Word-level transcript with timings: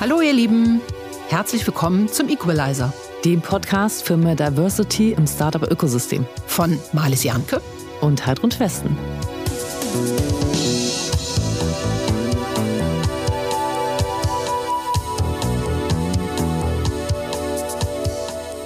Hallo 0.00 0.22
ihr 0.22 0.32
Lieben, 0.32 0.80
herzlich 1.28 1.66
willkommen 1.66 2.08
zum 2.08 2.30
Equalizer, 2.30 2.90
dem 3.22 3.42
Podcast 3.42 4.02
für 4.02 4.16
mehr 4.16 4.34
Diversity 4.34 5.12
im 5.12 5.26
Startup-Ökosystem 5.26 6.24
von 6.46 6.78
Marlies 6.94 7.22
Janke 7.22 7.60
und 8.00 8.26
Heidrun 8.26 8.50
Westen. 8.58 8.96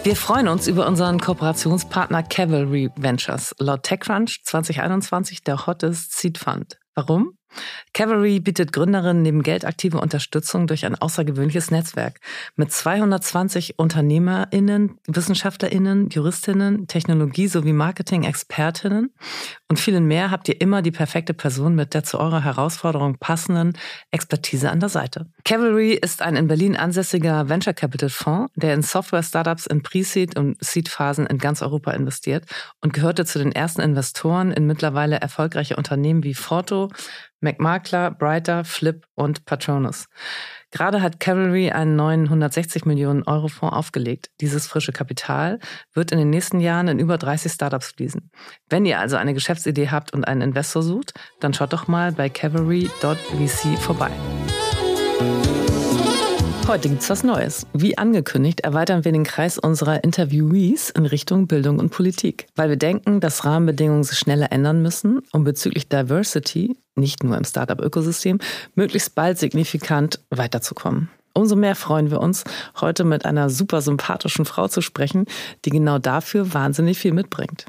Wir 0.05 0.15
freuen 0.15 0.47
uns 0.47 0.69
über 0.69 0.87
unseren 0.87 1.19
Kooperationspartner 1.19 2.23
Cavalry 2.23 2.91
Ventures. 2.95 3.57
Laut 3.59 3.83
TechCrunch 3.83 4.45
2021 4.45 5.43
der 5.43 5.67
hottest 5.67 6.17
Seed 6.17 6.39
Fund. 6.39 6.79
Warum? 6.95 7.37
Cavalry 7.93 8.41
bietet 8.41 8.73
Gründerinnen 8.73 9.23
neben 9.23 9.43
geldaktive 9.43 9.99
Unterstützung 10.01 10.67
durch 10.67 10.85
ein 10.87 10.95
außergewöhnliches 10.95 11.71
Netzwerk. 11.71 12.21
Mit 12.57 12.73
220 12.73 13.79
UnternehmerInnen, 13.79 14.99
WissenschaftlerInnen, 15.07 16.09
JuristInnen, 16.11 16.87
Technologie- 16.87 17.49
sowie 17.49 17.73
Marketing-ExpertInnen 17.73 19.13
und 19.69 19.81
vielen 19.81 20.07
mehr 20.07 20.31
habt 20.31 20.49
ihr 20.49 20.61
immer 20.61 20.83
die 20.83 20.91
perfekte 20.91 21.35
Person 21.35 21.75
mit 21.75 21.95
der 21.95 22.05
zu 22.05 22.21
eurer 22.21 22.45
Herausforderung 22.45 23.19
passenden 23.19 23.73
Expertise 24.11 24.71
an 24.71 24.81
der 24.81 24.89
Seite. 24.89 25.27
Cavalry 25.45 25.95
ist 25.95 26.23
ein 26.23 26.37
in 26.37 26.47
Berlin 26.47 26.77
ansässiger 26.77 27.49
Venture 27.49 27.75
Capital 27.75 28.09
Fonds, 28.09 28.53
der 28.57 28.75
in 28.75 28.83
Software-Startups 28.83 29.67
in 29.67 29.83
Pre-Seed 29.83 30.39
und 30.39 30.57
Seed-Phasen 30.63 31.27
in 31.27 31.39
ganz 31.39 31.63
Europa 31.63 31.91
investiert 31.93 32.45
und 32.83 32.93
gehörte 32.93 33.25
zu 33.25 33.39
den 33.39 33.53
ersten 33.53 33.81
Investoren 33.81 34.53
in 34.53 34.67
mittlerweile 34.67 35.17
erfolgreiche 35.17 35.77
Unternehmen 35.77 36.23
wie 36.23 36.35
Forto, 36.35 36.91
McMakler, 37.45 38.11
Brighter, 38.11 38.65
Flip 38.65 39.07
und 39.15 39.45
Patronus. 39.45 40.09
Gerade 40.73 41.03
hat 41.03 41.21
Cavalry 41.21 41.71
einen 41.71 41.95
neuen 41.95 42.25
160 42.25 42.85
Millionen 42.85 43.23
Euro 43.23 43.47
Fonds 43.47 43.77
aufgelegt. 43.77 44.31
Dieses 44.41 44.67
frische 44.67 44.91
Kapital 44.91 45.61
wird 45.93 46.11
in 46.11 46.19
den 46.19 46.31
nächsten 46.31 46.59
Jahren 46.59 46.89
in 46.89 46.99
über 46.99 47.17
30 47.17 47.53
Startups 47.53 47.93
fließen. 47.93 48.29
Wenn 48.69 48.85
ihr 48.85 48.99
also 48.99 49.15
eine 49.15 49.35
Geschäftsidee 49.35 49.91
habt 49.91 50.13
und 50.13 50.27
einen 50.27 50.41
Investor 50.41 50.83
sucht, 50.83 51.15
dann 51.39 51.55
schaut 51.55 51.73
doch 51.73 51.87
mal 51.87 52.11
bei 52.11 52.29
cavalry.vc 52.29 53.79
vorbei. 53.79 54.11
Heute 56.67 56.89
gibt's 56.89 57.11
was 57.11 57.23
Neues. 57.23 57.67
Wie 57.75 57.99
angekündigt, 57.99 58.61
erweitern 58.61 59.05
wir 59.05 59.13
den 59.13 59.25
Kreis 59.25 59.59
unserer 59.59 60.03
Interviewees 60.03 60.89
in 60.89 61.05
Richtung 61.05 61.47
Bildung 61.47 61.79
und 61.79 61.91
Politik, 61.91 62.47
weil 62.57 62.71
wir 62.71 62.79
denken, 62.79 63.21
dass 63.21 63.45
Rahmenbedingungen 63.45 64.03
sich 64.03 64.19
schneller 64.19 64.51
ändern 64.51 64.81
müssen, 64.81 65.21
um 65.33 65.45
bezüglich 65.45 65.91
Diversity, 65.91 66.75
nicht 66.95 67.23
nur 67.23 67.37
im 67.37 67.45
Startup-Ökosystem, 67.45 68.39
möglichst 68.77 69.15
bald 69.15 69.39
signifikant 69.39 70.21
weiterzukommen. 70.31 71.11
Umso 71.35 71.55
mehr 71.55 71.75
freuen 71.75 72.11
wir 72.11 72.21
uns, 72.21 72.45
heute 72.81 73.05
mit 73.05 73.27
einer 73.27 73.51
super 73.51 73.83
sympathischen 73.83 74.47
Frau 74.47 74.67
zu 74.67 74.81
sprechen, 74.81 75.27
die 75.67 75.71
genau 75.71 75.99
dafür 75.99 76.55
wahnsinnig 76.55 76.99
viel 76.99 77.13
mitbringt. 77.13 77.67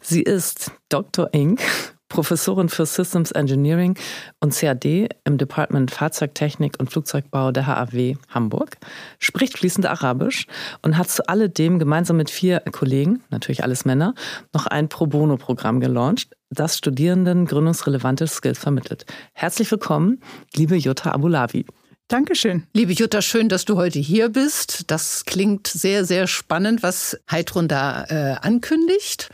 Sie 0.00 0.22
ist 0.22 0.70
Dr. 0.88 1.28
Inc., 1.34 1.60
Professorin 2.08 2.68
für 2.68 2.86
Systems 2.86 3.30
Engineering 3.32 3.98
und 4.40 4.54
CAD 4.54 5.08
im 5.24 5.38
Department 5.38 5.90
Fahrzeugtechnik 5.90 6.74
und 6.78 6.90
Flugzeugbau 6.90 7.52
der 7.52 7.66
HAW 7.66 8.16
Hamburg, 8.28 8.76
spricht 9.18 9.58
fließend 9.58 9.86
Arabisch 9.86 10.46
und 10.82 10.96
hat 10.96 11.10
zu 11.10 11.28
alledem 11.28 11.78
gemeinsam 11.78 12.16
mit 12.16 12.30
vier 12.30 12.60
Kollegen, 12.72 13.22
natürlich 13.30 13.62
alles 13.62 13.84
Männer, 13.84 14.14
noch 14.54 14.66
ein 14.66 14.88
Pro 14.88 15.06
Bono-Programm 15.06 15.80
gelauncht, 15.80 16.36
das 16.50 16.78
Studierenden 16.78 17.46
gründungsrelevante 17.46 18.26
Skills 18.26 18.58
vermittelt. 18.58 19.04
Herzlich 19.34 19.70
willkommen, 19.70 20.20
liebe 20.54 20.76
Jutta 20.76 21.12
Abulavi. 21.12 21.66
Dankeschön. 22.08 22.66
Liebe 22.72 22.92
Jutta, 22.92 23.20
schön, 23.20 23.50
dass 23.50 23.66
du 23.66 23.76
heute 23.76 23.98
hier 23.98 24.30
bist. 24.30 24.90
Das 24.90 25.26
klingt 25.26 25.66
sehr, 25.66 26.06
sehr 26.06 26.26
spannend, 26.26 26.82
was 26.82 27.20
Heidrun 27.30 27.68
da 27.68 28.04
äh, 28.04 28.36
ankündigt. 28.40 29.28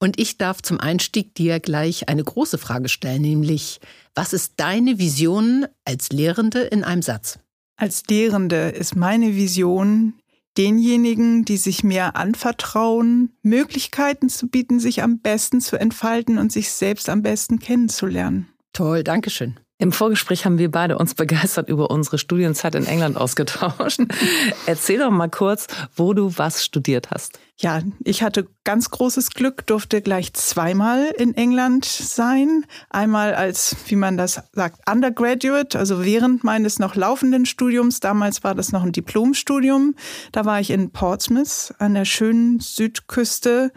Und 0.00 0.20
ich 0.20 0.38
darf 0.38 0.62
zum 0.62 0.78
Einstieg 0.78 1.34
dir 1.34 1.58
gleich 1.58 2.08
eine 2.08 2.22
große 2.22 2.58
Frage 2.58 2.88
stellen, 2.88 3.22
nämlich, 3.22 3.80
was 4.14 4.32
ist 4.32 4.54
deine 4.56 4.98
Vision 4.98 5.66
als 5.84 6.10
Lehrende 6.10 6.60
in 6.60 6.84
einem 6.84 7.02
Satz? 7.02 7.40
Als 7.76 8.04
Lehrende 8.08 8.70
ist 8.70 8.96
meine 8.96 9.34
Vision, 9.34 10.14
denjenigen, 10.56 11.44
die 11.44 11.56
sich 11.56 11.84
mehr 11.84 12.16
anvertrauen, 12.16 13.32
Möglichkeiten 13.42 14.28
zu 14.28 14.48
bieten, 14.48 14.80
sich 14.80 15.02
am 15.02 15.20
besten 15.20 15.60
zu 15.60 15.76
entfalten 15.76 16.38
und 16.38 16.52
sich 16.52 16.70
selbst 16.70 17.08
am 17.08 17.22
besten 17.22 17.58
kennenzulernen. 17.58 18.48
Toll, 18.72 19.04
Dankeschön. 19.04 19.58
Im 19.80 19.92
Vorgespräch 19.92 20.44
haben 20.44 20.58
wir 20.58 20.72
beide 20.72 20.98
uns 20.98 21.14
begeistert 21.14 21.68
über 21.68 21.92
unsere 21.92 22.18
Studienzeit 22.18 22.74
in 22.74 22.84
England 22.84 23.16
ausgetauscht. 23.16 24.00
Erzähl 24.66 24.98
doch 24.98 25.12
mal 25.12 25.30
kurz, 25.30 25.68
wo 25.94 26.14
du 26.14 26.36
was 26.36 26.64
studiert 26.64 27.12
hast. 27.12 27.38
Ja, 27.60 27.82
ich 28.04 28.24
hatte 28.24 28.48
ganz 28.64 28.90
großes 28.90 29.30
Glück, 29.30 29.66
durfte 29.66 30.02
gleich 30.02 30.32
zweimal 30.32 31.12
in 31.16 31.34
England 31.34 31.84
sein. 31.84 32.66
Einmal 32.90 33.34
als, 33.34 33.76
wie 33.86 33.96
man 33.96 34.16
das 34.16 34.42
sagt, 34.52 34.80
Undergraduate, 34.88 35.78
also 35.78 36.04
während 36.04 36.42
meines 36.42 36.80
noch 36.80 36.96
laufenden 36.96 37.46
Studiums. 37.46 38.00
Damals 38.00 38.42
war 38.42 38.56
das 38.56 38.72
noch 38.72 38.82
ein 38.82 38.92
Diplomstudium. 38.92 39.94
Da 40.32 40.44
war 40.44 40.60
ich 40.60 40.70
in 40.70 40.90
Portsmouth 40.90 41.72
an 41.78 41.94
der 41.94 42.04
schönen 42.04 42.58
Südküste 42.58 43.72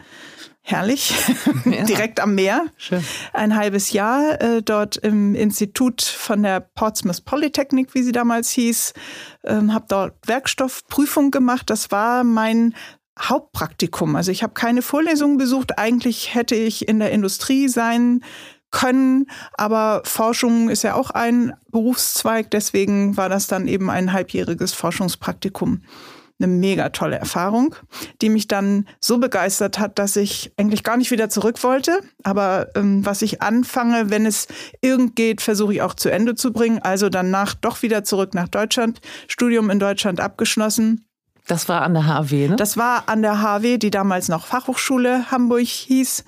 herrlich, 0.62 1.12
ja. 1.64 1.84
direkt 1.84 2.20
am 2.20 2.34
Meer. 2.34 2.66
Schön. 2.76 3.04
Ein 3.32 3.56
halbes 3.56 3.92
Jahr 3.92 4.40
äh, 4.40 4.62
dort 4.62 4.96
im 4.96 5.34
Institut 5.34 6.02
von 6.02 6.42
der 6.42 6.60
Portsmouth 6.60 7.24
Polytechnic, 7.24 7.94
wie 7.94 8.02
sie 8.02 8.12
damals 8.12 8.50
hieß, 8.50 8.94
ähm, 9.44 9.74
habe 9.74 9.86
dort 9.88 10.14
Werkstoffprüfung 10.26 11.30
gemacht. 11.30 11.68
Das 11.68 11.90
war 11.90 12.24
mein 12.24 12.74
Hauptpraktikum. 13.18 14.16
Also 14.16 14.30
ich 14.30 14.42
habe 14.42 14.54
keine 14.54 14.82
Vorlesungen 14.82 15.36
besucht. 15.36 15.78
Eigentlich 15.78 16.34
hätte 16.34 16.54
ich 16.54 16.88
in 16.88 16.98
der 16.98 17.10
Industrie 17.10 17.68
sein 17.68 18.24
können, 18.70 19.26
aber 19.52 20.00
Forschung 20.04 20.70
ist 20.70 20.82
ja 20.82 20.94
auch 20.94 21.10
ein 21.10 21.52
Berufszweig. 21.70 22.50
Deswegen 22.50 23.16
war 23.18 23.28
das 23.28 23.46
dann 23.46 23.68
eben 23.68 23.90
ein 23.90 24.12
halbjähriges 24.12 24.72
Forschungspraktikum 24.72 25.82
eine 26.42 26.52
mega 26.52 26.88
tolle 26.90 27.18
Erfahrung, 27.18 27.74
die 28.20 28.28
mich 28.28 28.48
dann 28.48 28.88
so 29.00 29.18
begeistert 29.18 29.78
hat, 29.78 29.98
dass 29.98 30.16
ich 30.16 30.52
eigentlich 30.56 30.82
gar 30.82 30.96
nicht 30.96 31.10
wieder 31.10 31.28
zurück 31.28 31.62
wollte. 31.62 32.00
Aber 32.22 32.68
ähm, 32.74 33.04
was 33.04 33.22
ich 33.22 33.42
anfange, 33.42 34.10
wenn 34.10 34.26
es 34.26 34.48
irgend 34.80 35.16
geht, 35.16 35.40
versuche 35.40 35.74
ich 35.74 35.82
auch 35.82 35.94
zu 35.94 36.10
Ende 36.10 36.34
zu 36.34 36.52
bringen. 36.52 36.80
Also 36.80 37.08
danach 37.08 37.54
doch 37.54 37.82
wieder 37.82 38.04
zurück 38.04 38.34
nach 38.34 38.48
Deutschland, 38.48 39.00
Studium 39.28 39.70
in 39.70 39.78
Deutschland 39.78 40.20
abgeschlossen. 40.20 41.06
Das 41.46 41.68
war 41.68 41.82
an 41.82 41.94
der 41.94 42.06
HW, 42.06 42.48
ne? 42.48 42.56
Das 42.56 42.76
war 42.76 43.08
an 43.08 43.22
der 43.22 43.42
HW, 43.42 43.78
die 43.78 43.90
damals 43.90 44.28
noch 44.28 44.46
Fachhochschule 44.46 45.30
Hamburg 45.30 45.66
hieß 45.66 46.24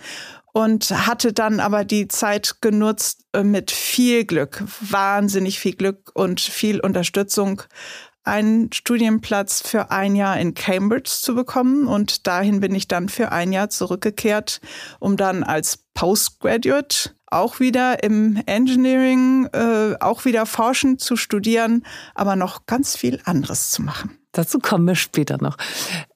und 0.52 0.91
hatte 0.91 1.32
dann 1.32 1.60
aber 1.60 1.84
die 1.84 2.08
Zeit 2.08 2.56
genutzt 2.60 3.25
äh, 3.32 3.42
mit 3.42 3.70
viel 3.70 4.25
Glück, 4.25 4.64
wahnsinnig 4.81 5.58
viel 5.58 5.75
Glück 5.75 6.10
und 6.14 6.41
viel 6.41 6.81
Unterstützung 6.81 7.62
einen 8.25 8.73
Studienplatz 8.73 9.62
für 9.67 9.91
ein 9.91 10.17
Jahr 10.17 10.39
in 10.39 10.55
Cambridge 10.55 11.11
zu 11.11 11.35
bekommen. 11.35 11.87
Und 11.87 12.27
dahin 12.27 12.61
bin 12.61 12.75
ich 12.75 12.89
dann 12.89 13.09
für 13.09 13.33
ein 13.33 13.53
Jahr 13.53 13.71
zurückgekehrt, 13.71 14.61
um 14.99 15.17
dann 15.17 15.45
als 15.45 15.79
Postgraduate 15.95 17.15
auch 17.27 17.61
wieder 17.61 18.03
im 18.03 18.41
Engineering, 18.47 19.49
äh, 19.53 19.97
auch 20.01 20.25
wieder 20.25 20.47
forschen 20.47 20.99
zu 20.99 21.17
studieren, 21.17 21.85
aber 22.15 22.37
noch 22.37 22.67
ganz 22.67 22.97
viel 22.97 23.21
anderes 23.25 23.71
zu 23.71 23.83
machen. 23.83 24.19
Dazu 24.34 24.59
kommen 24.59 24.87
wir 24.87 24.97
später 24.97 25.39
noch. 25.41 25.56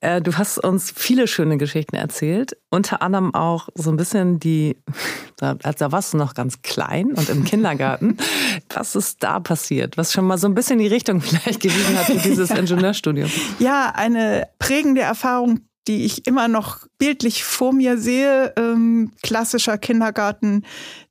Äh, 0.01 0.21
du 0.21 0.37
hast 0.37 0.59
uns 0.59 0.93
viele 0.95 1.29
schöne 1.29 1.56
Geschichten 1.56 1.95
erzählt, 1.95 2.56
unter 2.69 3.01
anderem 3.01 3.33
auch 3.33 3.69
so 3.77 3.91
ein 3.91 3.97
bisschen 3.97 4.41
die, 4.41 4.77
da, 5.37 5.55
da 5.55 5.93
warst 5.93 6.12
du 6.12 6.19
noch 6.19 6.34
ganz 6.34 6.61
klein 6.62 7.12
und 7.12 7.28
im 7.28 7.45
Kindergarten. 7.45 8.19
Was 8.75 8.97
ist 8.97 9.23
da 9.23 9.39
passiert? 9.39 9.97
Was 9.97 10.13
schon 10.13 10.27
mal 10.27 10.37
so 10.37 10.48
ein 10.48 10.54
bisschen 10.54 10.81
die 10.81 10.89
Richtung 10.89 11.21
vielleicht 11.22 11.60
gewesen 11.60 11.97
hat 11.97 12.07
für 12.07 12.16
dieses 12.16 12.51
Ingenieurstudium? 12.51 13.31
Ja, 13.60 13.92
eine 13.95 14.48
prägende 14.59 15.03
Erfahrung, 15.03 15.60
die 15.87 16.04
ich 16.04 16.27
immer 16.27 16.48
noch 16.48 16.89
bildlich 16.98 17.45
vor 17.45 17.72
mir 17.72 17.98
sehe. 17.98 18.53
Ähm, 18.57 19.13
klassischer 19.22 19.78
Kindergarten 19.78 20.65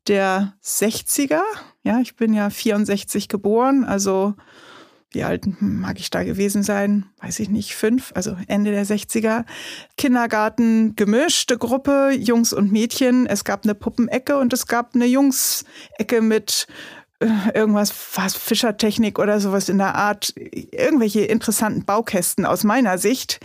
der 0.08 0.54
60er. 0.62 1.42
Ja, 1.84 2.00
ich 2.02 2.18
bin 2.18 2.34
ja 2.34 2.50
64 2.50 3.30
geboren, 3.30 3.86
also 3.86 4.36
wie 5.12 5.24
alt 5.24 5.46
mag 5.62 6.00
ich 6.00 6.10
da 6.10 6.24
gewesen 6.24 6.64
sein? 6.64 7.06
Weiß 7.22 7.40
ich 7.40 7.50
nicht, 7.50 7.76
fünf, 7.76 8.12
also 8.14 8.36
Ende 8.48 8.72
der 8.72 8.86
60er. 8.86 9.46
Kindergarten, 9.98 10.96
gemischte 10.96 11.58
Gruppe, 11.58 12.12
Jungs 12.12 12.54
und 12.54 12.72
Mädchen. 12.72 13.26
Es 13.26 13.44
gab 13.44 13.64
eine 13.64 13.76
Puppenecke 13.76 14.38
und 14.38 14.52
es 14.54 14.68
gab 14.68 14.96
eine 14.96 15.06
Jungsecke 15.06 16.22
mit 16.22 16.68
äh, 17.20 17.28
irgendwas, 17.54 17.94
was 18.16 18.36
Fischertechnik 18.36 19.18
oder 19.18 19.40
sowas 19.40 19.70
in 19.70 19.78
der 19.78 19.96
Art, 19.96 20.34
irgendwelche 20.36 21.22
interessanten 21.22 21.86
Baukästen 21.86 22.46
aus 22.46 22.64
meiner 22.64 22.98
Sicht, 22.98 23.40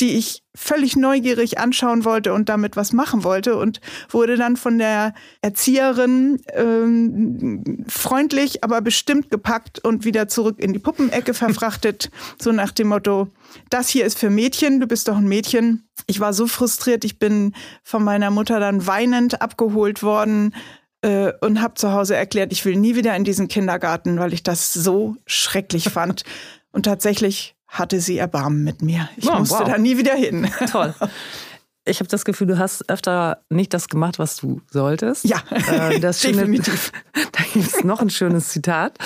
die 0.00 0.16
ich 0.16 0.42
völlig 0.54 0.96
neugierig 0.96 1.58
anschauen 1.58 2.04
wollte 2.04 2.32
und 2.34 2.48
damit 2.48 2.76
was 2.76 2.92
machen 2.92 3.24
wollte 3.24 3.56
und 3.56 3.80
wurde 4.10 4.36
dann 4.36 4.56
von 4.56 4.78
der 4.78 5.14
Erzieherin 5.40 6.40
ähm, 6.52 7.84
freundlich, 7.88 8.62
aber 8.62 8.80
bestimmt 8.80 9.30
gepackt 9.30 9.78
und 9.78 10.04
wieder 10.04 10.28
zurück 10.28 10.58
in 10.58 10.72
die 10.72 10.78
Puppenecke 10.78 11.34
verfrachtet, 11.34 12.10
so 12.40 12.52
nach 12.52 12.72
dem 12.72 12.88
Motto, 12.88 13.28
das 13.70 13.88
hier 13.88 14.04
ist 14.04 14.18
für 14.18 14.30
Mädchen, 14.30 14.80
du 14.80 14.86
bist 14.86 15.08
doch 15.08 15.16
ein 15.16 15.28
Mädchen. 15.28 15.88
Ich 16.06 16.20
war 16.20 16.32
so 16.32 16.46
frustriert, 16.46 17.04
ich 17.04 17.18
bin 17.18 17.54
von 17.82 18.04
meiner 18.04 18.30
Mutter 18.30 18.60
dann 18.60 18.86
weinend 18.86 19.40
abgeholt 19.40 20.02
worden 20.02 20.54
äh, 21.00 21.32
und 21.40 21.62
habe 21.62 21.74
zu 21.74 21.92
Hause 21.92 22.16
erklärt, 22.16 22.52
ich 22.52 22.64
will 22.64 22.76
nie 22.76 22.96
wieder 22.96 23.16
in 23.16 23.24
diesen 23.24 23.48
Kindergarten, 23.48 24.18
weil 24.18 24.34
ich 24.34 24.42
das 24.42 24.72
so 24.72 25.16
schrecklich 25.26 25.84
fand. 25.84 26.24
Und 26.70 26.84
tatsächlich 26.84 27.55
hatte 27.78 28.00
sie 28.00 28.18
Erbarmen 28.18 28.64
mit 28.64 28.82
mir. 28.82 29.08
Ich 29.16 29.28
oh, 29.28 29.38
musste 29.38 29.60
wow. 29.60 29.68
da 29.68 29.78
nie 29.78 29.96
wieder 29.98 30.14
hin. 30.14 30.50
Toll. 30.70 30.94
Ich 31.88 32.00
habe 32.00 32.08
das 32.08 32.24
Gefühl, 32.24 32.48
du 32.48 32.58
hast 32.58 32.90
öfter 32.90 33.42
nicht 33.48 33.72
das 33.72 33.88
gemacht, 33.88 34.18
was 34.18 34.36
du 34.36 34.60
solltest. 34.70 35.24
Ja, 35.24 35.40
äh, 35.50 36.00
das 36.00 36.20
definitiv. 36.22 36.90
da 37.32 37.44
gibt 37.52 37.64
es 37.64 37.84
noch 37.84 38.00
ein 38.00 38.10
schönes 38.10 38.48
Zitat. 38.48 38.98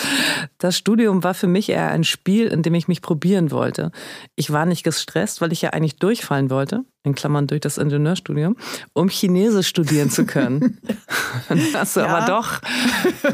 Das 0.57 0.79
Studium 0.79 1.23
war 1.23 1.35
für 1.35 1.47
mich 1.47 1.69
eher 1.69 1.91
ein 1.91 2.05
Spiel, 2.05 2.47
in 2.47 2.63
dem 2.63 2.75
ich 2.75 2.89
mich 2.89 3.03
probieren 3.03 3.51
wollte. 3.51 3.93
Ich 4.35 4.51
war 4.51 4.65
nicht 4.65 4.83
gestresst, 4.83 5.43
weil 5.43 5.53
ich 5.53 5.61
ja 5.61 5.71
eigentlich 5.71 5.97
durchfallen 5.97 6.49
wollte 6.49 6.85
in 7.03 7.15
Klammern 7.15 7.47
durch 7.47 7.61
das 7.61 7.79
Ingenieurstudium, 7.79 8.57
um 8.93 9.09
Chinesisch 9.09 9.69
studieren 9.69 10.11
zu 10.11 10.27
können. 10.27 10.79
hast 11.75 11.97
du 11.97 12.01
ja. 12.01 12.07
aber 12.07 12.27
doch. 12.27 12.61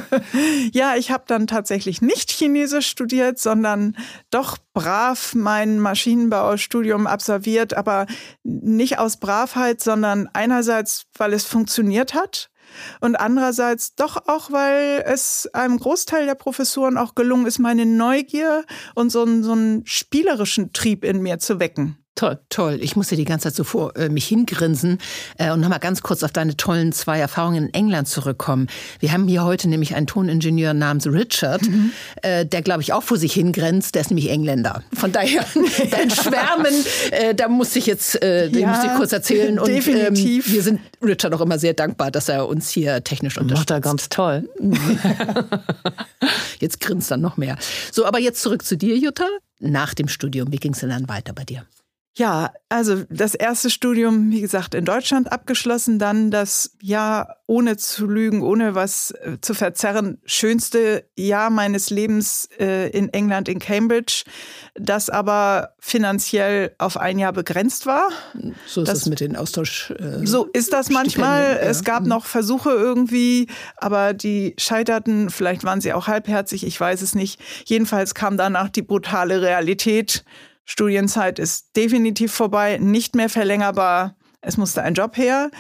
ja, 0.73 0.95
ich 0.97 1.11
habe 1.11 1.25
dann 1.27 1.47
tatsächlich 1.47 2.01
nicht 2.01 2.31
Chinesisch 2.31 2.89
studiert, 2.89 3.39
sondern 3.39 3.97
doch 4.31 4.59
brav 4.73 5.35
mein 5.35 5.81
Maschinenbaustudium 5.81 7.07
absolviert, 7.07 7.75
aber 7.75 8.07
nicht 8.45 8.99
aus 8.99 9.19
Bravheit, 9.19 9.81
sondern 9.81 10.29
einerseits, 10.33 11.07
weil 11.17 11.33
es 11.33 11.45
funktioniert 11.45 12.15
hat. 12.15 12.51
Und 13.01 13.17
andererseits 13.17 13.95
doch 13.95 14.29
auch, 14.29 14.51
weil 14.51 15.03
es 15.07 15.49
einem 15.53 15.79
Großteil 15.79 16.27
der 16.27 16.35
Professoren 16.35 16.99
auch 16.99 17.15
gelungen 17.15 17.47
ist, 17.47 17.59
meine 17.59 17.87
Neugier 17.87 18.65
und 18.95 19.11
so 19.11 19.23
einen, 19.23 19.43
so 19.43 19.53
einen 19.53 19.87
spielerischen 19.87 20.73
Trieb 20.73 21.05
in 21.05 21.23
mir 21.23 21.39
zu 21.39 21.61
wecken. 21.61 21.99
Toll, 22.17 22.39
toll. 22.49 22.79
Ich 22.81 22.97
musste 22.97 23.15
die 23.15 23.27
ganze 23.27 23.49
Zeit 23.49 23.57
so 23.57 23.63
vor 23.63 23.95
äh, 23.95 24.09
mich 24.09 24.27
hingrinsen 24.27 25.01
äh, 25.37 25.51
und 25.51 25.61
nochmal 25.61 25.81
ganz 25.81 26.01
kurz 26.01 26.23
auf 26.23 26.33
deine 26.33 26.57
tollen 26.57 26.93
zwei 26.93 27.19
Erfahrungen 27.19 27.67
in 27.67 27.75
England 27.75 28.09
zurückkommen. 28.09 28.69
Wir 29.01 29.13
haben 29.13 29.29
hier 29.29 29.45
heute 29.45 29.69
nämlich 29.69 29.95
einen 29.95 30.07
Toningenieur 30.07 30.73
namens 30.73 31.07
Richard, 31.07 31.61
mhm. 31.69 31.93
äh, 32.23 32.47
der 32.47 32.63
glaube 32.63 32.81
ich 32.81 32.95
auch 32.95 33.03
vor 33.03 33.19
sich 33.19 33.35
hingrenzt. 33.35 33.95
Der 33.95 34.01
ist 34.01 34.09
nämlich 34.09 34.31
Engländer. 34.31 34.83
Von 34.95 35.13
daher 35.13 35.45
dein 35.91 36.11
Schwärmen, 36.11 36.75
äh, 37.11 37.35
da 37.35 37.49
muss 37.49 37.77
ich 37.77 37.85
jetzt, 37.85 38.23
äh, 38.23 38.49
ja, 38.49 38.67
muss 38.67 38.83
ich 38.83 38.95
kurz 38.95 39.13
erzählen. 39.13 39.59
Und, 39.59 39.69
definitiv. 39.69 40.47
Ähm, 40.47 40.55
wir 40.55 40.63
sind 40.63 40.81
Richard 41.03 41.35
auch 41.35 41.43
immer 41.43 41.59
sehr 41.59 41.75
dankbar, 41.75 42.11
dass 42.11 42.31
er 42.31 42.49
uns 42.49 42.71
hier 42.71 43.05
technisch 43.05 43.37
unterstützt. 43.37 43.69
Macht 43.69 43.77
er 43.77 43.81
ganz 43.83 44.09
toll. 44.09 44.49
jetzt 46.61 46.81
grinst 46.81 47.11
er 47.11 47.19
noch 47.19 47.37
mehr. 47.37 47.59
So, 47.93 48.07
aber 48.07 48.21
jetzt 48.21 48.41
zurück 48.41 48.65
zu 48.65 48.79
dir, 48.79 48.97
Jutta. 48.97 49.27
Nach 49.59 49.93
dem 49.93 50.09
Studium, 50.09 50.51
wie 50.51 50.57
ging 50.57 50.73
es 50.73 50.81
denn 50.81 50.89
dann 50.89 51.11
weiter 51.11 51.35
bei 51.35 51.45
dir? 51.45 51.67
Ja, 52.19 52.51
also 52.71 53.03
das 53.11 53.35
erste 53.35 53.69
Studium, 53.69 54.31
wie 54.31 54.41
gesagt, 54.41 54.75
in 54.75 54.87
Deutschland 54.87 55.31
abgeschlossen, 55.31 55.99
dann 55.99 56.31
das 56.31 56.71
Jahr 56.81 57.37
ohne 57.45 57.77
zu 57.77 58.07
lügen, 58.07 58.43
ohne 58.43 58.75
was 58.75 59.11
äh, 59.11 59.37
zu 59.43 59.53
verzerren, 59.53 60.19
schönste 60.25 61.05
Jahr 61.15 61.51
meines 61.51 61.91
Lebens 61.91 62.49
äh, 62.59 62.89
in 62.89 63.11
England, 63.11 63.51
in 63.51 63.59
Cambridge, 63.59 64.25
das 64.75 65.11
aber 65.11 65.75
finanziell 65.79 66.75
auf 66.79 66.97
ein 66.97 67.19
Jahr 67.19 67.35
begrenzt 67.35 67.85
war. 67.85 68.09
So 68.67 68.81
ist 68.81 68.89
das, 68.89 69.01
das 69.01 69.09
mit 69.11 69.21
den 69.21 69.37
Austausch. 69.37 69.91
Äh, 69.91 70.27
so 70.27 70.47
ist 70.47 70.73
das 70.73 70.89
manchmal. 70.89 71.43
Ja. 71.43 71.69
Es 71.69 71.85
gab 71.85 72.05
mhm. 72.05 72.09
noch 72.09 72.25
Versuche 72.25 72.71
irgendwie, 72.71 73.49
aber 73.77 74.15
die 74.15 74.55
scheiterten. 74.59 75.29
Vielleicht 75.29 75.65
waren 75.65 75.83
sie 75.83 75.93
auch 75.93 76.07
halbherzig, 76.07 76.67
ich 76.67 76.81
weiß 76.81 77.03
es 77.03 77.15
nicht. 77.15 77.39
Jedenfalls 77.67 78.15
kam 78.15 78.39
danach 78.39 78.71
die 78.71 78.83
brutale 78.83 79.43
Realität 79.43 80.25
Studienzeit 80.67 81.39
ist 81.39 81.77
definitiv 81.77 82.33
vorbei, 82.33 82.79
nicht 82.79 83.15
mehr 83.15 83.31
verlängerbar. 83.31 84.17
Es 84.41 84.57
musste 84.57 84.83
ein 84.83 84.95
Job 84.95 85.17
her. 85.17 85.51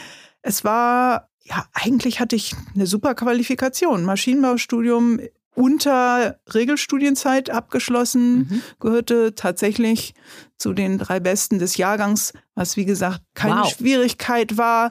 Es 0.42 0.64
war, 0.64 1.30
ja, 1.44 1.64
eigentlich 1.72 2.20
hatte 2.20 2.36
ich 2.36 2.54
eine 2.74 2.86
super 2.86 3.14
Qualifikation. 3.14 4.04
Maschinenbaustudium 4.04 5.20
unter 5.54 6.38
Regelstudienzeit 6.52 7.50
abgeschlossen, 7.50 8.38
mhm. 8.38 8.62
gehörte 8.78 9.34
tatsächlich 9.34 10.14
zu 10.58 10.74
den 10.74 10.98
drei 10.98 11.18
Besten 11.18 11.58
des 11.58 11.78
Jahrgangs, 11.78 12.34
was 12.54 12.76
wie 12.76 12.84
gesagt 12.84 13.22
keine 13.34 13.62
wow. 13.62 13.74
Schwierigkeit 13.74 14.58
war, 14.58 14.90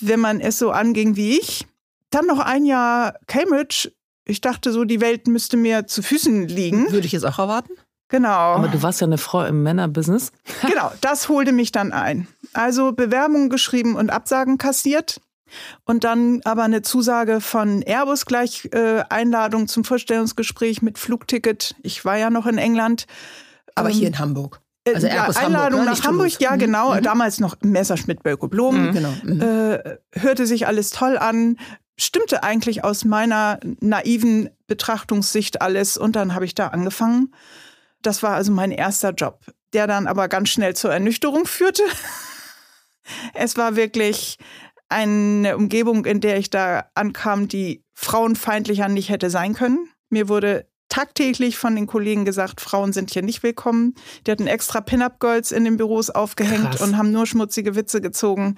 wenn 0.00 0.20
man 0.20 0.40
es 0.40 0.58
so 0.58 0.70
anging 0.70 1.16
wie 1.16 1.38
ich. 1.38 1.66
Dann 2.10 2.26
noch 2.26 2.38
ein 2.38 2.64
Jahr 2.64 3.18
Cambridge. 3.26 3.92
Ich 4.24 4.40
dachte 4.40 4.72
so, 4.72 4.84
die 4.84 5.00
Welt 5.00 5.26
müsste 5.26 5.56
mir 5.56 5.86
zu 5.86 6.02
Füßen 6.02 6.48
liegen. 6.48 6.90
Würde 6.92 7.06
ich 7.06 7.12
jetzt 7.12 7.26
auch 7.26 7.38
erwarten? 7.38 7.72
Genau. 8.08 8.28
Aber 8.28 8.68
du 8.68 8.82
warst 8.82 9.00
ja 9.00 9.06
eine 9.06 9.18
Frau 9.18 9.44
im 9.44 9.62
Männerbusiness. 9.62 10.30
genau, 10.66 10.92
das 11.00 11.28
holte 11.28 11.52
mich 11.52 11.72
dann 11.72 11.92
ein. 11.92 12.28
Also 12.52 12.92
Bewerbungen 12.92 13.50
geschrieben 13.50 13.96
und 13.96 14.10
Absagen 14.10 14.58
kassiert. 14.58 15.20
Und 15.84 16.04
dann 16.04 16.40
aber 16.44 16.64
eine 16.64 16.82
Zusage 16.82 17.40
von 17.40 17.82
Airbus 17.82 18.26
gleich 18.26 18.68
äh, 18.72 19.04
Einladung 19.08 19.68
zum 19.68 19.84
Vorstellungsgespräch 19.84 20.82
mit 20.82 20.98
Flugticket. 20.98 21.76
Ich 21.82 22.04
war 22.04 22.16
ja 22.16 22.30
noch 22.30 22.46
in 22.46 22.58
England. 22.58 23.06
Aber 23.74 23.90
ähm, 23.90 23.94
hier 23.94 24.08
in 24.08 24.18
Hamburg. 24.18 24.60
Äh, 24.84 24.94
also 24.94 25.06
Airbus 25.06 25.36
Einladung 25.36 25.80
Hamburg, 25.80 25.84
ne? 25.84 25.90
nach 25.90 26.04
Hamburg, 26.04 26.40
ja 26.40 26.52
mhm. 26.52 26.58
genau. 26.58 26.94
Mhm. 26.94 27.02
Damals 27.02 27.40
noch 27.40 27.56
Messerschmitt 27.62 28.22
Bölko 28.22 28.48
Blom. 28.48 28.88
Mhm. 28.88 28.92
Genau. 28.92 29.12
Mhm. 29.22 29.40
Äh, 29.40 29.98
hörte 30.12 30.46
sich 30.46 30.66
alles 30.66 30.90
toll 30.90 31.16
an. 31.16 31.58
Stimmte 31.96 32.42
eigentlich 32.42 32.84
aus 32.84 33.04
meiner 33.04 33.58
naiven 33.80 34.50
Betrachtungssicht 34.66 35.62
alles. 35.62 35.96
Und 35.96 36.16
dann 36.16 36.34
habe 36.34 36.44
ich 36.44 36.54
da 36.54 36.68
angefangen 36.68 37.32
das 38.06 38.22
war 38.22 38.34
also 38.34 38.52
mein 38.52 38.70
erster 38.70 39.10
Job, 39.10 39.40
der 39.72 39.86
dann 39.86 40.06
aber 40.06 40.28
ganz 40.28 40.50
schnell 40.50 40.74
zur 40.74 40.92
Ernüchterung 40.92 41.46
führte. 41.46 41.82
es 43.34 43.56
war 43.56 43.76
wirklich 43.76 44.38
eine 44.88 45.56
Umgebung, 45.56 46.04
in 46.04 46.20
der 46.20 46.38
ich 46.38 46.50
da 46.50 46.86
ankam, 46.94 47.48
die 47.48 47.82
frauenfeindlicher 47.94 48.88
nicht 48.88 49.08
hätte 49.08 49.30
sein 49.30 49.54
können. 49.54 49.88
Mir 50.10 50.28
wurde 50.28 50.68
tagtäglich 50.88 51.56
von 51.56 51.74
den 51.74 51.86
Kollegen 51.86 52.24
gesagt, 52.24 52.60
Frauen 52.60 52.92
sind 52.92 53.10
hier 53.10 53.22
nicht 53.22 53.42
willkommen. 53.42 53.94
Die 54.26 54.30
hatten 54.30 54.46
extra 54.46 54.80
Pin-Up-Girls 54.80 55.50
in 55.50 55.64
den 55.64 55.76
Büros 55.76 56.10
aufgehängt 56.10 56.72
Krass. 56.72 56.80
und 56.82 56.96
haben 56.96 57.10
nur 57.10 57.26
schmutzige 57.26 57.74
Witze 57.74 58.00
gezogen. 58.00 58.56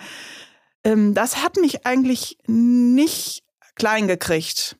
Ähm, 0.84 1.14
das 1.14 1.42
hat 1.42 1.56
mich 1.56 1.86
eigentlich 1.86 2.36
nicht 2.46 3.42
klein 3.76 4.08
gekriegt. 4.08 4.76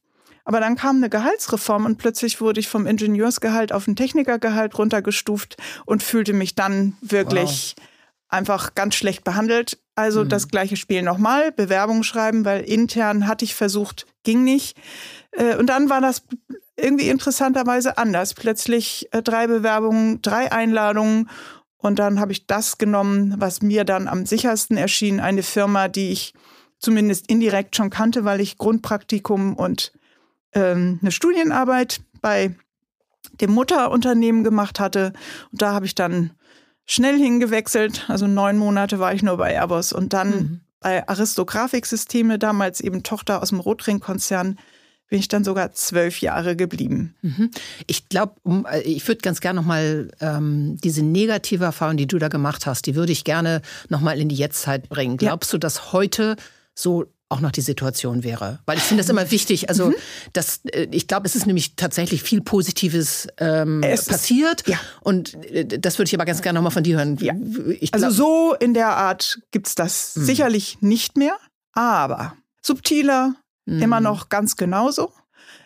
Aber 0.49 0.61
dann 0.61 0.77
kam 0.77 0.97
eine 0.97 1.11
Gehaltsreform 1.11 1.85
und 1.85 1.99
plötzlich 1.99 2.41
wurde 2.41 2.59
ich 2.59 2.69
vom 2.69 2.87
Ingenieursgehalt 2.87 3.71
auf 3.71 3.87
ein 3.87 3.97
Technikergehalt 3.97 4.79
runtergestuft 4.79 5.59
und 5.85 6.03
fühlte 6.03 6.33
mich 6.33 6.55
dann 6.55 6.97
wirklich 7.03 7.75
wow. 7.77 7.87
einfach 8.31 8.75
ganz 8.75 8.95
schlecht 8.95 9.25
behandelt. 9.25 9.79
Also 9.95 10.25
mhm. 10.25 10.31
das 10.31 10.49
gleiche 10.49 10.77
Spiel 10.77 11.03
nochmal, 11.03 11.53
Bewerbung 11.53 12.03
schreiben, 12.03 12.47
weil 12.47 12.63
intern 12.63 13.27
hatte 13.27 13.45
ich 13.45 13.55
versucht, 13.55 14.07
ging 14.23 14.43
nicht. 14.43 14.79
Äh, 15.33 15.57
und 15.57 15.67
dann 15.67 15.91
war 15.91 16.01
das 16.01 16.23
irgendwie 16.79 17.11
interessanterweise 17.11 17.99
anders. 17.99 18.33
Plötzlich 18.33 19.07
äh, 19.13 19.21
drei 19.21 19.49
Bewerbungen, 19.49 20.23
drei 20.23 20.51
Einladungen. 20.51 21.29
Und 21.77 21.99
dann 21.99 22.21
habe 22.21 22.33
ich 22.33 22.47
das 22.47 22.79
genommen, 22.79 23.35
was 23.37 23.61
mir 23.61 23.85
dann 23.85 24.09
am 24.09 24.25
sichersten 24.25 24.79
erschien, 24.79 25.21
eine 25.21 25.43
Firma, 25.43 25.89
die 25.89 26.11
ich 26.11 26.33
zumindest 26.79 27.29
indirekt 27.31 27.77
schon 27.77 27.91
kannte, 27.91 28.25
weil 28.25 28.41
ich 28.41 28.57
Grundpraktikum 28.57 29.55
und 29.55 29.93
ähm, 30.53 30.99
eine 31.03 31.11
Studienarbeit 31.11 32.01
bei 32.21 32.55
dem 33.41 33.53
Mutterunternehmen 33.53 34.45
gemacht 34.45 34.81
hatte. 34.81 35.13
Und 35.53 35.63
da 35.63 35.73
habe 35.73 35.87
ich 35.87 35.95
dann 35.95 36.31
schnell 36.87 37.19
hingewechselt. 37.19 38.07
Also 38.09 38.27
neun 38.27 38.57
Monate 38.57 38.99
war 38.99 39.13
ich 39.13 39.23
nur 39.23 39.37
bei 39.37 39.53
Airbus 39.53 39.93
und 39.93 40.13
dann 40.13 40.31
mhm. 40.31 40.61
bei 40.81 41.07
Aristografiksysteme, 41.09 42.39
damals 42.39 42.81
eben 42.81 43.03
Tochter 43.03 43.43
aus 43.43 43.51
dem 43.51 43.61
Rotring-Konzern, 43.61 44.59
bin 45.09 45.21
ich 45.21 45.29
dann 45.29 45.43
sogar 45.43 45.73
zwölf 45.73 46.21
Jahre 46.21 46.55
geblieben. 46.55 47.15
Mhm. 47.23 47.51
Ich 47.87 48.09
glaube, 48.09 48.35
um, 48.43 48.67
äh, 48.67 48.81
ich 48.81 49.07
würde 49.09 49.21
ganz 49.23 49.41
gerne 49.41 49.61
nochmal 49.61 50.11
ähm, 50.21 50.77
diese 50.85 51.03
negative 51.03 51.65
Erfahrung, 51.65 51.97
die 51.97 52.07
du 52.07 52.19
da 52.19 52.29
gemacht 52.29 52.67
hast, 52.67 52.87
die 52.87 52.95
würde 52.95 53.13
ich 53.13 53.25
gerne 53.25 53.63
nochmal 53.89 54.21
in 54.21 54.29
die 54.29 54.37
Jetztzeit 54.37 54.89
bringen. 54.89 55.17
Glaubst 55.17 55.53
ja. 55.53 55.57
du, 55.57 55.61
dass 55.61 55.93
heute 55.93 56.37
so 56.75 57.07
auch 57.31 57.41
noch 57.41 57.53
die 57.53 57.61
Situation 57.61 58.25
wäre. 58.25 58.61
Weil 58.65 58.79
ich 58.79 58.85
finde 58.85 59.03
das 59.03 59.11
immer 59.11 59.31
wichtig. 59.31 59.69
Also, 59.69 59.89
mhm. 59.89 59.95
das, 60.33 60.61
äh, 60.73 60.89
ich 60.91 61.07
glaube, 61.07 61.27
es 61.27 61.37
ist 61.37 61.47
nämlich 61.47 61.77
tatsächlich 61.77 62.23
viel 62.23 62.41
Positives 62.41 63.29
ähm, 63.39 63.81
passiert. 63.83 64.63
Ist, 64.63 64.69
ja. 64.69 64.79
Und 65.03 65.35
äh, 65.45 65.67
das 65.79 65.99
würde 65.99 66.09
ich 66.09 66.15
aber 66.15 66.25
ganz 66.25 66.43
gerne 66.43 66.59
nochmal 66.59 66.73
von 66.73 66.83
dir 66.83 66.97
hören. 66.97 67.19
Ja. 67.21 67.35
also 67.93 68.11
so 68.11 68.55
in 68.55 68.75
der 68.75 68.97
Art 68.97 69.41
gibt's 69.51 69.75
das 69.75 70.17
mhm. 70.17 70.25
sicherlich 70.25 70.79
nicht 70.81 71.17
mehr, 71.17 71.37
aber 71.73 72.35
subtiler 72.63 73.35
mhm. 73.67 73.83
immer 73.83 74.01
noch 74.01 74.29
ganz 74.29 74.57
genauso. 74.57 75.13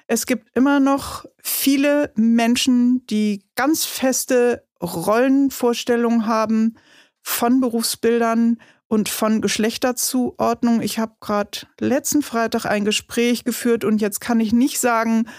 Es 0.08 0.26
gibt 0.26 0.54
immer 0.56 0.80
noch 0.80 1.24
viele 1.42 2.12
Menschen, 2.16 3.06
die 3.06 3.44
ganz 3.54 3.84
feste 3.84 4.64
Rollenvorstellungen 4.82 6.26
haben 6.26 6.76
von 7.22 7.60
Berufsbildern 7.60 8.58
und 8.92 9.08
von 9.08 9.40
Geschlechterzuordnung. 9.40 10.82
Ich 10.82 10.98
habe 10.98 11.14
gerade 11.18 11.60
letzten 11.80 12.20
Freitag 12.20 12.66
ein 12.66 12.84
Gespräch 12.84 13.42
geführt 13.42 13.84
und 13.84 14.02
jetzt 14.02 14.20
kann 14.20 14.38
ich 14.38 14.52
nicht 14.52 14.80
sagen, 14.80 15.30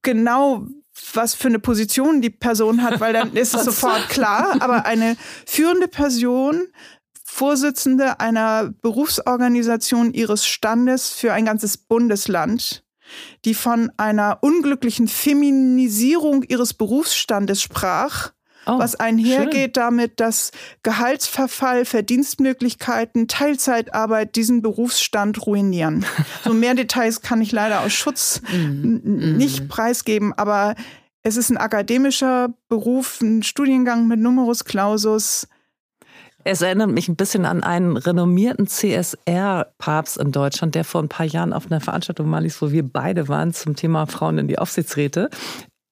genau 0.00 0.66
was 1.12 1.34
für 1.34 1.48
eine 1.48 1.58
Position 1.58 2.22
die 2.22 2.30
Person 2.30 2.82
hat, 2.82 3.00
weil 3.00 3.12
dann 3.12 3.34
ist 3.36 3.54
es 3.54 3.64
sofort 3.66 4.08
klar. 4.08 4.56
Aber 4.60 4.86
eine 4.86 5.18
führende 5.44 5.86
Person, 5.86 6.68
Vorsitzende 7.26 8.20
einer 8.20 8.72
Berufsorganisation 8.80 10.14
ihres 10.14 10.46
Standes 10.46 11.10
für 11.10 11.34
ein 11.34 11.44
ganzes 11.44 11.76
Bundesland, 11.76 12.84
die 13.44 13.52
von 13.52 13.92
einer 13.98 14.38
unglücklichen 14.40 15.08
Feminisierung 15.08 16.42
ihres 16.44 16.72
Berufsstandes 16.72 17.60
sprach, 17.60 18.32
Oh, 18.66 18.78
was 18.78 18.96
einhergeht 18.96 19.54
schön. 19.54 19.72
damit, 19.72 20.20
dass 20.20 20.50
Gehaltsverfall, 20.82 21.84
Verdienstmöglichkeiten, 21.84 23.28
Teilzeitarbeit 23.28 24.36
diesen 24.36 24.62
Berufsstand 24.62 25.46
ruinieren. 25.46 26.06
so 26.44 26.54
mehr 26.54 26.74
Details 26.74 27.20
kann 27.20 27.42
ich 27.42 27.52
leider 27.52 27.80
aus 27.80 27.92
Schutz 27.92 28.40
mm, 28.52 29.36
nicht 29.36 29.68
preisgeben, 29.68 30.32
aber 30.32 30.74
es 31.22 31.36
ist 31.36 31.50
ein 31.50 31.56
akademischer 31.56 32.54
Beruf, 32.68 33.20
ein 33.20 33.42
Studiengang 33.42 34.06
mit 34.06 34.20
Numerus 34.20 34.64
Clausus. 34.64 35.48
Es 36.46 36.60
erinnert 36.60 36.90
mich 36.90 37.08
ein 37.08 37.16
bisschen 37.16 37.46
an 37.46 37.62
einen 37.62 37.96
renommierten 37.96 38.66
CSR-Papst 38.66 40.18
in 40.18 40.30
Deutschland, 40.30 40.74
der 40.74 40.84
vor 40.84 41.02
ein 41.02 41.08
paar 41.08 41.24
Jahren 41.24 41.54
auf 41.54 41.66
einer 41.66 41.80
Veranstaltung 41.80 42.28
mal 42.28 42.44
ist, 42.44 42.60
wo 42.60 42.70
wir 42.70 42.82
beide 42.82 43.28
waren 43.28 43.54
zum 43.54 43.74
Thema 43.74 44.06
Frauen 44.06 44.36
in 44.36 44.48
die 44.48 44.58
Aufsichtsräte 44.58 45.30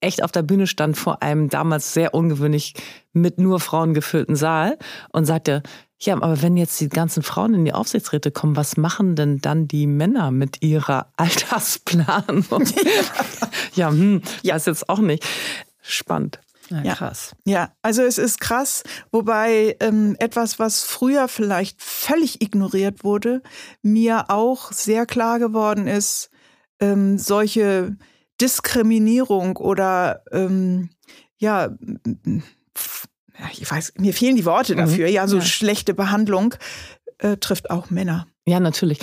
echt 0.03 0.23
auf 0.23 0.33
der 0.33 0.43
Bühne 0.43 0.67
stand 0.67 0.97
vor 0.97 1.23
einem 1.23 1.49
damals 1.49 1.95
sehr 1.95 2.15
ungewöhnlich 2.15 2.75
mit 3.13 3.39
nur 3.39 3.61
Frauen 3.61 3.95
gefüllten 3.95 4.37
Saal 4.37 4.79
und 5.11 5.25
sagte, 5.25 5.63
ja, 6.01 6.15
aber 6.15 6.43
wenn 6.43 6.57
jetzt 6.57 6.81
die 6.81 6.89
ganzen 6.89 7.23
Frauen 7.23 7.55
in 7.55 7.65
die 7.65 7.73
Aufsichtsräte 7.73 8.33
kommen, 8.33 8.57
was 8.57 8.77
machen 8.77 9.15
denn 9.15 9.39
dann 9.39 9.69
die 9.69 9.87
Männer 9.87 10.33
mit 10.33 10.63
ihrer 10.63 11.13
Altersplanung? 11.17 12.45
ja, 13.75 13.91
hm, 13.91 14.23
ja. 14.43 14.55
weiß 14.55 14.67
jetzt 14.67 14.89
auch 14.89 14.99
nicht. 14.99 15.25
Spannend. 15.81 16.41
Ja, 16.71 16.95
krass. 16.95 17.33
Ja, 17.45 17.73
also 17.83 18.03
es 18.03 18.17
ist 18.19 18.41
krass, 18.41 18.83
wobei 19.11 19.77
ähm, 19.81 20.17
etwas, 20.19 20.59
was 20.59 20.85
früher 20.85 21.29
vielleicht 21.29 21.83
völlig 21.83 22.41
ignoriert 22.41 23.05
wurde, 23.05 23.43
mir 23.83 24.31
auch 24.31 24.73
sehr 24.73 25.05
klar 25.05 25.39
geworden 25.39 25.87
ist, 25.87 26.31
ähm, 26.81 27.19
solche 27.19 27.97
Diskriminierung 28.43 29.57
oder 29.57 30.25
ähm, 30.33 30.91
ja, 31.39 31.71
ich 33.53 33.71
weiß, 33.71 33.95
mir 33.99 34.13
fehlen 34.13 34.37
die 34.37 34.45
Worte 34.45 34.75
mhm. 34.75 34.79
dafür, 34.79 35.09
mhm. 35.09 35.15
ja, 35.15 35.29
so 35.29 35.39
ja. 35.39 35.43
schlechte 35.45 35.95
Behandlung 35.95 36.55
äh, 37.19 37.37
trifft 37.37 37.71
auch 37.71 37.91
Männer. 37.91 38.27
Ja, 38.45 38.59
natürlich. 38.59 38.99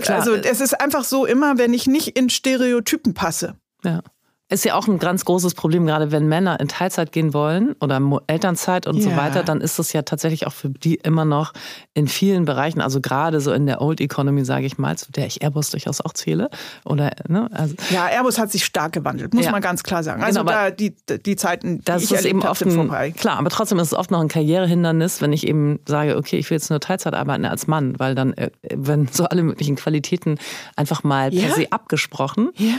Klar. 0.00 0.18
Also 0.18 0.34
es 0.34 0.60
ist 0.60 0.80
einfach 0.80 1.04
so 1.04 1.26
immer, 1.26 1.58
wenn 1.58 1.74
ich 1.74 1.86
nicht 1.86 2.16
in 2.16 2.30
Stereotypen 2.30 3.12
passe. 3.12 3.56
Ja. 3.84 4.02
Ist 4.50 4.64
ja 4.64 4.74
auch 4.76 4.88
ein 4.88 4.98
ganz 4.98 5.26
großes 5.26 5.52
Problem, 5.52 5.84
gerade 5.84 6.10
wenn 6.10 6.26
Männer 6.26 6.58
in 6.58 6.68
Teilzeit 6.68 7.12
gehen 7.12 7.34
wollen 7.34 7.76
oder 7.82 8.00
Elternzeit 8.28 8.86
und 8.86 8.96
ja. 8.96 9.02
so 9.02 9.16
weiter, 9.16 9.42
dann 9.42 9.60
ist 9.60 9.78
das 9.78 9.92
ja 9.92 10.00
tatsächlich 10.00 10.46
auch 10.46 10.54
für 10.54 10.70
die 10.70 10.94
immer 10.94 11.26
noch 11.26 11.52
in 11.92 12.08
vielen 12.08 12.46
Bereichen, 12.46 12.80
also 12.80 13.02
gerade 13.02 13.42
so 13.42 13.52
in 13.52 13.66
der 13.66 13.82
Old 13.82 14.00
Economy, 14.00 14.46
sage 14.46 14.64
ich 14.64 14.78
mal, 14.78 14.96
zu 14.96 15.12
der 15.12 15.26
ich 15.26 15.42
Airbus 15.42 15.68
durchaus 15.68 16.00
auch 16.00 16.14
zähle. 16.14 16.48
Oder, 16.86 17.10
ne, 17.28 17.50
also 17.52 17.74
ja, 17.90 18.06
Airbus 18.06 18.38
hat 18.38 18.50
sich 18.50 18.64
stark 18.64 18.92
gewandelt, 18.92 19.34
muss 19.34 19.44
ja. 19.44 19.50
man 19.50 19.60
ganz 19.60 19.82
klar 19.82 20.02
sagen. 20.02 20.22
Also 20.22 20.40
genau, 20.40 20.52
da 20.52 20.70
die, 20.70 20.94
die 20.96 21.36
Zeiten, 21.36 21.82
das 21.84 21.98
die 21.98 22.04
ich 22.06 22.12
ist 22.12 22.24
eben 22.24 22.40
oft 22.40 22.64
ein, 22.64 22.70
vorbei. 22.70 23.10
Klar, 23.10 23.38
aber 23.38 23.50
trotzdem 23.50 23.78
ist 23.80 23.88
es 23.88 23.94
oft 23.94 24.10
noch 24.10 24.20
ein 24.20 24.28
Karrierehindernis, 24.28 25.20
wenn 25.20 25.34
ich 25.34 25.46
eben 25.46 25.80
sage, 25.86 26.16
okay, 26.16 26.38
ich 26.38 26.48
will 26.48 26.56
jetzt 26.56 26.70
nur 26.70 26.80
Teilzeit 26.80 27.12
arbeiten 27.12 27.44
als 27.44 27.66
Mann, 27.66 27.98
weil 27.98 28.14
dann, 28.14 28.32
äh, 28.32 28.48
wenn 28.74 29.08
so 29.08 29.24
alle 29.24 29.42
möglichen 29.42 29.76
Qualitäten 29.76 30.38
einfach 30.74 31.04
mal 31.04 31.30
per 31.30 31.52
se 31.52 31.66
abgesprochen. 31.70 32.48
Ja. 32.56 32.76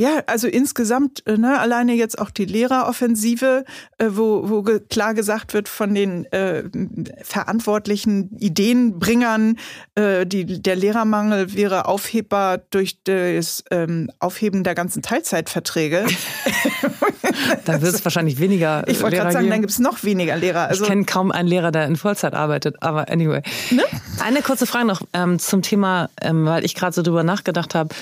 Ja, 0.00 0.22
also 0.24 0.48
insgesamt, 0.48 1.26
äh, 1.26 1.36
ne, 1.36 1.60
alleine 1.60 1.92
jetzt 1.92 2.18
auch 2.18 2.30
die 2.30 2.46
Lehreroffensive, 2.46 3.66
äh, 3.98 4.06
wo, 4.08 4.48
wo 4.48 4.62
ge 4.62 4.80
klar 4.80 5.12
gesagt 5.12 5.52
wird 5.52 5.68
von 5.68 5.94
den 5.94 6.24
äh, 6.32 6.62
verantwortlichen 7.22 8.34
Ideenbringern, 8.38 9.58
äh, 9.96 10.24
die, 10.24 10.62
der 10.62 10.76
Lehrermangel 10.76 11.52
wäre 11.52 11.84
aufhebbar 11.84 12.62
durch 12.70 13.02
das 13.04 13.62
ähm, 13.70 14.10
Aufheben 14.20 14.64
der 14.64 14.74
ganzen 14.74 15.02
Teilzeitverträge. 15.02 16.06
dann 17.66 17.82
wird 17.82 17.94
es 17.94 18.02
wahrscheinlich 18.02 18.38
weniger. 18.38 18.88
Ich 18.88 19.02
wollte 19.02 19.16
gerade 19.16 19.32
sagen, 19.32 19.44
geben. 19.44 19.50
dann 19.50 19.60
gibt 19.60 19.72
es 19.72 19.80
noch 19.80 20.02
weniger 20.02 20.34
Lehrer. 20.36 20.68
Also 20.68 20.84
ich 20.84 20.88
kenne 20.88 21.04
kaum 21.04 21.30
einen 21.30 21.46
Lehrer, 21.46 21.72
der 21.72 21.84
in 21.84 21.96
Vollzeit 21.96 22.32
arbeitet, 22.32 22.76
aber 22.80 23.10
anyway. 23.10 23.42
Ne? 23.70 23.82
Eine 24.24 24.40
kurze 24.40 24.64
Frage 24.64 24.86
noch 24.86 25.02
ähm, 25.12 25.38
zum 25.38 25.60
Thema, 25.60 26.08
ähm, 26.22 26.46
weil 26.46 26.64
ich 26.64 26.74
gerade 26.74 26.94
so 26.94 27.02
drüber 27.02 27.22
nachgedacht 27.22 27.74
habe. 27.74 27.94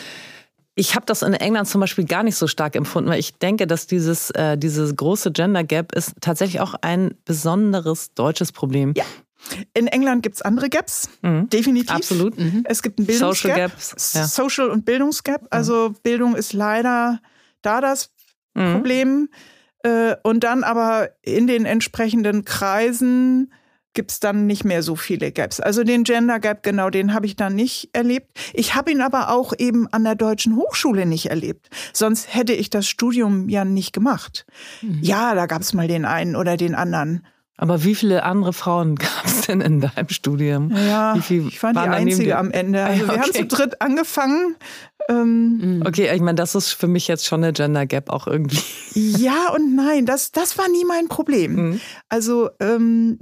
Ich 0.79 0.95
habe 0.95 1.05
das 1.07 1.23
in 1.23 1.35
England 1.35 1.67
zum 1.67 1.81
Beispiel 1.81 2.05
gar 2.05 2.23
nicht 2.23 2.37
so 2.37 2.47
stark 2.47 2.77
empfunden, 2.77 3.11
weil 3.11 3.19
ich 3.19 3.35
denke, 3.35 3.67
dass 3.67 3.89
dieses, 3.89 4.31
äh, 4.31 4.57
dieses 4.57 4.95
große 4.95 5.33
Gender 5.33 5.65
Gap 5.65 5.93
ist 5.93 6.15
tatsächlich 6.21 6.61
auch 6.61 6.75
ein 6.83 7.15
besonderes 7.25 8.15
deutsches 8.15 8.53
Problem. 8.53 8.95
Ja. 8.97 9.05
In 9.75 9.89
England 9.89 10.23
gibt 10.23 10.37
es 10.37 10.43
andere 10.43 10.69
Gaps, 10.69 11.09
mhm. 11.23 11.49
definitiv. 11.51 11.91
Absolut. 11.91 12.39
Mhm. 12.39 12.63
Es 12.65 12.83
gibt 12.83 13.01
ein 13.01 13.07
Bildungsgap, 13.07 13.51
Social, 13.51 13.57
Gaps, 13.57 14.13
ja. 14.15 14.27
Social 14.27 14.71
und 14.71 14.85
Bildungsgap. 14.85 15.43
Mhm. 15.43 15.49
Also 15.51 15.95
Bildung 16.05 16.37
ist 16.37 16.53
leider 16.53 17.21
da 17.63 17.81
das 17.81 18.11
mhm. 18.55 18.75
Problem. 18.75 19.29
Äh, 19.83 20.15
und 20.23 20.45
dann 20.45 20.63
aber 20.63 21.11
in 21.23 21.49
den 21.49 21.67
entsprechenden 21.67 22.45
Kreisen 22.45 23.53
gibt 23.95 24.13
es 24.13 24.21
dann 24.21 24.47
nicht 24.47 24.65
mehr 24.65 24.83
so 24.83 24.97
viele 24.97 25.33
Gaps. 25.33 25.61
Also 25.61 25.85
den 25.85 26.05
Gender 26.05 26.39
Gap, 26.41 26.63
genau, 26.63 26.91
den 26.91 27.15
habe 27.15 27.27
ich 27.27 27.37
dann 27.37 27.55
nicht 27.55 27.91
erlebt. 27.93 28.31
Ich 28.55 28.75
habe 28.75 28.91
ihn 28.91 29.01
aber 29.01 29.31
auch 29.31 29.53
eben 29.59 29.89
an 29.93 30.05
der 30.05 30.15
Deutschen 30.15 30.57
Hochschule 30.57 31.07
nicht 31.07 31.27
erlebt. 31.27 31.69
Sonst 31.93 32.35
hätte 32.35 32.53
ich 32.53 32.71
das 32.71 32.87
Studium 32.87 33.49
ja 33.49 33.65
nicht 33.65 33.93
gemacht. 33.93 34.47
Mhm. 34.83 35.01
Ja, 35.03 35.35
da 35.35 35.47
gab 35.47 35.63
es 35.63 35.73
mal 35.75 35.89
den 35.89 36.05
einen 36.05 36.37
oder 36.37 36.57
den 36.57 36.75
anderen. 36.75 37.27
Aber 37.61 37.83
wie 37.83 37.97
viele 37.97 38.23
andere 38.23 38.53
Frauen 38.53 38.95
gab 38.97 39.25
es 39.25 39.43
denn 39.43 39.61
in 39.61 39.81
deinem 39.81 40.09
Studium? 40.09 40.71
Ja, 40.71 41.17
ich 41.17 41.63
war 41.63 41.73
die 41.73 41.81
Einzige 41.81 42.39
am 42.39 42.53
Ende. 42.53 42.85
Also 42.85 43.05
okay. 43.05 43.15
wir 43.15 43.21
haben 43.21 43.33
zu 43.33 43.47
dritt 43.47 43.83
angefangen. 43.83 44.57
Ähm, 45.09 45.79
mhm. 45.79 45.83
okay, 45.87 46.15
ich 46.15 46.21
meine, 46.21 46.37
das 46.37 46.55
ist 46.55 46.73
für 46.73 46.87
mich 46.87 47.09
jetzt 47.09 47.27
schon 47.27 47.43
eine 47.43 47.53
Gender 47.53 47.87
Gap 47.87 48.11
auch 48.11 48.27
irgendwie. 48.27 48.61
Ja 48.95 49.53
und 49.55 49.75
nein, 49.75 50.07
das, 50.07 50.33
das 50.33 50.57
war 50.57 50.69
nie 50.69 50.85
mein 50.85 51.09
Problem. 51.09 51.55
Mhm. 51.55 51.81
Also 52.09 52.51
ähm, 52.61 53.19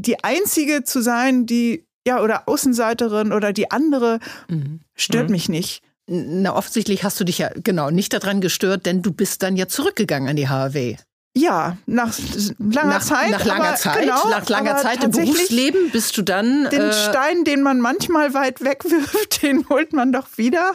die 0.00 0.22
einzige 0.24 0.84
zu 0.84 1.02
sein, 1.02 1.46
die 1.46 1.86
ja 2.06 2.22
oder 2.22 2.48
Außenseiterin 2.48 3.32
oder 3.32 3.52
die 3.52 3.70
andere 3.70 4.20
mhm. 4.48 4.80
stört 4.94 5.26
mhm. 5.26 5.32
mich 5.32 5.48
nicht. 5.48 5.82
Na, 6.06 6.56
offensichtlich 6.56 7.04
hast 7.04 7.20
du 7.20 7.24
dich 7.24 7.38
ja 7.38 7.50
genau 7.54 7.90
nicht 7.90 8.12
daran 8.12 8.40
gestört, 8.40 8.86
denn 8.86 9.02
du 9.02 9.12
bist 9.12 9.42
dann 9.42 9.56
ja 9.56 9.68
zurückgegangen 9.68 10.28
an 10.28 10.36
die 10.36 10.48
HAW. 10.48 10.96
Ja, 11.36 11.76
nach 11.86 12.12
langer 12.58 12.94
nach, 12.94 13.02
Zeit. 13.02 13.30
Nach 13.30 13.44
langer 13.44 13.76
Zeit, 13.76 14.00
genau, 14.00 14.28
nach 14.28 14.48
langer 14.48 14.78
Zeit 14.78 15.04
im 15.04 15.12
Berufsleben 15.12 15.90
bist 15.92 16.16
du 16.16 16.22
dann. 16.22 16.68
Den 16.70 16.80
äh, 16.80 16.92
Stein, 16.92 17.44
den 17.44 17.62
man 17.62 17.80
manchmal 17.80 18.34
weit 18.34 18.64
wegwirft, 18.64 19.42
den 19.42 19.68
holt 19.68 19.92
man 19.92 20.10
doch 20.10 20.26
wieder. 20.36 20.72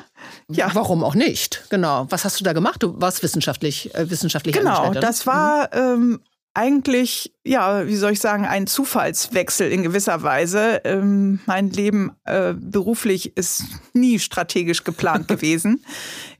Ja. 0.50 0.70
Warum 0.74 1.03
auch 1.03 1.15
nicht? 1.15 1.65
Genau. 1.70 2.08
Was 2.10 2.24
hast 2.24 2.39
du 2.39 2.46
da 2.46 2.53
gemacht? 2.53 2.82
Du 2.82 3.01
warst 3.01 3.22
wissenschaftlich, 3.22 3.94
äh, 3.96 4.10
wissenschaftlich 4.10 4.55
Genau, 4.55 4.94
das 4.94 5.27
war 5.27 5.70
mhm. 5.75 6.13
ähm, 6.13 6.20
eigentlich, 6.55 7.33
ja, 7.43 7.85
wie 7.85 7.95
soll 7.97 8.13
ich 8.13 8.19
sagen, 8.19 8.45
ein 8.45 8.65
Zufallswechsel 8.65 9.71
in 9.71 9.83
gewisser 9.83 10.24
Weise. 10.24 10.81
Ähm, 10.85 11.41
mein 11.45 11.69
Leben 11.69 12.13
äh, 12.24 12.53
beruflich 12.53 13.35
ist 13.38 13.63
nie 13.93 14.19
strategisch 14.19 14.83
geplant 14.83 15.27
gewesen. 15.27 15.85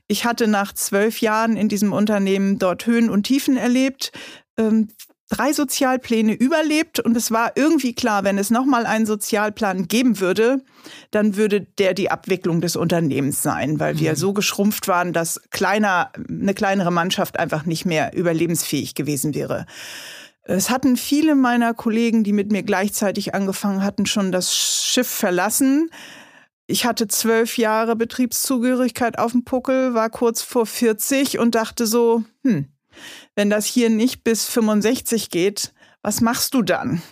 Ich 0.08 0.24
hatte 0.24 0.48
nach 0.48 0.72
zwölf 0.72 1.20
Jahren 1.20 1.56
in 1.56 1.68
diesem 1.68 1.92
Unternehmen 1.92 2.58
dort 2.58 2.86
Höhen 2.86 3.10
und 3.10 3.24
Tiefen 3.24 3.56
erlebt. 3.56 4.10
Ähm, 4.56 4.88
drei 5.28 5.52
Sozialpläne 5.52 6.34
überlebt 6.34 7.00
und 7.00 7.16
es 7.16 7.30
war 7.30 7.52
irgendwie 7.56 7.94
klar, 7.94 8.22
wenn 8.24 8.38
es 8.38 8.50
nochmal 8.50 8.86
einen 8.86 9.06
Sozialplan 9.06 9.88
geben 9.88 10.20
würde, 10.20 10.62
dann 11.10 11.36
würde 11.36 11.62
der 11.62 11.94
die 11.94 12.10
Abwicklung 12.10 12.60
des 12.60 12.76
Unternehmens 12.76 13.42
sein, 13.42 13.80
weil 13.80 13.98
wir 13.98 14.12
mhm. 14.12 14.16
so 14.16 14.32
geschrumpft 14.32 14.86
waren, 14.86 15.12
dass 15.12 15.40
kleiner, 15.50 16.12
eine 16.28 16.54
kleinere 16.54 16.92
Mannschaft 16.92 17.38
einfach 17.38 17.66
nicht 17.66 17.86
mehr 17.86 18.16
überlebensfähig 18.16 18.94
gewesen 18.94 19.34
wäre. 19.34 19.66
Es 20.44 20.70
hatten 20.70 20.96
viele 20.96 21.34
meiner 21.34 21.74
Kollegen, 21.74 22.22
die 22.22 22.32
mit 22.32 22.52
mir 22.52 22.62
gleichzeitig 22.62 23.34
angefangen 23.34 23.82
hatten, 23.82 24.06
schon 24.06 24.30
das 24.30 24.54
Schiff 24.54 25.08
verlassen. 25.08 25.90
Ich 26.68 26.86
hatte 26.86 27.08
zwölf 27.08 27.58
Jahre 27.58 27.96
Betriebszugehörigkeit 27.96 29.18
auf 29.18 29.32
dem 29.32 29.44
Puckel, 29.44 29.94
war 29.94 30.08
kurz 30.08 30.42
vor 30.42 30.66
40 30.66 31.40
und 31.40 31.56
dachte 31.56 31.86
so, 31.86 32.22
hm, 32.44 32.68
wenn 33.36 33.50
das 33.50 33.66
hier 33.66 33.90
nicht 33.90 34.24
bis 34.24 34.46
65 34.46 35.30
geht, 35.30 35.72
was 36.02 36.20
machst 36.20 36.54
du 36.54 36.62
dann? 36.62 37.02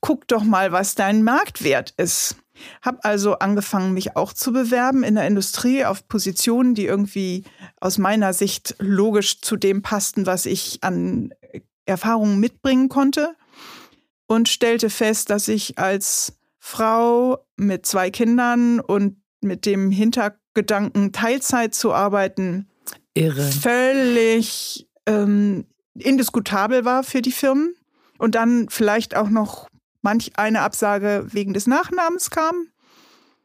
Guck 0.00 0.28
doch 0.28 0.44
mal, 0.44 0.72
was 0.72 0.94
dein 0.94 1.24
Marktwert 1.24 1.92
ist. 1.96 2.36
Hab 2.82 3.04
also 3.04 3.34
angefangen, 3.38 3.92
mich 3.92 4.16
auch 4.16 4.32
zu 4.32 4.52
bewerben 4.52 5.02
in 5.02 5.16
der 5.16 5.26
Industrie 5.26 5.84
auf 5.84 6.06
Positionen, 6.06 6.74
die 6.74 6.86
irgendwie 6.86 7.44
aus 7.80 7.98
meiner 7.98 8.32
Sicht 8.32 8.76
logisch 8.78 9.40
zu 9.40 9.56
dem 9.56 9.82
passten, 9.82 10.24
was 10.24 10.46
ich 10.46 10.78
an 10.82 11.34
Erfahrungen 11.84 12.38
mitbringen 12.38 12.88
konnte. 12.88 13.34
und 14.28 14.48
stellte 14.48 14.88
fest, 14.88 15.28
dass 15.28 15.48
ich 15.48 15.78
als 15.78 16.38
Frau 16.58 17.44
mit 17.56 17.84
zwei 17.84 18.10
Kindern 18.10 18.80
und 18.80 19.20
mit 19.42 19.66
dem 19.66 19.90
Hintergedanken, 19.90 21.12
Teilzeit 21.12 21.74
zu 21.74 21.92
arbeiten, 21.92 22.68
Irre. 23.14 23.42
völlig 23.42 24.88
ähm, 25.06 25.66
indiskutabel 25.94 26.84
war 26.84 27.02
für 27.02 27.22
die 27.22 27.32
Firmen. 27.32 27.74
Und 28.18 28.34
dann 28.34 28.68
vielleicht 28.68 29.16
auch 29.16 29.28
noch 29.28 29.68
manch 30.00 30.32
eine 30.36 30.60
Absage 30.60 31.26
wegen 31.30 31.54
des 31.54 31.66
Nachnamens 31.66 32.30
kam. 32.30 32.68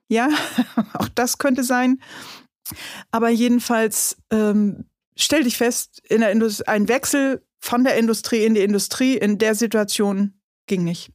Ja, 0.07 0.29
auch 0.93 1.09
das 1.09 1.37
könnte 1.37 1.63
sein. 1.63 1.99
Aber 3.11 3.29
jedenfalls 3.29 4.17
ähm, 4.31 4.85
stellte 5.15 5.47
ich 5.47 5.57
fest, 5.57 6.01
in 6.07 6.21
der 6.21 6.31
Indust 6.31 6.67
ein 6.67 6.87
Wechsel 6.87 7.43
von 7.59 7.83
der 7.83 7.97
Industrie 7.97 8.45
in 8.45 8.53
die 8.53 8.61
Industrie 8.61 9.17
in 9.17 9.37
der 9.37 9.55
Situation 9.55 10.33
ging 10.67 10.83
nicht. 10.83 11.11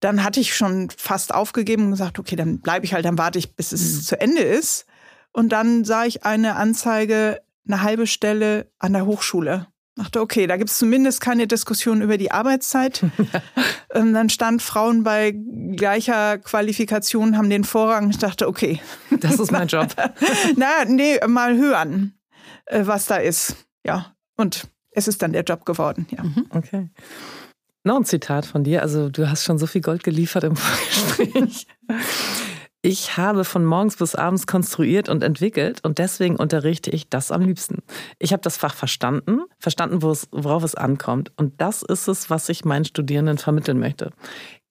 Dann 0.00 0.22
hatte 0.22 0.40
ich 0.40 0.54
schon 0.54 0.90
fast 0.90 1.34
aufgegeben 1.34 1.86
und 1.86 1.90
gesagt, 1.92 2.18
okay, 2.18 2.36
dann 2.36 2.60
bleibe 2.60 2.86
ich 2.86 2.94
halt, 2.94 3.04
dann 3.04 3.18
warte 3.18 3.38
ich, 3.38 3.56
bis 3.56 3.72
es 3.72 3.94
mhm. 3.94 4.02
zu 4.02 4.20
Ende 4.20 4.42
ist. 4.42 4.86
Und 5.32 5.50
dann 5.50 5.84
sah 5.84 6.04
ich 6.04 6.24
eine 6.24 6.56
Anzeige, 6.56 7.42
eine 7.66 7.82
halbe 7.82 8.06
Stelle 8.06 8.70
an 8.78 8.92
der 8.92 9.06
Hochschule. 9.06 9.66
Dachte, 9.98 10.20
okay, 10.20 10.46
da 10.46 10.56
gibt 10.56 10.70
es 10.70 10.78
zumindest 10.78 11.20
keine 11.20 11.48
Diskussion 11.48 12.02
über 12.02 12.18
die 12.18 12.30
Arbeitszeit. 12.30 13.02
ähm, 13.94 14.14
dann 14.14 14.28
stand 14.28 14.62
Frauen 14.62 15.02
bei 15.02 15.34
gleicher 15.72 16.38
Qualifikation 16.38 17.36
haben 17.36 17.50
den 17.50 17.64
Vorrang. 17.64 18.10
Ich 18.10 18.18
dachte, 18.18 18.46
okay. 18.46 18.80
Das 19.18 19.40
ist 19.40 19.50
mein 19.50 19.66
Job. 19.66 19.88
naja, 20.56 20.84
nee, 20.86 21.18
mal 21.26 21.56
hören, 21.56 22.16
äh, 22.66 22.86
was 22.86 23.06
da 23.06 23.16
ist. 23.16 23.56
Ja. 23.84 24.14
Und 24.36 24.68
es 24.92 25.08
ist 25.08 25.20
dann 25.20 25.32
der 25.32 25.42
Job 25.42 25.66
geworden, 25.66 26.06
ja. 26.10 26.22
Mhm. 26.22 26.46
Okay. 26.50 26.90
Noch 27.82 27.96
ein 27.96 28.04
Zitat 28.04 28.46
von 28.46 28.62
dir. 28.62 28.82
Also, 28.82 29.08
du 29.08 29.28
hast 29.28 29.44
schon 29.44 29.58
so 29.58 29.66
viel 29.66 29.80
Gold 29.80 30.04
geliefert 30.04 30.44
im 30.44 30.54
Vorgespräch. 30.56 31.66
Ich 32.88 33.18
habe 33.18 33.44
von 33.44 33.66
morgens 33.66 33.96
bis 33.96 34.14
abends 34.14 34.46
konstruiert 34.46 35.10
und 35.10 35.22
entwickelt 35.22 35.84
und 35.84 35.98
deswegen 35.98 36.36
unterrichte 36.36 36.90
ich 36.90 37.10
das 37.10 37.30
am 37.30 37.42
liebsten. 37.42 37.82
Ich 38.18 38.32
habe 38.32 38.40
das 38.40 38.56
Fach 38.56 38.74
verstanden, 38.74 39.42
verstanden, 39.58 40.00
worauf 40.00 40.64
es 40.64 40.74
ankommt. 40.74 41.30
Und 41.36 41.60
das 41.60 41.82
ist 41.82 42.08
es, 42.08 42.30
was 42.30 42.48
ich 42.48 42.64
meinen 42.64 42.86
Studierenden 42.86 43.36
vermitteln 43.36 43.78
möchte. 43.78 44.10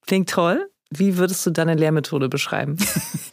Klingt 0.08 0.32
toll. 0.32 0.68
Wie 0.90 1.20
würdest 1.20 1.46
du 1.46 1.52
deine 1.52 1.76
Lehrmethode 1.76 2.28
beschreiben? 2.28 2.78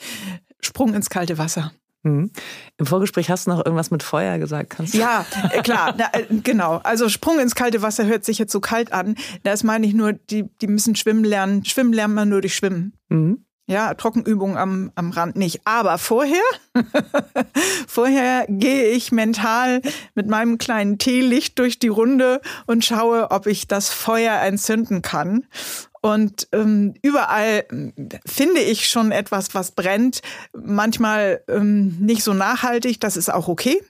Sprung 0.60 0.92
ins 0.92 1.08
kalte 1.08 1.38
Wasser. 1.38 1.72
Mhm. 2.02 2.30
Im 2.76 2.84
Vorgespräch 2.84 3.30
hast 3.30 3.46
du 3.46 3.52
noch 3.52 3.64
irgendwas 3.64 3.90
mit 3.90 4.02
Feuer 4.02 4.36
gesagt. 4.36 4.68
Kannst 4.68 4.92
du? 4.92 4.98
Ja, 4.98 5.24
äh, 5.50 5.62
klar, 5.62 5.94
na, 5.96 6.10
äh, 6.12 6.26
genau. 6.42 6.82
Also 6.84 7.08
Sprung 7.08 7.40
ins 7.40 7.54
kalte 7.54 7.80
Wasser 7.80 8.04
hört 8.04 8.26
sich 8.26 8.36
jetzt 8.36 8.52
so 8.52 8.60
kalt 8.60 8.92
an. 8.92 9.14
Das 9.44 9.64
meine 9.64 9.86
ich 9.86 9.94
nur, 9.94 10.12
die, 10.12 10.44
die 10.60 10.66
müssen 10.66 10.94
schwimmen 10.94 11.24
lernen. 11.24 11.64
Schwimmen 11.64 11.94
lernt 11.94 12.14
man 12.14 12.28
nur 12.28 12.42
durch 12.42 12.54
Schwimmen. 12.54 12.92
Mhm. 13.08 13.46
Ja, 13.66 13.94
Trockenübungen 13.94 14.58
am, 14.58 14.92
am 14.94 15.10
Rand 15.10 15.36
nicht. 15.36 15.62
Aber 15.64 15.96
vorher, 15.96 16.42
vorher 17.86 18.44
gehe 18.48 18.88
ich 18.88 19.10
mental 19.10 19.80
mit 20.14 20.28
meinem 20.28 20.58
kleinen 20.58 20.98
Teelicht 20.98 21.58
durch 21.58 21.78
die 21.78 21.88
Runde 21.88 22.42
und 22.66 22.84
schaue, 22.84 23.30
ob 23.30 23.46
ich 23.46 23.66
das 23.66 23.88
Feuer 23.88 24.38
entzünden 24.40 25.00
kann. 25.00 25.46
Und 26.02 26.48
ähm, 26.52 26.92
überall 27.00 27.64
ähm, 27.70 27.94
finde 28.26 28.60
ich 28.60 28.86
schon 28.86 29.10
etwas, 29.10 29.54
was 29.54 29.70
brennt. 29.70 30.20
Manchmal 30.52 31.42
ähm, 31.48 31.96
nicht 32.00 32.22
so 32.22 32.34
nachhaltig, 32.34 33.00
das 33.00 33.16
ist 33.16 33.32
auch 33.32 33.48
okay. 33.48 33.82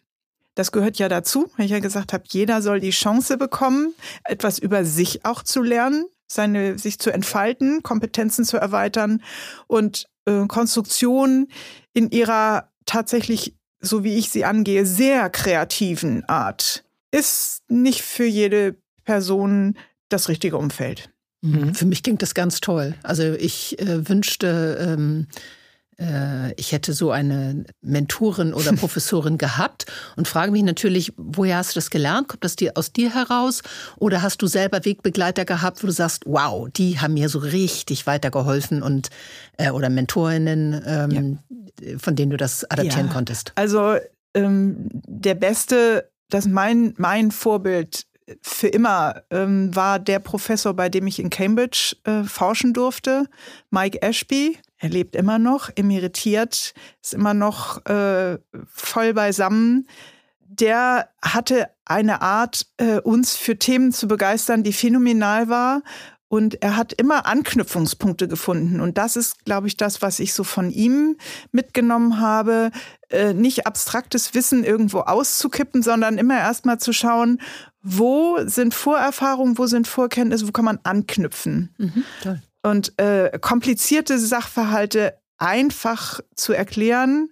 Das 0.55 0.71
gehört 0.71 0.99
ja 0.99 1.09
dazu, 1.09 1.51
weil 1.57 1.67
ich 1.67 1.73
ja 1.73 1.81
gesagt 1.81 2.13
habe, 2.13 2.23
jeder 2.29 2.63
soll 2.63 2.79
die 2.79 2.91
Chance 2.91 3.37
bekommen, 3.37 3.93
etwas 4.23 4.61
über 4.61 4.85
sich 4.85 5.25
auch 5.25 5.43
zu 5.43 5.63
lernen 5.63 6.05
seine, 6.27 6.79
sich 6.79 6.99
zu 6.99 7.11
entfalten, 7.11 7.83
Kompetenzen 7.83 8.45
zu 8.45 8.57
erweitern 8.57 9.23
und 9.67 10.07
äh, 10.27 10.47
Konstruktion 10.47 11.49
in 11.93 12.11
ihrer 12.11 12.71
tatsächlich, 12.87 13.55
so 13.81 14.05
wie 14.05 14.17
ich 14.17 14.31
sie 14.31 14.45
angehe, 14.45 14.87
sehr 14.87 15.31
kreativen 15.31 16.25
Art 16.25 16.85
ist 17.11 17.63
nicht 17.69 18.03
für 18.03 18.25
jede 18.25 18.77
Person 19.05 19.79
das 20.09 20.29
richtige 20.29 20.57
Umfeld. 20.57 21.11
Mhm. 21.43 21.75
Für 21.75 21.85
mich 21.85 22.03
klingt 22.03 22.23
das 22.23 22.35
ganz 22.35 22.61
toll. 22.61 22.95
Also 23.03 23.23
ich 23.35 23.79
äh, 23.79 24.09
wünschte, 24.09 24.79
ähm, 24.81 25.29
äh, 25.31 25.41
ich 26.57 26.73
hätte 26.73 26.93
so 26.93 27.11
eine 27.11 27.65
Mentorin 27.81 28.53
oder 28.53 28.73
Professorin 28.77 29.39
gehabt 29.39 29.87
und 30.17 30.27
frage 30.27 30.51
mich 30.51 30.63
natürlich, 30.63 31.13
woher 31.17 31.59
hast 31.59 31.75
du 31.75 31.79
das 31.79 31.91
gelernt? 31.91 32.29
Kommt 32.29 32.45
das 32.45 32.57
dir 32.57 32.73
aus 32.75 32.93
dir 32.93 33.15
heraus? 33.15 33.63
Oder 33.97 34.23
hast 34.23 34.43
du 34.43 34.47
selber 34.47 34.85
Wegbegleiter 34.85 35.45
gehabt, 35.45 35.83
wo 35.83 35.87
du 35.87 35.93
sagst, 35.93 36.25
wow, 36.27 36.69
die 36.69 36.99
haben 36.99 37.15
mir 37.15 37.29
so 37.29 37.39
richtig 37.39 38.07
weitergeholfen 38.07 38.83
und 38.83 39.11
äh, 39.57 39.71
oder 39.71 39.89
Mentorinnen, 39.91 40.83
ähm, 40.87 41.39
ja. 41.81 41.99
von 41.99 42.17
denen 42.17 42.31
du 42.31 42.37
das 42.37 42.69
adaptieren 42.71 43.07
ja. 43.07 43.13
konntest? 43.13 43.53
Also 43.55 43.97
ähm, 44.35 44.89
der 44.93 45.35
beste, 45.35 46.11
das 46.29 46.47
mein, 46.47 46.95
mein 46.97 47.31
Vorbild 47.31 48.07
für 48.41 48.69
immer 48.69 49.23
ähm, 49.31 49.75
war 49.75 49.99
der 49.99 50.19
Professor, 50.19 50.75
bei 50.75 50.89
dem 50.89 51.07
ich 51.07 51.19
in 51.19 51.31
Cambridge 51.31 51.97
äh, 52.05 52.25
forschen 52.25 52.73
durfte, 52.73 53.27
Mike 53.71 54.01
Ashby. 54.03 54.59
Er 54.85 54.91
lebt 54.91 55.17
immer 55.17 55.39
noch, 55.39 55.71
emeritiert, 55.77 56.75
ist 57.03 57.15
immer 57.15 57.33
noch 57.33 57.87
äh, 57.87 58.37
voll 58.67 59.15
beisammen. 59.15 59.89
Der 60.47 61.09
hatte 61.23 61.71
eine 61.87 62.21
Art, 62.21 62.67
äh, 62.77 62.99
uns 62.99 63.35
für 63.35 63.59
Themen 63.59 63.93
zu 63.93 64.07
begeistern, 64.09 64.63
die 64.63 64.75
phänomenal 64.75 65.49
war. 65.49 65.81
Und 66.29 66.63
er 66.63 66.77
hat 66.77 66.93
immer 66.93 67.25
Anknüpfungspunkte 67.25 68.29
gefunden. 68.29 68.83
Und 68.83 68.99
das 68.99 69.17
ist, 69.17 69.47
glaube 69.47 69.69
ich, 69.69 69.79
das, 69.79 70.03
was 70.03 70.21
ich 70.21 70.35
so 70.35 70.45
von 70.45 70.71
ihm 70.71 71.17
mitgenommen 71.51 72.21
habe. 72.21 72.71
Äh, 73.09 73.33
nicht 73.33 73.67
abstraktes 73.67 74.35
Wissen 74.35 74.65
irgendwo 74.65 75.01
auszukippen, 75.01 75.83
sondern 75.83 76.19
immer 76.19 76.37
erstmal 76.37 76.79
zu 76.79 76.93
schauen, 76.93 77.41
wo 77.81 78.37
sind 78.45 78.75
Vorerfahrungen, 78.75 79.57
wo 79.57 79.65
sind 79.65 79.89
Vorkenntnisse, 79.89 80.47
wo 80.47 80.53
kann 80.53 80.67
man 80.67 80.79
anknüpfen. 80.83 81.75
Mhm, 81.79 82.05
toll 82.23 82.43
und 82.65 82.99
äh, 82.99 83.39
komplizierte 83.41 84.19
Sachverhalte 84.19 85.19
einfach 85.39 86.21
zu 86.35 86.53
erklären, 86.53 87.29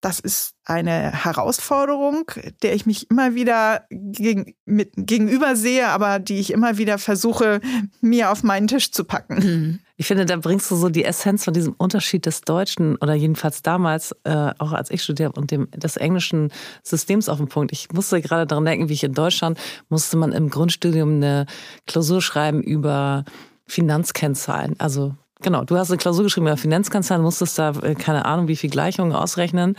das 0.00 0.20
ist 0.20 0.54
eine 0.64 1.10
Herausforderung, 1.24 2.30
der 2.62 2.74
ich 2.74 2.86
mich 2.86 3.10
immer 3.10 3.34
wieder 3.34 3.86
gegen, 3.90 4.54
mit, 4.64 4.92
gegenüber 4.94 5.56
sehe, 5.56 5.88
aber 5.88 6.20
die 6.20 6.38
ich 6.38 6.52
immer 6.52 6.78
wieder 6.78 6.98
versuche, 6.98 7.60
mir 8.00 8.30
auf 8.30 8.44
meinen 8.44 8.68
Tisch 8.68 8.92
zu 8.92 9.04
packen. 9.04 9.34
Mhm. 9.38 9.78
Ich 9.96 10.06
finde, 10.06 10.26
da 10.26 10.36
bringst 10.36 10.70
du 10.70 10.76
so 10.76 10.90
die 10.90 11.04
Essenz 11.04 11.44
von 11.44 11.54
diesem 11.54 11.72
Unterschied 11.72 12.26
des 12.26 12.42
Deutschen 12.42 12.96
oder 12.96 13.14
jedenfalls 13.14 13.62
damals, 13.62 14.14
äh, 14.24 14.52
auch 14.58 14.72
als 14.72 14.90
ich 14.90 15.02
studiert 15.02 15.30
habe, 15.30 15.40
und 15.40 15.50
dem, 15.50 15.68
des 15.72 15.96
englischen 15.96 16.52
Systems 16.84 17.28
auf 17.28 17.38
den 17.38 17.48
Punkt. 17.48 17.72
Ich 17.72 17.90
musste 17.92 18.20
gerade 18.20 18.46
daran 18.46 18.64
denken, 18.64 18.88
wie 18.88 18.94
ich 18.94 19.02
in 19.04 19.14
Deutschland 19.14 19.58
musste 19.88 20.16
man 20.16 20.32
im 20.32 20.50
Grundstudium 20.50 21.16
eine 21.16 21.46
Klausur 21.86 22.20
schreiben 22.20 22.62
über 22.62 23.24
Finanzkennzahlen. 23.66 24.74
Also 24.78 25.14
genau, 25.40 25.64
du 25.64 25.76
hast 25.76 25.90
eine 25.90 25.98
Klausur 25.98 26.24
geschrieben 26.24 26.46
über 26.46 26.56
Finanzkennzahlen, 26.56 27.22
musstest 27.22 27.58
da 27.58 27.70
äh, 27.82 27.94
keine 27.94 28.24
Ahnung, 28.24 28.48
wie 28.48 28.56
viel 28.56 28.70
Gleichungen 28.70 29.12
ausrechnen 29.12 29.76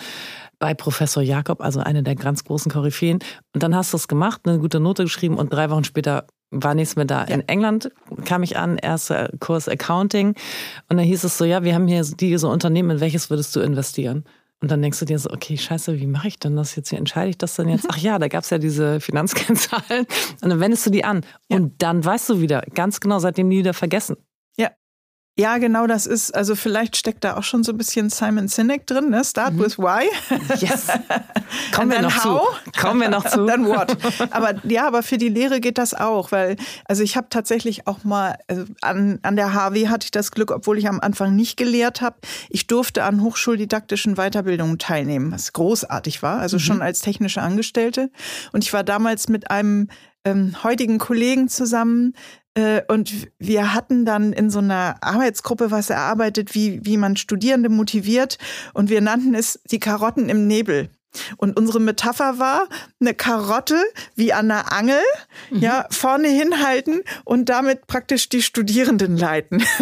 bei 0.60 0.73
Professor 0.73 1.21
Jakob, 1.21 1.62
also 1.62 1.80
einer 1.80 2.02
der 2.02 2.15
ganz 2.15 2.43
großen 2.43 2.71
Koryphäen. 2.71 3.19
Und 3.54 3.63
dann 3.63 3.76
hast 3.76 3.93
du 3.93 3.97
es 3.97 4.08
gemacht, 4.08 4.41
eine 4.45 4.60
gute 4.60 4.80
Note 4.80 5.04
geschrieben 5.04 5.38
und 5.38 5.54
drei 5.54 5.69
Wochen 5.69 5.84
später 5.84 6.26
war 6.50 6.76
nichts 6.76 6.95
mehr 6.95 7.06
da. 7.06 7.26
Ja. 7.26 7.36
In 7.36 7.47
England 7.47 7.91
kam 8.26 8.41
ich 8.41 8.58
an, 8.58 8.78
erster 8.78 9.30
Kurs 9.39 9.67
Accounting. 9.67 10.30
Und 10.89 10.97
dann 10.97 11.00
hieß 11.00 11.23
es 11.23 11.38
so, 11.38 11.45
ja, 11.45 11.63
wir 11.63 11.76
haben 11.76 11.88
hier 11.88 12.04
diese 12.04 12.47
Unternehmen, 12.47 12.91
in 12.91 13.00
welches 13.02 13.30
würdest 13.30 13.56
du 13.56 13.60
investieren? 13.60 14.23
Und 14.60 14.72
dann 14.72 14.82
denkst 14.82 15.00
du 15.00 15.06
dir 15.06 15.20
so, 15.20 15.30
okay, 15.30 15.56
scheiße, 15.56 16.00
wie 16.00 16.08
mache 16.08 16.30
ich 16.30 16.39
denn 16.39 16.56
das 16.56 16.76
jetzt? 16.76 16.91
Wie 16.91 16.96
entscheide 16.96 17.30
ich 17.30 17.38
das 17.38 17.56
denn 17.56 17.70
jetzt? 17.70 17.86
Ach 17.89 17.98
ja, 17.98 18.17
da 18.17 18.28
gab 18.28 18.43
es 18.43 18.50
ja 18.50 18.58
diese 18.58 19.00
Finanzkennzahlen. 19.00 20.08
Und 20.41 20.50
dann 20.50 20.60
wendest 20.60 20.86
du 20.86 20.89
die 20.89 21.04
an. 21.04 21.22
Ja. 21.50 21.58
Und 21.58 21.82
dann 21.82 22.04
weißt 22.04 22.30
du 22.30 22.41
wieder, 22.41 22.62
ganz 22.74 23.00
genau, 23.00 23.20
seitdem 23.20 23.50
die 23.50 23.60
wieder 23.60 23.74
vergessen. 23.74 24.17
Ja, 25.39 25.60
genau 25.60 25.86
das 25.86 26.08
ist, 26.08 26.34
also 26.34 26.56
vielleicht 26.56 26.97
steckt 26.97 27.23
da 27.23 27.38
auch 27.38 27.43
schon 27.43 27.63
so 27.63 27.71
ein 27.71 27.78
bisschen 27.78 28.10
Simon 28.10 28.47
Sinek 28.47 28.88
drin, 28.88 29.12
ne? 29.12 29.23
Start 29.23 29.54
mhm. 29.54 29.60
with 29.60 29.78
why. 29.78 30.10
Yes. 30.58 30.88
Kommen 31.76 31.91
wir 31.91 32.02
noch 32.02 32.26
how? 32.26 32.60
zu. 32.63 32.82
Kommen 32.82 33.02
wir 33.02 33.10
noch 33.10 33.23
zu. 33.23 33.45
Dann 33.47 33.67
what. 33.67 33.95
Aber 34.32 34.56
ja, 34.63 34.88
aber 34.88 35.04
für 35.04 35.19
die 35.19 35.30
Lehre 35.30 35.60
geht 35.60 35.78
das 35.78 35.93
auch, 35.93 36.32
weil, 36.32 36.56
also 36.86 37.04
ich 37.04 37.15
habe 37.15 37.28
tatsächlich 37.30 37.86
auch 37.86 38.04
mal, 38.04 38.39
also 38.47 38.65
an, 38.82 39.19
an 39.21 39.36
der 39.36 39.54
HW 39.54 39.89
hatte 39.89 40.06
ich 40.06 40.12
das 40.12 40.32
Glück, 40.32 40.50
obwohl 40.50 40.80
ich 40.80 40.89
am 40.89 41.00
Anfang 41.00 41.36
nicht 41.36 41.56
gelehrt 41.56 42.02
habe, 42.02 42.17
ich 42.50 42.65
durfte 42.65 43.04
an 43.04 43.21
hochschuldidaktischen 43.21 44.15
Weiterbildungen 44.15 44.80
teilnehmen, 44.80 45.32
was 45.32 45.54
großartig 45.54 46.23
war, 46.23 46.39
also 46.39 46.58
mhm. 46.58 46.62
schon 46.62 46.82
als 46.82 47.02
technische 47.02 47.43
Angestellte. 47.43 48.10
Und 48.54 48.63
ich 48.63 48.73
war 48.73 48.84
damals 48.84 49.30
mit 49.30 49.52
einem 49.52 49.89
ähm, 50.26 50.56
heutigen 50.63 50.97
Kollegen 50.97 51.47
zusammen, 51.47 52.13
und 52.88 53.28
wir 53.38 53.74
hatten 53.74 54.06
dann 54.06 54.34
in 54.34 54.50
so 54.50 54.60
einer 54.60 54.96
Arbeitsgruppe 55.02 55.70
was 55.70 55.89
erarbeitet, 55.89 56.56
wie, 56.56 56.84
wie 56.86 56.98
man 56.98 57.15
Studierende 57.15 57.70
motiviert. 57.70 58.38
Und 58.74 58.89
wir 58.89 59.02
nannten 59.02 59.36
es 59.36 59.60
die 59.70 59.80
Karotten 59.80 60.30
im 60.30 60.48
Nebel. 60.48 60.89
Und 61.38 61.58
unsere 61.58 61.80
Metapher 61.80 62.39
war 62.39 62.67
eine 63.00 63.13
Karotte 63.13 63.82
wie 64.15 64.34
an 64.34 64.52
einer 64.52 64.72
Angel 64.72 65.02
mhm. 65.50 65.60
ja, 65.60 65.86
vorne 65.89 66.28
hinhalten 66.28 67.02
und 67.24 67.50
damit 67.50 67.88
praktisch 67.88 68.30
die 68.30 68.41
Studierenden 68.41 69.17
leiten. 69.17 69.63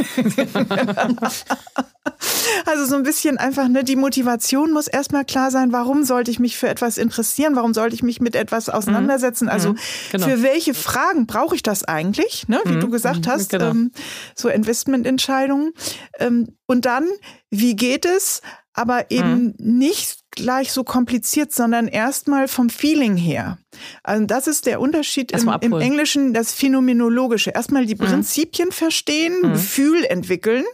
also 2.65 2.85
so 2.85 2.95
ein 2.95 3.03
bisschen 3.03 3.37
einfach, 3.37 3.67
ne, 3.67 3.83
die 3.83 3.95
Motivation 3.95 4.71
muss 4.71 4.87
erstmal 4.87 5.25
klar 5.25 5.51
sein, 5.51 5.71
warum 5.71 6.03
sollte 6.03 6.31
ich 6.31 6.39
mich 6.39 6.57
für 6.57 6.67
etwas 6.67 6.97
interessieren, 6.97 7.55
warum 7.55 7.73
sollte 7.73 7.95
ich 7.95 8.03
mich 8.03 8.21
mit 8.21 8.35
etwas 8.35 8.69
auseinandersetzen, 8.69 9.49
also 9.49 9.73
mhm. 9.73 9.79
genau. 10.11 10.27
für 10.27 10.43
welche 10.43 10.73
Fragen 10.73 11.25
brauche 11.27 11.55
ich 11.55 11.63
das 11.63 11.83
eigentlich, 11.83 12.47
ne, 12.47 12.59
wie 12.65 12.73
mhm. 12.73 12.81
du 12.81 12.89
gesagt 12.89 13.25
mhm. 13.25 13.31
hast, 13.31 13.49
genau. 13.49 13.71
ähm, 13.71 13.91
so 14.35 14.49
Investmententscheidungen. 14.49 15.73
Ähm, 16.19 16.49
und 16.67 16.85
dann, 16.85 17.07
wie 17.49 17.75
geht 17.75 18.05
es, 18.05 18.41
aber 18.75 19.09
eben 19.09 19.55
mhm. 19.57 19.77
nicht 19.77 20.19
gleich 20.31 20.71
so 20.71 20.83
kompliziert, 20.83 21.53
sondern 21.53 21.87
erstmal 21.87 22.47
vom 22.47 22.69
Feeling 22.69 23.15
her. 23.15 23.57
Also 24.03 24.25
das 24.25 24.47
ist 24.47 24.65
der 24.65 24.81
Unterschied 24.81 25.31
im, 25.31 25.49
im, 25.61 25.73
Englischen, 25.73 26.33
das 26.33 26.53
Phänomenologische. 26.53 27.51
Erstmal 27.51 27.85
die 27.85 27.95
mhm. 27.95 27.99
Prinzipien 27.99 28.67
mhm. 28.67 28.73
verstehen, 28.73 29.35
mhm. 29.41 29.53
Gefühl 29.53 30.03
entwickeln. 30.03 30.65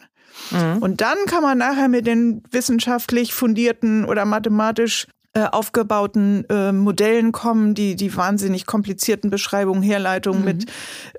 Mhm. 0.52 0.78
Und 0.80 1.02
dann 1.02 1.18
kann 1.28 1.44
man 1.44 1.58
nachher 1.58 1.88
mit 1.88 2.08
den 2.08 2.44
wissenschaftlich 2.52 3.34
fundierten 3.34 4.06
oder 4.06 4.26
mathematisch 4.26 5.08
äh, 5.34 5.46
aufgebauten 5.46 6.44
äh, 6.50 6.74
Modellen 6.74 7.32
kommen, 7.32 7.74
die 7.74 7.96
die 7.96 8.14
wahnsinnig 8.18 8.66
komplizierten 8.66 9.30
Beschreibungen, 9.30 9.82
Herleitungen 9.82 10.42
mhm. 10.42 10.46
mit 10.46 10.72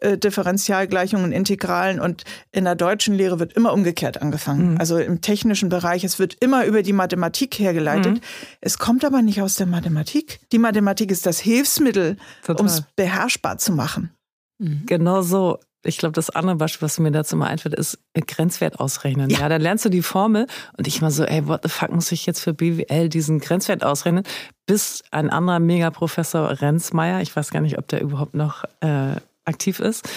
äh, 0.03 0.18
Differentialgleichungen, 0.18 1.33
Integralen 1.33 1.99
und 1.99 2.25
in 2.51 2.64
der 2.64 2.75
deutschen 2.75 3.14
Lehre 3.14 3.40
wird 3.40 3.55
immer 3.55 3.73
umgekehrt 3.73 4.21
angefangen. 4.21 4.73
Mhm. 4.73 4.79
Also 4.79 4.99
im 4.99 5.23
technischen 5.23 5.71
Bereich, 5.71 6.05
es 6.05 6.18
wird 6.18 6.37
immer 6.40 6.66
über 6.66 6.83
die 6.83 6.92
Mathematik 6.92 7.59
hergeleitet. 7.59 8.16
Mhm. 8.16 8.21
Es 8.61 8.77
kommt 8.77 9.03
aber 9.03 9.23
nicht 9.23 9.40
aus 9.40 9.55
der 9.55 9.66
Mathematik. 9.66 10.40
Die 10.53 10.59
Mathematik 10.59 11.11
ist 11.11 11.25
das 11.25 11.40
Hilfsmittel, 11.40 12.18
um 12.49 12.66
es 12.66 12.83
beherrschbar 12.97 13.57
zu 13.57 13.73
machen. 13.73 14.11
Mhm. 14.59 14.83
Genau 14.85 15.23
so 15.23 15.59
ich 15.85 15.99
glaube, 15.99 16.12
das 16.12 16.31
andere 16.31 16.57
Beispiel, 16.57 16.87
was 16.87 16.99
mir 16.99 17.11
dazu 17.11 17.37
mal 17.37 17.49
einfällt, 17.49 17.75
ist 17.75 17.99
Grenzwert 18.14 18.79
ausrechnen. 18.79 19.31
Ja. 19.31 19.40
ja, 19.40 19.49
dann 19.49 19.61
lernst 19.61 19.85
du 19.85 19.88
die 19.88 20.03
Formel 20.03 20.47
und 20.77 20.87
ich 20.87 21.01
mal 21.01 21.11
so, 21.11 21.25
ey, 21.25 21.47
what 21.47 21.61
the 21.62 21.68
fuck 21.68 21.92
muss 21.92 22.12
ich 22.12 22.27
jetzt 22.27 22.40
für 22.40 22.55
BWL 22.55 23.09
diesen 23.09 23.40
Grenzwert 23.40 23.85
ausrechnen? 23.85 24.25
Bis 24.66 25.03
ein 25.11 25.31
anderer 25.31 25.59
Megaprofessor 25.59 26.61
Renzmeier, 26.61 27.21
ich 27.21 27.35
weiß 27.35 27.51
gar 27.51 27.61
nicht, 27.61 27.79
ob 27.79 27.88
der 27.88 28.01
überhaupt 28.01 28.35
noch 28.35 28.64
äh, 28.81 29.16
aktiv 29.45 29.81
ist, 29.81 30.09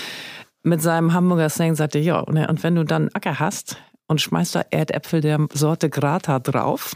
mit 0.63 0.81
seinem 0.81 1.13
Hamburger 1.13 1.49
Slang 1.49 1.75
sagte, 1.75 1.99
ja, 1.99 2.19
und 2.19 2.63
wenn 2.63 2.75
du 2.75 2.83
dann 2.83 3.09
Acker 3.13 3.39
hast, 3.39 3.77
und 4.07 4.21
schmeißt 4.21 4.55
da 4.55 4.61
Erdäpfel 4.69 5.21
der 5.21 5.47
Sorte 5.53 5.89
Grata 5.89 6.39
drauf, 6.39 6.95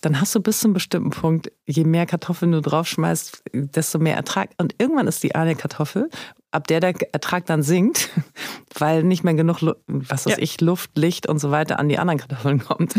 dann 0.00 0.20
hast 0.20 0.34
du 0.34 0.40
bis 0.40 0.60
zu 0.60 0.66
einem 0.66 0.74
bestimmten 0.74 1.10
Punkt, 1.10 1.52
je 1.66 1.84
mehr 1.84 2.06
Kartoffeln 2.06 2.52
du 2.52 2.60
draufschmeißt, 2.60 3.42
desto 3.52 3.98
mehr 3.98 4.16
Ertrag. 4.16 4.50
Und 4.58 4.74
irgendwann 4.78 5.06
ist 5.06 5.22
die 5.22 5.34
eine 5.34 5.54
Kartoffel 5.54 6.10
ab 6.50 6.66
der 6.66 6.80
der 6.80 6.94
Ertrag 7.12 7.46
dann 7.46 7.62
sinkt, 7.62 8.10
weil 8.78 9.02
nicht 9.02 9.24
mehr 9.24 9.34
genug, 9.34 9.58
was 9.86 10.26
weiß 10.26 10.36
ja. 10.36 10.38
ich, 10.38 10.60
Luft, 10.60 10.96
Licht 10.96 11.28
und 11.28 11.38
so 11.38 11.50
weiter 11.50 11.78
an 11.78 11.88
die 11.88 11.98
anderen 11.98 12.18
Kartoffeln 12.18 12.64
kommt. 12.64 12.94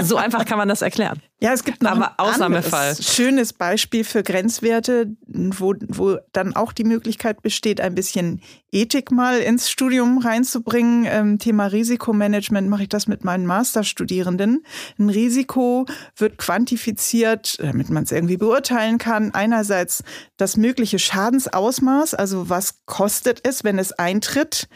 so 0.00 0.16
einfach 0.16 0.44
kann 0.44 0.58
man 0.58 0.68
das 0.68 0.82
erklären. 0.82 1.20
Ja, 1.40 1.52
es 1.52 1.62
gibt 1.62 1.82
noch 1.82 1.92
Aber 1.92 2.08
ein 2.08 2.18
Ausnahmefall. 2.18 2.96
schönes 3.00 3.52
Beispiel 3.52 4.02
für 4.04 4.22
Grenzwerte, 4.22 5.14
wo, 5.26 5.74
wo 5.86 6.18
dann 6.32 6.56
auch 6.56 6.72
die 6.72 6.84
Möglichkeit 6.84 7.42
besteht, 7.42 7.80
ein 7.80 7.94
bisschen 7.94 8.42
Ethik 8.72 9.10
mal 9.12 9.38
ins 9.38 9.70
Studium 9.70 10.18
reinzubringen. 10.18 11.06
Ähm, 11.08 11.38
Thema 11.38 11.66
Risikomanagement 11.66 12.68
mache 12.68 12.82
ich 12.82 12.88
das 12.88 13.06
mit 13.06 13.24
meinen 13.24 13.46
Masterstudierenden. 13.46 14.64
Ein 14.98 15.10
Risiko 15.10 15.86
wird 16.16 16.38
quantifiziert, 16.38 17.58
damit 17.60 17.88
man 17.88 18.02
es 18.02 18.12
irgendwie 18.12 18.36
beurteilen 18.36 18.98
kann. 18.98 19.32
Einerseits 19.32 20.02
das 20.36 20.56
mögliche 20.56 20.98
Schadensausmaß, 20.98 22.14
also 22.14 22.48
was 22.50 22.84
kostet 22.88 23.46
es, 23.46 23.62
wenn 23.62 23.78
es 23.78 23.92
eintritt, 23.92 24.66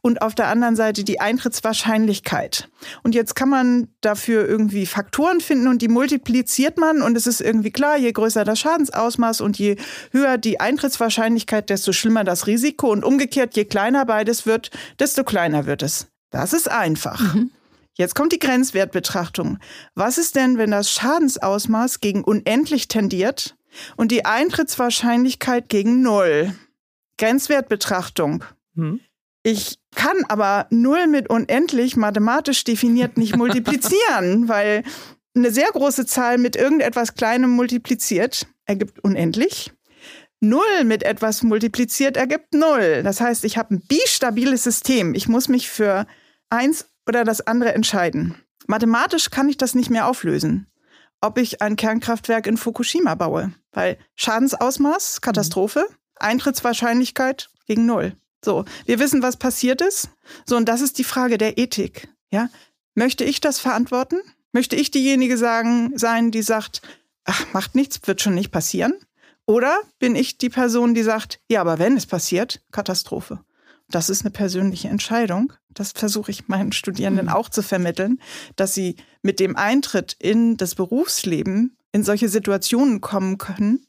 und 0.00 0.22
auf 0.22 0.34
der 0.34 0.46
anderen 0.46 0.76
Seite 0.76 1.04
die 1.04 1.20
Eintrittswahrscheinlichkeit. 1.20 2.70
Und 3.02 3.14
jetzt 3.14 3.34
kann 3.34 3.50
man 3.50 3.88
dafür 4.00 4.48
irgendwie 4.48 4.86
Faktoren 4.86 5.40
finden 5.40 5.68
und 5.68 5.82
die 5.82 5.88
multipliziert 5.88 6.78
man 6.78 7.02
und 7.02 7.16
es 7.16 7.26
ist 7.26 7.42
irgendwie 7.42 7.72
klar, 7.72 7.98
je 7.98 8.12
größer 8.12 8.44
das 8.44 8.60
Schadensausmaß 8.60 9.42
und 9.42 9.58
je 9.58 9.76
höher 10.12 10.38
die 10.38 10.60
Eintrittswahrscheinlichkeit, 10.60 11.68
desto 11.68 11.92
schlimmer 11.92 12.24
das 12.24 12.46
Risiko 12.46 12.90
und 12.90 13.04
umgekehrt, 13.04 13.56
je 13.56 13.66
kleiner 13.66 14.06
beides 14.06 14.46
wird, 14.46 14.70
desto 14.98 15.24
kleiner 15.24 15.66
wird 15.66 15.82
es. 15.82 16.06
Das 16.30 16.52
ist 16.52 16.70
einfach. 16.70 17.34
Mhm. 17.34 17.50
Jetzt 17.94 18.14
kommt 18.14 18.32
die 18.32 18.38
Grenzwertbetrachtung. 18.38 19.58
Was 19.94 20.18
ist 20.18 20.36
denn, 20.36 20.58
wenn 20.58 20.70
das 20.70 20.90
Schadensausmaß 20.92 22.00
gegen 22.00 22.22
unendlich 22.22 22.88
tendiert 22.88 23.56
und 23.96 24.12
die 24.12 24.24
Eintrittswahrscheinlichkeit 24.24 25.68
gegen 25.68 26.02
Null? 26.02 26.54
Grenzwertbetrachtung. 27.18 28.44
Mhm. 28.74 29.00
Ich 29.42 29.78
kann 29.94 30.16
aber 30.28 30.66
Null 30.70 31.06
mit 31.06 31.30
unendlich 31.30 31.96
mathematisch 31.96 32.64
definiert 32.64 33.16
nicht 33.16 33.36
multiplizieren, 33.36 34.48
weil 34.48 34.82
eine 35.34 35.50
sehr 35.50 35.68
große 35.72 36.06
Zahl 36.06 36.38
mit 36.38 36.56
irgendetwas 36.56 37.14
Kleinem 37.14 37.50
multipliziert 37.50 38.46
ergibt 38.64 39.04
unendlich. 39.04 39.72
Null 40.40 40.84
mit 40.84 41.02
etwas 41.02 41.42
multipliziert 41.42 42.16
ergibt 42.16 42.54
Null. 42.54 43.02
Das 43.02 43.20
heißt, 43.20 43.44
ich 43.44 43.56
habe 43.56 43.74
ein 43.74 43.82
bistabiles 43.86 44.64
System. 44.64 45.14
Ich 45.14 45.28
muss 45.28 45.48
mich 45.48 45.70
für 45.70 46.06
eins 46.50 46.86
oder 47.06 47.24
das 47.24 47.46
andere 47.46 47.74
entscheiden. 47.74 48.34
Mathematisch 48.66 49.30
kann 49.30 49.48
ich 49.48 49.56
das 49.56 49.74
nicht 49.74 49.90
mehr 49.90 50.08
auflösen, 50.08 50.66
ob 51.20 51.38
ich 51.38 51.62
ein 51.62 51.76
Kernkraftwerk 51.76 52.46
in 52.46 52.56
Fukushima 52.56 53.14
baue, 53.14 53.52
weil 53.72 53.96
Schadensausmaß, 54.16 55.20
Katastrophe, 55.20 55.86
Eintrittswahrscheinlichkeit 56.16 57.50
gegen 57.66 57.86
Null. 57.86 58.16
So, 58.44 58.64
wir 58.84 58.98
wissen, 58.98 59.22
was 59.22 59.36
passiert 59.36 59.80
ist. 59.80 60.10
So, 60.46 60.56
und 60.56 60.68
das 60.68 60.80
ist 60.80 60.98
die 60.98 61.04
Frage 61.04 61.38
der 61.38 61.58
Ethik. 61.58 62.08
Ja, 62.30 62.48
möchte 62.94 63.24
ich 63.24 63.40
das 63.40 63.58
verantworten? 63.58 64.16
Möchte 64.52 64.76
ich 64.76 64.90
diejenige 64.90 65.36
sagen, 65.36 65.96
sein, 65.98 66.30
die 66.30 66.42
sagt, 66.42 66.82
ach, 67.24 67.44
macht 67.52 67.74
nichts, 67.74 68.00
wird 68.04 68.22
schon 68.22 68.34
nicht 68.34 68.50
passieren? 68.50 68.94
Oder 69.46 69.78
bin 69.98 70.16
ich 70.16 70.38
die 70.38 70.48
Person, 70.48 70.94
die 70.94 71.02
sagt, 71.02 71.40
ja, 71.48 71.60
aber 71.60 71.78
wenn 71.78 71.96
es 71.96 72.06
passiert, 72.06 72.62
Katastrophe. 72.72 73.40
Das 73.88 74.10
ist 74.10 74.22
eine 74.22 74.32
persönliche 74.32 74.88
Entscheidung. 74.88 75.52
Das 75.68 75.92
versuche 75.92 76.30
ich 76.32 76.48
meinen 76.48 76.72
Studierenden 76.72 77.26
mhm. 77.26 77.32
auch 77.32 77.48
zu 77.48 77.62
vermitteln, 77.62 78.20
dass 78.56 78.74
sie 78.74 78.96
mit 79.22 79.38
dem 79.38 79.56
Eintritt 79.56 80.16
in 80.18 80.56
das 80.56 80.74
Berufsleben 80.74 81.76
in 81.92 82.02
solche 82.02 82.28
Situationen 82.28 83.00
kommen 83.00 83.38
können 83.38 83.86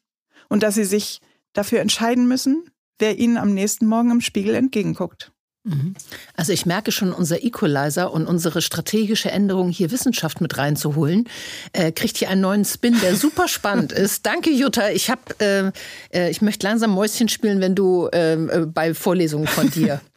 und 0.50 0.64
dass 0.64 0.76
sie 0.76 0.86
sich 0.86 1.22
dafür 1.58 1.80
entscheiden 1.80 2.28
müssen, 2.28 2.70
wer 3.00 3.18
ihnen 3.18 3.38
am 3.38 3.54
nächsten 3.54 3.86
Morgen 3.86 4.12
im 4.12 4.22
Spiegel 4.22 4.56
entgegenguckt. 4.56 5.32
Mhm. 5.68 5.96
Also 6.36 6.54
ich 6.54 6.66
merke 6.66 6.92
schon, 6.92 7.12
unser 7.12 7.44
Equalizer 7.44 8.12
und 8.12 8.26
unsere 8.26 8.62
strategische 8.62 9.32
Änderung, 9.32 9.70
hier 9.70 9.92
Wissenschaft 9.92 10.40
mit 10.40 10.58
reinzuholen, 10.58 11.28
äh, 11.74 11.92
kriegt 11.92 12.18
hier 12.18 12.30
einen 12.30 12.42
neuen 12.42 12.66
Spin, 12.66 12.98
der 13.02 13.16
super 13.18 13.48
spannend 13.48 13.92
ist. 13.92 14.26
Danke, 14.26 14.50
Jutta. 14.50 14.90
Ich 14.90 15.10
hab, 15.10 15.42
äh, 15.42 15.72
äh, 16.14 16.30
ich 16.30 16.42
möchte 16.42 16.66
langsam 16.66 16.92
Mäuschen 16.92 17.28
spielen, 17.28 17.60
wenn 17.60 17.76
du 17.76 18.08
ähm, 18.14 18.50
äh, 18.50 18.60
bei 18.66 18.94
Vorlesungen 18.94 19.48
von 19.48 19.70
dir. 19.70 20.02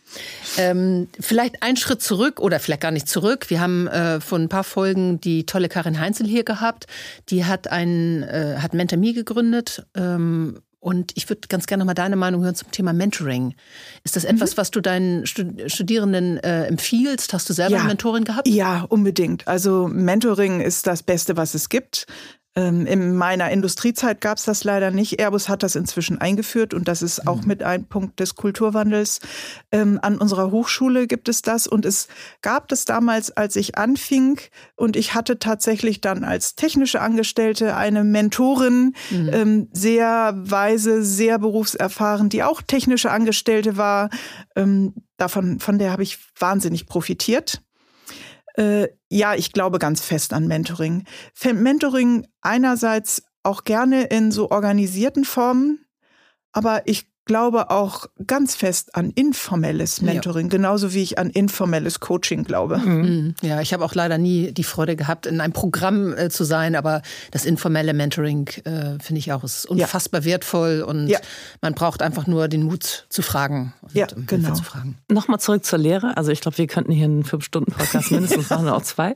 Ähm, 0.58 1.06
vielleicht 1.20 1.62
einen 1.62 1.76
Schritt 1.76 2.02
zurück 2.02 2.40
oder 2.40 2.58
vielleicht 2.58 2.80
gar 2.80 2.90
nicht 2.90 3.06
zurück. 3.06 3.48
Wir 3.48 3.60
haben 3.60 3.86
äh, 3.86 4.20
vor 4.20 4.40
ein 4.40 4.48
paar 4.48 4.64
Folgen 4.64 5.20
die 5.20 5.46
tolle 5.46 5.68
Karin 5.68 6.00
Heinzel 6.00 6.26
hier 6.26 6.42
gehabt. 6.42 6.88
Die 7.28 7.44
hat 7.44 7.68
ein, 7.68 8.24
äh, 8.24 8.56
hat 8.58 8.74
Mentor.me 8.74 9.12
gegründet 9.12 9.86
ähm, 9.94 10.58
und 10.80 11.12
ich 11.14 11.28
würde 11.28 11.42
ganz 11.48 11.66
gerne 11.66 11.84
mal 11.84 11.94
deine 11.94 12.16
Meinung 12.16 12.42
hören 12.42 12.54
zum 12.54 12.70
Thema 12.70 12.94
Mentoring. 12.94 13.54
Ist 14.02 14.16
das 14.16 14.24
etwas, 14.24 14.52
mhm. 14.52 14.56
was 14.56 14.70
du 14.70 14.80
deinen 14.80 15.26
Studierenden 15.26 16.38
äh, 16.38 16.64
empfiehlst? 16.64 17.34
Hast 17.34 17.48
du 17.50 17.52
selber 17.52 17.74
ja. 17.74 17.80
eine 17.80 17.88
Mentorin 17.88 18.24
gehabt? 18.24 18.48
Ja, 18.48 18.86
unbedingt. 18.88 19.46
Also 19.46 19.88
Mentoring 19.88 20.60
ist 20.62 20.86
das 20.86 21.02
Beste, 21.02 21.36
was 21.36 21.54
es 21.54 21.68
gibt. 21.68 22.06
Ähm, 22.56 22.84
in 22.86 23.14
meiner 23.14 23.50
Industriezeit 23.50 24.20
gab 24.20 24.38
es 24.38 24.44
das 24.44 24.64
leider 24.64 24.90
nicht. 24.90 25.20
Airbus 25.20 25.48
hat 25.48 25.62
das 25.62 25.76
inzwischen 25.76 26.18
eingeführt 26.18 26.74
und 26.74 26.88
das 26.88 27.00
ist 27.00 27.28
auch 27.28 27.42
mhm. 27.42 27.46
mit 27.46 27.62
ein 27.62 27.84
Punkt 27.84 28.18
des 28.18 28.34
Kulturwandels. 28.34 29.20
Ähm, 29.70 30.00
an 30.02 30.18
unserer 30.18 30.50
Hochschule 30.50 31.06
gibt 31.06 31.28
es 31.28 31.42
das 31.42 31.68
und 31.68 31.86
es 31.86 32.08
gab 32.42 32.66
das 32.68 32.84
damals, 32.84 33.30
als 33.30 33.54
ich 33.54 33.78
anfing 33.78 34.40
und 34.74 34.96
ich 34.96 35.14
hatte 35.14 35.38
tatsächlich 35.38 36.00
dann 36.00 36.24
als 36.24 36.56
technische 36.56 37.00
Angestellte 37.00 37.76
eine 37.76 38.02
Mentorin, 38.02 38.94
mhm. 39.10 39.30
ähm, 39.32 39.68
sehr 39.72 40.34
weise, 40.36 41.04
sehr 41.04 41.38
berufserfahren, 41.38 42.30
die 42.30 42.42
auch 42.42 42.62
technische 42.62 43.10
Angestellte 43.10 43.76
war. 43.76 44.10
Davon, 45.16 45.60
von 45.60 45.78
der 45.78 45.92
habe 45.92 46.02
ich 46.02 46.18
wahnsinnig 46.38 46.86
profitiert. 46.86 47.62
Äh, 48.54 48.88
ja, 49.08 49.34
ich 49.34 49.52
glaube 49.52 49.78
ganz 49.78 50.00
fest 50.00 50.32
an 50.32 50.46
Mentoring. 50.46 51.04
Mentoring 51.52 52.26
einerseits 52.40 53.22
auch 53.42 53.64
gerne 53.64 54.04
in 54.04 54.32
so 54.32 54.50
organisierten 54.50 55.24
Formen, 55.24 55.86
aber 56.52 56.82
ich 56.86 57.09
glaube 57.24 57.70
auch 57.70 58.06
ganz 58.26 58.54
fest 58.54 58.96
an 58.96 59.10
informelles 59.10 60.02
Mentoring, 60.02 60.46
ja. 60.46 60.50
genauso 60.50 60.94
wie 60.94 61.02
ich 61.02 61.18
an 61.18 61.30
informelles 61.30 62.00
Coaching 62.00 62.44
glaube. 62.44 62.78
Mhm. 62.78 63.34
Ja, 63.42 63.60
ich 63.60 63.72
habe 63.72 63.84
auch 63.84 63.94
leider 63.94 64.18
nie 64.18 64.52
die 64.52 64.64
Freude 64.64 64.96
gehabt, 64.96 65.26
in 65.26 65.40
einem 65.40 65.52
Programm 65.52 66.12
äh, 66.12 66.28
zu 66.30 66.44
sein, 66.44 66.74
aber 66.74 67.02
das 67.30 67.44
informelle 67.44 67.94
Mentoring 67.94 68.48
äh, 68.64 68.98
finde 69.00 69.18
ich 69.18 69.32
auch 69.32 69.44
ist 69.44 69.66
unfassbar 69.66 70.22
ja. 70.22 70.26
wertvoll 70.26 70.82
und 70.82 71.08
ja. 71.08 71.18
man 71.60 71.74
braucht 71.74 72.02
einfach 72.02 72.26
nur 72.26 72.48
den 72.48 72.62
Mut 72.62 73.06
zu 73.08 73.22
fragen. 73.22 73.74
Und, 73.82 73.94
ja, 73.94 74.06
um 74.14 74.26
genau. 74.26 74.54
Zu 74.54 74.64
fragen. 74.64 74.98
Nochmal 75.08 75.38
zurück 75.40 75.64
zur 75.64 75.78
Lehre. 75.78 76.16
Also 76.16 76.32
ich 76.32 76.40
glaube, 76.40 76.58
wir 76.58 76.66
könnten 76.66 76.92
hier 76.92 77.04
einen 77.04 77.24
Fünf-Stunden-Podcast 77.24 78.10
mindestens 78.10 78.50
machen, 78.50 78.68
auch 78.68 78.82
zwei. 78.82 79.10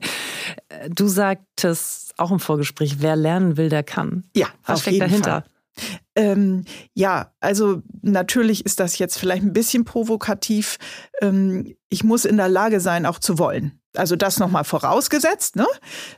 Äh, 0.69 0.89
du 0.89 1.07
sagtest 1.07 2.13
auch 2.17 2.31
im 2.31 2.39
Vorgespräch, 2.39 2.97
wer 2.99 3.15
lernen 3.15 3.57
will, 3.57 3.69
der 3.69 3.83
kann. 3.83 4.23
Ja, 4.35 4.47
was 4.65 4.81
steckt 4.81 5.01
dahinter? 5.01 5.43
Fall. 5.75 5.99
Ähm, 6.15 6.65
ja, 6.93 7.33
also 7.39 7.81
natürlich 8.01 8.65
ist 8.65 8.79
das 8.79 8.97
jetzt 8.97 9.17
vielleicht 9.17 9.43
ein 9.43 9.53
bisschen 9.53 9.85
provokativ. 9.85 10.77
Ähm, 11.21 11.75
ich 11.89 12.03
muss 12.03 12.25
in 12.25 12.37
der 12.37 12.49
Lage 12.49 12.79
sein, 12.79 13.05
auch 13.05 13.19
zu 13.19 13.37
wollen. 13.37 13.79
Also 13.95 14.15
das 14.15 14.39
nochmal 14.39 14.63
vorausgesetzt. 14.63 15.55
Ne? 15.55 15.67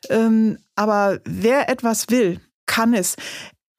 Ähm, 0.10 0.58
aber 0.76 1.20
wer 1.26 1.70
etwas 1.70 2.10
will, 2.10 2.40
kann 2.66 2.94
es. 2.94 3.16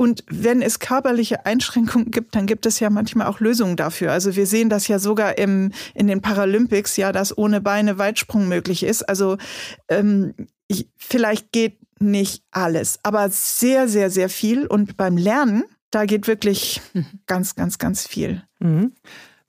Und 0.01 0.25
wenn 0.31 0.63
es 0.63 0.79
körperliche 0.79 1.45
Einschränkungen 1.45 2.13
gibt, 2.13 2.37
dann 2.37 2.47
gibt 2.47 2.67
es 2.67 2.79
ja 2.79 2.89
manchmal 2.89 3.27
auch 3.27 3.41
Lösungen 3.41 3.77
dafür. 3.77 4.13
Also 4.13 4.37
wir 4.37 4.47
sehen 4.47 4.71
das 4.71 4.87
ja 4.87 5.01
sogar 5.01 5.39
im, 5.39 5.73
in 5.93 6.07
den 6.07 6.21
Paralympics, 6.21 6.97
ja, 6.97 7.11
dass 7.11 7.37
ohne 7.37 7.61
Beine 7.61 7.99
Weitsprung 7.99 8.47
möglich 8.47 8.85
ist. 8.85 9.09
Also 9.09 9.39
ähm, 9.89 10.35
ich, 10.69 10.89
vielleicht 10.97 11.51
geht 11.51 11.79
nicht 12.01 12.45
alles, 12.53 13.01
aber 13.03 13.29
sehr, 13.31 13.89
sehr, 13.89 14.09
sehr 14.11 14.29
viel. 14.29 14.69
Und 14.69 14.97
beim 14.97 15.17
Lernen, 15.17 15.65
da 15.91 16.05
geht 16.05 16.27
wirklich 16.27 16.81
mhm. 16.93 17.07
ganz, 17.27 17.55
ganz, 17.55 17.79
ganz 17.79 18.07
viel. 18.07 18.43
Mhm. 18.61 18.93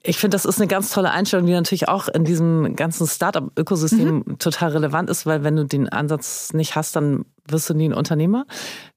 Ich 0.01 0.17
finde, 0.17 0.35
das 0.35 0.45
ist 0.45 0.59
eine 0.59 0.67
ganz 0.67 0.91
tolle 0.91 1.11
Einstellung, 1.11 1.45
die 1.45 1.51
natürlich 1.51 1.89
auch 1.89 2.07
in 2.07 2.23
diesem 2.23 2.75
ganzen 2.77 3.05
Startup-Ökosystem 3.05 4.23
mhm. 4.25 4.39
total 4.39 4.71
relevant 4.71 5.09
ist, 5.09 5.25
weil 5.25 5.43
wenn 5.43 5.57
du 5.57 5.65
den 5.65 5.89
Ansatz 5.89 6.53
nicht 6.53 6.75
hast, 6.75 6.95
dann 6.95 7.25
wirst 7.45 7.69
du 7.69 7.73
nie 7.73 7.89
ein 7.89 7.93
Unternehmer 7.93 8.45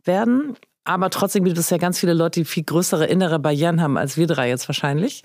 werden. 0.05 0.55
Aber 0.85 1.11
trotzdem 1.11 1.45
gibt 1.45 1.59
es 1.59 1.71
ja 1.71 1.79
ganz 1.79 1.99
viele 1.99 2.15
Leute, 2.15 2.41
die 2.41 2.45
viel 2.45 2.65
größere 2.65 3.07
innere 3.07 3.39
Barrieren 3.39 3.81
haben 3.81 3.97
als 3.97 4.17
wir 4.17 4.27
drei 4.27 4.49
jetzt 4.49 4.69
wahrscheinlich. 4.69 5.23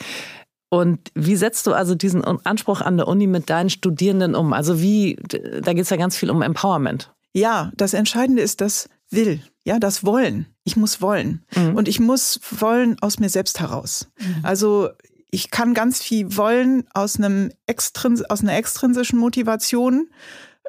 Und 0.70 1.12
wie 1.16 1.36
setzt 1.36 1.66
du 1.68 1.74
also 1.74 1.96
diesen 1.96 2.24
Anspruch 2.24 2.82
an 2.82 2.98
der 2.98 3.08
Uni 3.08 3.28
mit 3.28 3.50
deinen 3.50 3.70
Studierenden 3.70 4.36
um? 4.36 4.54
Also 4.54 4.82
wie, 4.82 5.16
da 5.62 5.74
geht 5.74 5.84
es 5.84 5.90
ja 5.90 5.98
ganz 5.98 6.18
viel 6.18 6.30
um 6.30 6.42
Empowerment. 6.42 7.14
Ja, 7.34 7.72
das 7.76 7.94
Entscheidende 7.94 8.42
ist 8.42 8.62
das 8.62 8.90
Will, 9.10 9.42
ja, 9.64 9.80
das 9.80 10.04
Wollen. 10.04 10.48
Ich 10.68 10.76
muss 10.76 11.02
wollen. 11.02 11.46
Mhm. 11.56 11.78
Und 11.78 11.88
ich 11.88 12.02
muss 12.02 12.42
wollen 12.60 12.98
aus 13.00 13.20
mir 13.20 13.30
selbst 13.30 13.62
heraus. 13.62 14.10
Mhm. 14.20 14.40
Also 14.44 14.90
ich 15.32 15.50
kann 15.50 15.74
ganz 15.74 16.02
viel 16.02 16.36
wollen 16.36 16.84
aus 16.94 17.16
einem 17.16 17.54
Extrins 17.68 18.22
aus 18.30 18.42
einer 18.42 18.58
extrinsischen 18.58 19.18
Motivation. 19.18 20.10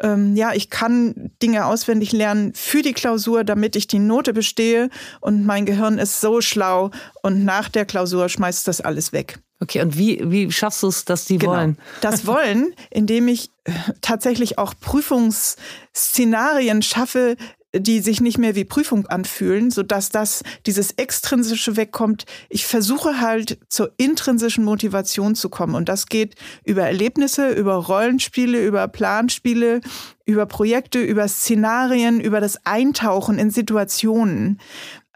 Ähm, 0.00 0.36
ja, 0.36 0.52
ich 0.54 0.70
kann 0.70 1.32
Dinge 1.42 1.66
auswendig 1.66 2.12
lernen 2.12 2.52
für 2.54 2.82
die 2.82 2.92
Klausur, 2.92 3.42
damit 3.42 3.74
ich 3.74 3.88
die 3.88 3.98
Note 3.98 4.32
bestehe 4.32 4.88
und 5.20 5.44
mein 5.44 5.66
Gehirn 5.66 5.98
ist 5.98 6.20
so 6.20 6.40
schlau 6.40 6.92
und 7.22 7.44
nach 7.44 7.68
der 7.68 7.84
Klausur 7.84 8.28
schmeißt 8.28 8.68
das 8.68 8.80
alles 8.80 9.12
weg. 9.12 9.40
Okay, 9.60 9.82
und 9.82 9.98
wie, 9.98 10.20
wie 10.30 10.52
schaffst 10.52 10.84
du 10.84 10.86
es, 10.86 11.04
dass 11.04 11.24
die 11.24 11.38
genau. 11.38 11.54
wollen? 11.54 11.76
Das 12.00 12.28
Wollen, 12.28 12.72
indem 12.90 13.26
ich 13.26 13.50
äh, 13.64 13.72
tatsächlich 14.00 14.58
auch 14.58 14.74
Prüfungsszenarien 14.78 16.82
schaffe, 16.82 17.36
die 17.74 18.00
sich 18.00 18.20
nicht 18.20 18.38
mehr 18.38 18.54
wie 18.54 18.64
Prüfung 18.64 19.06
anfühlen, 19.06 19.70
so 19.70 19.82
dass 19.82 20.08
das 20.08 20.42
dieses 20.66 20.92
extrinsische 20.92 21.76
wegkommt. 21.76 22.24
Ich 22.48 22.66
versuche 22.66 23.20
halt 23.20 23.58
zur 23.68 23.92
intrinsischen 23.98 24.64
Motivation 24.64 25.34
zu 25.34 25.48
kommen 25.50 25.74
und 25.74 25.88
das 25.88 26.06
geht 26.06 26.34
über 26.64 26.82
Erlebnisse, 26.82 27.50
über 27.50 27.74
Rollenspiele, 27.74 28.64
über 28.64 28.88
Planspiele, 28.88 29.80
über 30.24 30.46
Projekte, 30.46 31.00
über 31.00 31.28
Szenarien, 31.28 32.20
über 32.20 32.40
das 32.40 32.64
Eintauchen 32.64 33.38
in 33.38 33.50
Situationen. 33.50 34.60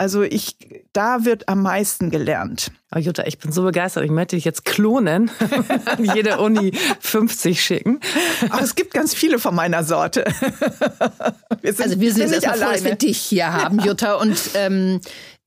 Also 0.03 0.25
ich, 0.25 0.57
da 0.93 1.25
wird 1.25 1.49
am 1.49 1.63
meisten 1.63 2.11
gelernt. 2.11 2.73
Oh, 2.93 2.99
Jutta, 2.99 3.23
ich 3.25 3.39
bin 3.39 3.53
so 3.53 3.63
begeistert. 3.63 4.05
Ich 4.05 4.11
möchte 4.11 4.35
dich 4.35 4.45
jetzt 4.45 4.65
klonen, 4.65 5.31
an 5.85 6.05
jede 6.05 6.39
Uni 6.41 6.73
50 6.99 7.63
schicken. 7.63 8.01
Aber 8.51 8.65
es 8.65 8.75
gibt 8.75 8.95
ganz 8.95 9.15
viele 9.15 9.39
von 9.39 9.55
meiner 9.55 9.85
Sorte. 9.85 10.25
Wir 11.61 11.73
sind, 11.73 11.85
also 11.85 12.01
wir 12.01 12.13
sind 12.13 12.33
erstmal 12.33 12.59
froh, 12.59 12.73
dass 12.73 12.85
wir 12.85 12.97
dich 12.97 13.17
hier 13.17 13.53
haben, 13.53 13.79
Jutta. 13.79 14.15
Und 14.17 14.37
ähm, 14.55 15.01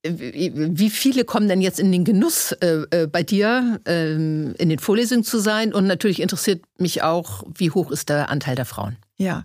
wie 0.03 0.89
viele 0.89 1.25
kommen 1.25 1.49
denn 1.49 1.59
jetzt 1.59 1.81
in 1.81 1.91
den 1.91 2.05
Genuss, 2.05 2.53
äh, 2.53 2.85
äh, 2.91 3.07
bei 3.07 3.23
dir 3.23 3.81
ähm, 3.85 4.55
in 4.57 4.69
den 4.69 4.79
Vorlesungen 4.79 5.25
zu 5.25 5.39
sein? 5.39 5.73
Und 5.73 5.85
natürlich 5.85 6.21
interessiert 6.21 6.63
mich 6.77 7.03
auch, 7.03 7.43
wie 7.53 7.71
hoch 7.71 7.91
ist 7.91 8.07
der 8.07 8.29
Anteil 8.29 8.55
der 8.55 8.63
Frauen? 8.63 8.95
Ja, 9.17 9.43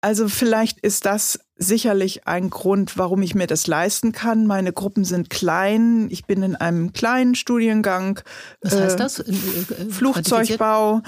also 0.00 0.28
vielleicht 0.28 0.80
ist 0.80 1.04
das 1.04 1.38
sicherlich 1.60 2.26
ein 2.26 2.48
Grund, 2.50 2.96
warum 2.96 3.22
ich 3.22 3.34
mir 3.34 3.46
das 3.46 3.66
leisten 3.66 4.12
kann. 4.12 4.46
Meine 4.46 4.72
Gruppen 4.72 5.04
sind 5.04 5.28
klein. 5.28 6.08
Ich 6.10 6.24
bin 6.24 6.42
in 6.42 6.56
einem 6.56 6.92
kleinen 6.94 7.34
Studiengang. 7.34 8.20
Was 8.62 8.80
heißt 8.80 8.98
das? 8.98 9.20
Äh, 9.20 9.32
Flugzeugbau. 9.90 11.02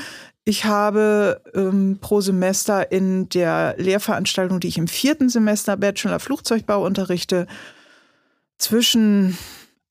Ich 0.45 0.65
habe 0.67 1.41
ähm, 1.55 1.99
pro 2.01 2.21
Semester 2.21 2.93
in 2.93 3.29
der 3.31 3.77
Lehrveranstaltung, 3.79 4.61
die 4.61 4.69
ich 4.69 4.79
im 4.79 4.89
vierten 4.89 5.31
Semester 5.31 5.77
Bachelor 5.77 6.21
Flugzeugbau 6.21 6.85
unterrichte, 6.85 7.47
zwischen 8.59 9.39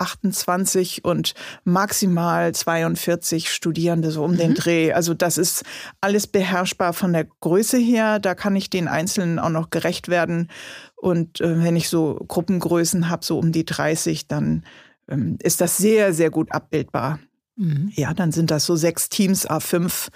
28 0.01 1.05
und 1.05 1.33
maximal 1.63 2.53
42 2.53 3.51
Studierende 3.51 4.11
so 4.11 4.23
um 4.23 4.31
mhm. 4.31 4.37
den 4.37 4.53
Dreh. 4.55 4.91
Also 4.93 5.13
das 5.13 5.37
ist 5.37 5.63
alles 6.01 6.27
beherrschbar 6.27 6.93
von 6.93 7.13
der 7.13 7.25
Größe 7.39 7.77
her. 7.77 8.19
Da 8.19 8.35
kann 8.35 8.55
ich 8.55 8.69
den 8.69 8.87
Einzelnen 8.87 9.39
auch 9.39 9.49
noch 9.49 9.69
gerecht 9.69 10.09
werden. 10.09 10.49
Und 10.95 11.39
äh, 11.39 11.63
wenn 11.63 11.75
ich 11.75 11.89
so 11.89 12.15
Gruppengrößen 12.27 13.09
habe, 13.09 13.23
so 13.23 13.37
um 13.37 13.51
die 13.51 13.65
30, 13.65 14.27
dann 14.27 14.63
ähm, 15.07 15.37
ist 15.41 15.61
das 15.61 15.77
sehr, 15.77 16.13
sehr 16.13 16.31
gut 16.31 16.51
abbildbar. 16.51 17.19
Mhm. 17.55 17.91
Ja, 17.95 18.13
dann 18.13 18.31
sind 18.31 18.49
das 18.49 18.65
so 18.65 18.75
sechs 18.75 19.09
Teams, 19.09 19.47
A5, 19.47 20.07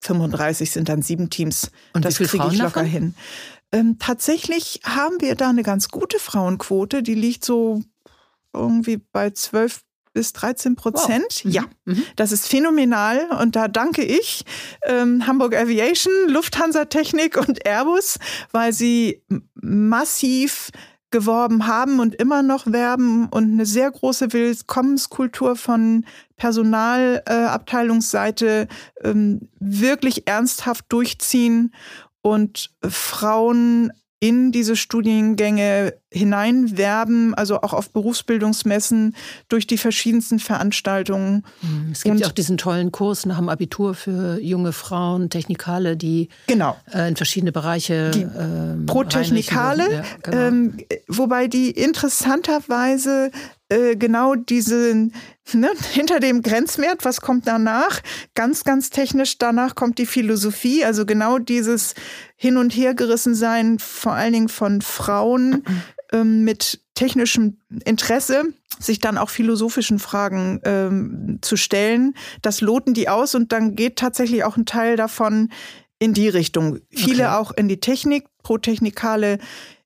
35 0.00 0.68
hm, 0.68 0.72
sind 0.72 0.88
dann 0.88 1.02
sieben 1.02 1.28
Teams. 1.28 1.70
Und 1.92 2.04
das 2.04 2.16
kriege 2.16 2.46
ich 2.50 2.58
locker 2.58 2.82
davon? 2.82 2.86
hin. 2.86 3.14
Ähm, 3.72 3.96
tatsächlich 3.98 4.80
haben 4.84 5.20
wir 5.20 5.34
da 5.34 5.48
eine 5.48 5.62
ganz 5.62 5.88
gute 5.88 6.18
Frauenquote, 6.18 7.02
die 7.02 7.14
liegt 7.14 7.44
so 7.44 7.82
irgendwie 8.52 8.98
bei 8.98 9.30
12 9.30 9.80
bis 10.12 10.32
13 10.34 10.76
Prozent. 10.76 11.24
Wow. 11.28 11.44
Mhm. 11.44 11.50
Ja, 11.50 11.64
mhm. 11.84 12.02
das 12.16 12.32
ist 12.32 12.48
phänomenal 12.48 13.30
und 13.40 13.56
da 13.56 13.68
danke 13.68 14.04
ich 14.04 14.44
ähm, 14.84 15.26
Hamburg 15.26 15.56
Aviation, 15.56 16.12
Lufthansa 16.28 16.84
Technik 16.86 17.36
und 17.36 17.66
Airbus, 17.66 18.18
weil 18.50 18.72
sie 18.72 19.22
massiv 19.54 20.70
geworben 21.12 21.66
haben 21.66 22.00
und 22.00 22.16
immer 22.16 22.42
noch 22.42 22.66
werben 22.66 23.28
und 23.28 23.52
eine 23.52 23.66
sehr 23.66 23.90
große 23.90 24.32
Willkommenskultur 24.32 25.56
von 25.56 26.06
Personalabteilungsseite 26.36 28.68
äh, 29.02 29.08
ähm, 29.08 29.48
wirklich 29.60 30.26
ernsthaft 30.26 30.86
durchziehen 30.88 31.72
und 32.22 32.70
Frauen 32.82 33.92
in 34.22 34.52
diese 34.52 34.76
Studiengänge 34.76 35.94
hineinwerben, 36.12 37.34
also 37.34 37.60
auch 37.60 37.72
auf 37.72 37.90
Berufsbildungsmessen 37.90 39.16
durch 39.48 39.66
die 39.66 39.76
verschiedensten 39.76 40.38
Veranstaltungen. 40.38 41.44
Mhm. 41.60 41.88
Es 41.90 42.04
gibt 42.04 42.20
ja 42.20 42.28
auch 42.28 42.32
diesen 42.32 42.56
tollen 42.56 42.92
Kurs 42.92 43.26
nach 43.26 43.38
dem 43.38 43.48
Abitur 43.48 43.94
für 43.94 44.38
junge 44.40 44.72
Frauen, 44.72 45.28
Technikale, 45.28 45.96
die 45.96 46.28
genau. 46.46 46.76
äh, 46.94 47.08
in 47.08 47.16
verschiedene 47.16 47.50
Bereiche 47.50 48.12
die 48.12 48.22
ähm, 48.22 48.86
Pro 48.86 49.02
Technikale, 49.02 49.92
ja, 49.92 50.04
genau. 50.22 50.36
ähm, 50.36 50.76
wobei 51.08 51.48
die 51.48 51.72
interessanterweise 51.72 53.32
äh, 53.72 53.96
genau 53.96 54.34
diesen 54.34 55.14
ne, 55.52 55.70
hinter 55.92 56.20
dem 56.20 56.42
Grenzwert, 56.42 57.04
was 57.04 57.20
kommt 57.20 57.46
danach? 57.46 58.00
Ganz, 58.34 58.64
ganz 58.64 58.90
technisch, 58.90 59.38
danach 59.38 59.74
kommt 59.74 59.98
die 59.98 60.06
Philosophie, 60.06 60.84
also 60.84 61.06
genau 61.06 61.38
dieses 61.38 61.94
Hin- 62.36 62.56
und 62.56 62.70
Hergerissen 62.70 63.34
sein, 63.34 63.78
vor 63.78 64.12
allen 64.12 64.32
Dingen 64.32 64.48
von 64.48 64.82
Frauen 64.82 65.64
ähm, 66.12 66.44
mit 66.44 66.80
technischem 66.94 67.58
Interesse, 67.84 68.44
sich 68.78 69.00
dann 69.00 69.16
auch 69.16 69.30
philosophischen 69.30 69.98
Fragen 69.98 70.60
ähm, 70.64 71.38
zu 71.40 71.56
stellen. 71.56 72.14
Das 72.42 72.60
loten 72.60 72.94
die 72.94 73.08
aus 73.08 73.34
und 73.34 73.52
dann 73.52 73.76
geht 73.76 73.96
tatsächlich 73.96 74.44
auch 74.44 74.56
ein 74.56 74.66
Teil 74.66 74.96
davon 74.96 75.50
in 75.98 76.14
die 76.14 76.28
Richtung. 76.28 76.80
Viele 76.90 77.24
okay. 77.24 77.34
auch 77.34 77.52
in 77.52 77.68
die 77.68 77.80
Technik, 77.80 78.24
pro 78.42 78.58
Technikale 78.58 79.38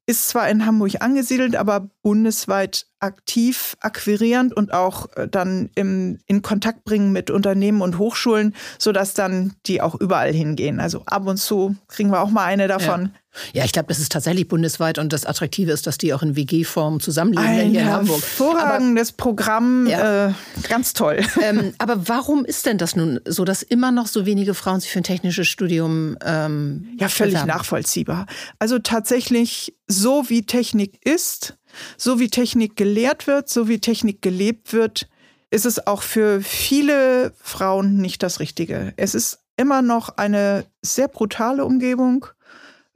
ist 0.06 0.28
zwar 0.28 0.48
in 0.48 0.64
Hamburg 0.64 1.00
angesiedelt, 1.00 1.56
aber 1.56 1.88
bundesweit 2.02 2.86
aktiv, 3.00 3.76
akquirierend 3.80 4.56
und 4.56 4.72
auch 4.72 5.06
äh, 5.16 5.28
dann 5.28 5.70
im, 5.74 6.18
in 6.26 6.42
Kontakt 6.42 6.84
bringen 6.84 7.12
mit 7.12 7.30
Unternehmen 7.30 7.82
und 7.82 7.98
Hochschulen, 7.98 8.54
sodass 8.78 9.14
dann 9.14 9.54
die 9.66 9.82
auch 9.82 9.96
überall 9.96 10.32
hingehen. 10.32 10.80
Also 10.80 11.02
ab 11.06 11.26
und 11.26 11.38
zu 11.38 11.76
kriegen 11.88 12.10
wir 12.10 12.20
auch 12.20 12.30
mal 12.30 12.44
eine 12.44 12.68
davon. 12.68 13.06
Ja, 13.06 13.20
ich 13.52 13.72
glaube, 13.72 13.88
das 13.88 13.98
ist 13.98 14.12
tatsächlich 14.12 14.48
bundesweit 14.48 14.98
und 14.98 15.12
das 15.12 15.26
Attraktive 15.26 15.72
ist, 15.72 15.86
dass 15.86 15.98
die 15.98 16.14
auch 16.14 16.22
in 16.22 16.36
WG-Form 16.36 17.00
zusammenleben 17.00 17.46
Ein 17.46 17.70
hier 17.70 17.80
in 17.80 17.86
Hamburg. 17.86 18.20
Hervorragendes 18.20 19.10
aber, 19.10 19.16
Programm, 19.16 19.86
ja. 19.86 20.28
äh, 20.28 20.32
ganz 20.68 20.92
toll. 20.92 21.20
Ähm, 21.42 21.74
aber 21.78 22.08
warum 22.08 22.44
ist 22.44 22.66
denn 22.66 22.78
das 22.78 22.96
nun 22.96 23.20
so, 23.26 23.44
dass 23.44 23.62
immer 23.62 23.92
noch 23.92 24.06
so 24.06 24.26
wenige 24.26 24.54
Frauen 24.54 24.80
sich 24.80 24.90
für 24.90 25.00
ein 25.00 25.04
technisches 25.04 25.46
Studium 25.46 26.16
ähm, 26.24 26.88
Ja, 26.98 27.08
völlig 27.08 27.34
bewerben? 27.34 27.48
nachvollziehbar. 27.48 28.26
Also 28.58 28.78
tatsächlich, 28.78 29.76
so 29.86 30.28
wie 30.28 30.44
Technik 30.46 30.98
ist, 31.06 31.56
so 31.96 32.18
wie 32.18 32.30
Technik 32.30 32.74
gelehrt 32.76 33.26
wird, 33.26 33.48
so 33.48 33.68
wie 33.68 33.80
Technik 33.80 34.22
gelebt 34.22 34.72
wird, 34.72 35.08
ist 35.50 35.66
es 35.66 35.86
auch 35.86 36.02
für 36.02 36.40
viele 36.40 37.32
Frauen 37.40 37.98
nicht 37.98 38.22
das 38.22 38.40
Richtige. 38.40 38.92
Es 38.96 39.14
ist 39.14 39.38
immer 39.56 39.82
noch 39.82 40.16
eine 40.16 40.64
sehr 40.82 41.08
brutale 41.08 41.64
Umgebung 41.64 42.26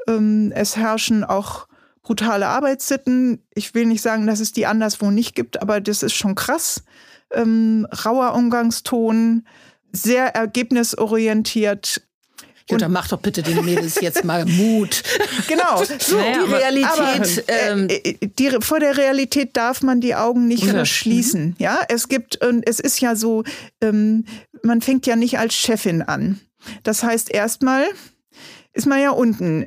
es 0.06 0.76
herrschen 0.76 1.24
auch 1.24 1.66
brutale 2.02 2.48
Arbeitssitten. 2.48 3.42
Ich 3.54 3.74
will 3.74 3.86
nicht 3.86 4.02
sagen, 4.02 4.26
dass 4.26 4.40
es 4.40 4.52
die 4.52 4.66
anderswo 4.66 5.10
nicht 5.10 5.34
gibt, 5.34 5.62
aber 5.62 5.80
das 5.80 6.02
ist 6.02 6.14
schon 6.14 6.34
krass. 6.34 6.82
Ähm, 7.32 7.86
rauer 8.04 8.34
Umgangston, 8.34 9.46
sehr 9.92 10.34
ergebnisorientiert. 10.34 12.02
Jutta, 12.68 12.88
mach 12.88 13.08
doch 13.08 13.20
bitte 13.20 13.42
den 13.42 13.64
Mädels 13.64 14.00
jetzt 14.00 14.24
mal 14.24 14.44
Mut. 14.44 15.02
Genau. 15.48 15.82
So, 15.98 16.16
naja, 16.16 16.44
die 16.44 16.52
Realität. 16.52 17.44
Aber, 17.48 17.72
ähm, 17.72 17.88
äh, 17.88 17.94
äh, 17.94 18.28
die, 18.38 18.50
vor 18.60 18.78
der 18.78 18.96
Realität 18.96 19.56
darf 19.56 19.82
man 19.82 20.00
die 20.00 20.14
Augen 20.14 20.46
nicht 20.46 20.64
ja. 20.64 20.72
verschließen. 20.72 21.46
Mhm. 21.46 21.54
Ja, 21.58 21.80
es 21.88 22.08
gibt, 22.08 22.44
und 22.44 22.66
es 22.66 22.78
ist 22.78 23.00
ja 23.00 23.16
so, 23.16 23.42
ähm, 23.80 24.24
man 24.62 24.80
fängt 24.80 25.06
ja 25.06 25.16
nicht 25.16 25.38
als 25.38 25.54
Chefin 25.54 26.02
an. 26.02 26.40
Das 26.82 27.02
heißt, 27.02 27.30
erstmal 27.30 27.84
ist 28.72 28.86
man 28.86 29.00
ja 29.00 29.10
unten 29.10 29.66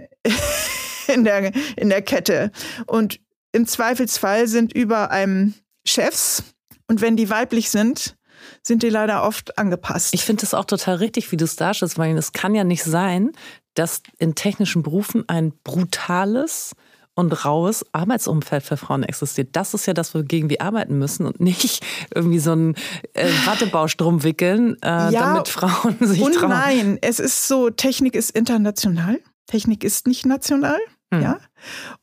in 1.08 1.24
der, 1.24 1.52
in 1.76 1.90
der 1.90 2.02
Kette. 2.02 2.52
Und 2.88 3.20
im 3.52 3.68
Zweifelsfall 3.68 4.48
sind 4.48 4.74
über 4.74 5.12
einem 5.12 5.54
Chefs 5.86 6.44
und 6.88 7.02
wenn 7.02 7.16
die 7.16 7.30
weiblich 7.30 7.70
sind, 7.70 8.16
sind 8.62 8.84
die 8.84 8.90
leider 8.90 9.24
oft 9.24 9.58
angepasst. 9.58 10.14
Ich 10.14 10.26
finde 10.26 10.42
das 10.42 10.54
auch 10.54 10.66
total 10.66 10.96
richtig, 10.96 11.32
wie 11.32 11.38
du 11.38 11.46
es 11.46 11.56
darstellst, 11.56 11.98
weil 11.98 12.18
es 12.18 12.34
kann 12.34 12.56
ja 12.56 12.64
nicht 12.64 12.84
sein, 12.84 13.32
dass 13.74 14.02
in 14.20 14.36
technischen 14.36 14.84
Berufen 14.84 15.24
ein 15.28 15.54
brutales 15.64 16.74
und 17.16 17.46
raues 17.46 17.86
Arbeitsumfeld 17.94 18.64
für 18.64 18.76
Frauen 18.76 19.04
existiert. 19.04 19.50
Das 19.56 19.74
ist 19.74 19.86
ja 19.86 19.94
das, 19.94 20.16
wogegen 20.16 20.50
wir 20.50 20.62
arbeiten 20.62 20.98
müssen 20.98 21.26
und 21.26 21.40
nicht 21.40 21.86
irgendwie 22.14 22.40
so 22.40 22.54
einen 22.54 22.76
äh, 23.14 23.30
Wattebausch 23.46 23.98
drum 23.98 24.24
wickeln, 24.24 24.78
äh, 24.82 24.88
ja, 24.88 25.12
damit 25.12 25.48
Frauen 25.48 25.96
sich 26.02 26.22
und 26.22 26.34
trauen. 26.34 26.50
Nein, 26.50 26.98
es 27.02 27.20
ist 27.20 27.48
so, 27.48 27.70
Technik 27.70 28.16
ist 28.16 28.32
international. 28.32 29.20
Technik 29.48 29.84
ist 29.84 30.08
nicht 30.08 30.26
national, 30.26 30.80
hm. 31.14 31.22
ja. 31.22 31.40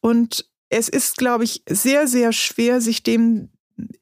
Und 0.00 0.46
es 0.68 0.88
ist, 0.88 1.16
glaube 1.16 1.44
ich, 1.44 1.62
sehr, 1.68 2.06
sehr 2.06 2.32
schwer, 2.32 2.80
sich 2.80 3.02
dem 3.02 3.50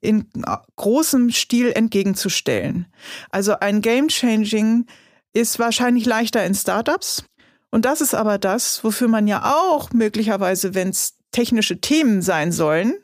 in 0.00 0.28
großem 0.76 1.30
Stil 1.30 1.72
entgegenzustellen. 1.72 2.86
Also 3.30 3.58
ein 3.60 3.80
Game 3.80 4.08
Changing 4.08 4.86
ist 5.32 5.58
wahrscheinlich 5.58 6.04
leichter 6.04 6.44
in 6.44 6.54
Startups. 6.54 7.24
Und 7.70 7.84
das 7.84 8.00
ist 8.00 8.14
aber 8.14 8.38
das, 8.38 8.82
wofür 8.82 9.08
man 9.08 9.28
ja 9.28 9.54
auch 9.54 9.92
möglicherweise, 9.92 10.74
wenn 10.74 10.88
es 10.88 11.17
technische 11.30 11.80
Themen 11.80 12.22
sein 12.22 12.52
sollen, 12.52 12.94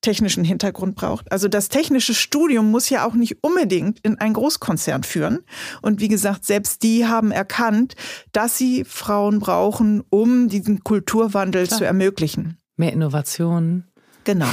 technischen 0.00 0.44
Hintergrund 0.44 0.96
braucht. 0.96 1.30
Also 1.32 1.48
das 1.48 1.68
technische 1.68 2.14
Studium 2.14 2.70
muss 2.70 2.90
ja 2.90 3.06
auch 3.06 3.14
nicht 3.14 3.38
unbedingt 3.42 4.00
in 4.00 4.18
einen 4.18 4.34
Großkonzern 4.34 5.02
führen. 5.02 5.40
Und 5.82 6.00
wie 6.00 6.08
gesagt, 6.08 6.44
selbst 6.44 6.82
die 6.82 7.06
haben 7.06 7.30
erkannt, 7.30 7.94
dass 8.32 8.58
sie 8.58 8.84
Frauen 8.84 9.38
brauchen, 9.38 10.02
um 10.10 10.48
diesen 10.48 10.84
Kulturwandel 10.84 11.66
Klar. 11.66 11.78
zu 11.78 11.84
ermöglichen. 11.84 12.58
Mehr 12.76 12.92
Innovationen. 12.92 13.86
Genau. 14.24 14.48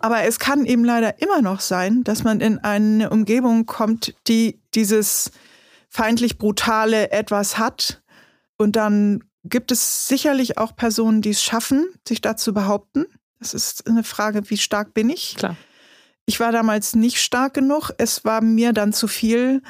Aber 0.00 0.24
es 0.24 0.38
kann 0.38 0.64
eben 0.66 0.84
leider 0.84 1.22
immer 1.22 1.40
noch 1.40 1.60
sein, 1.60 2.02
dass 2.04 2.24
man 2.24 2.40
in 2.40 2.58
eine 2.58 3.10
Umgebung 3.10 3.66
kommt, 3.66 4.14
die 4.26 4.60
dieses 4.74 5.30
feindlich 5.88 6.38
brutale 6.38 7.12
etwas 7.12 7.56
hat 7.56 8.02
und 8.56 8.74
dann 8.74 9.22
gibt 9.44 9.70
es 9.70 10.08
sicherlich 10.08 10.58
auch 10.58 10.74
Personen, 10.74 11.22
die 11.22 11.30
es 11.30 11.42
schaffen, 11.42 11.86
sich 12.06 12.20
da 12.20 12.36
zu 12.36 12.52
behaupten. 12.52 13.06
Das 13.38 13.54
ist 13.54 13.86
eine 13.86 14.04
Frage, 14.04 14.48
wie 14.50 14.56
stark 14.56 14.94
bin 14.94 15.10
ich? 15.10 15.36
Klar. 15.36 15.56
Ich 16.26 16.40
war 16.40 16.52
damals 16.52 16.94
nicht 16.94 17.20
stark 17.20 17.54
genug. 17.54 17.90
Es 17.98 18.24
war 18.24 18.40
mir 18.40 18.72
dann 18.72 18.92
zu 18.92 19.06
viel. 19.06 19.62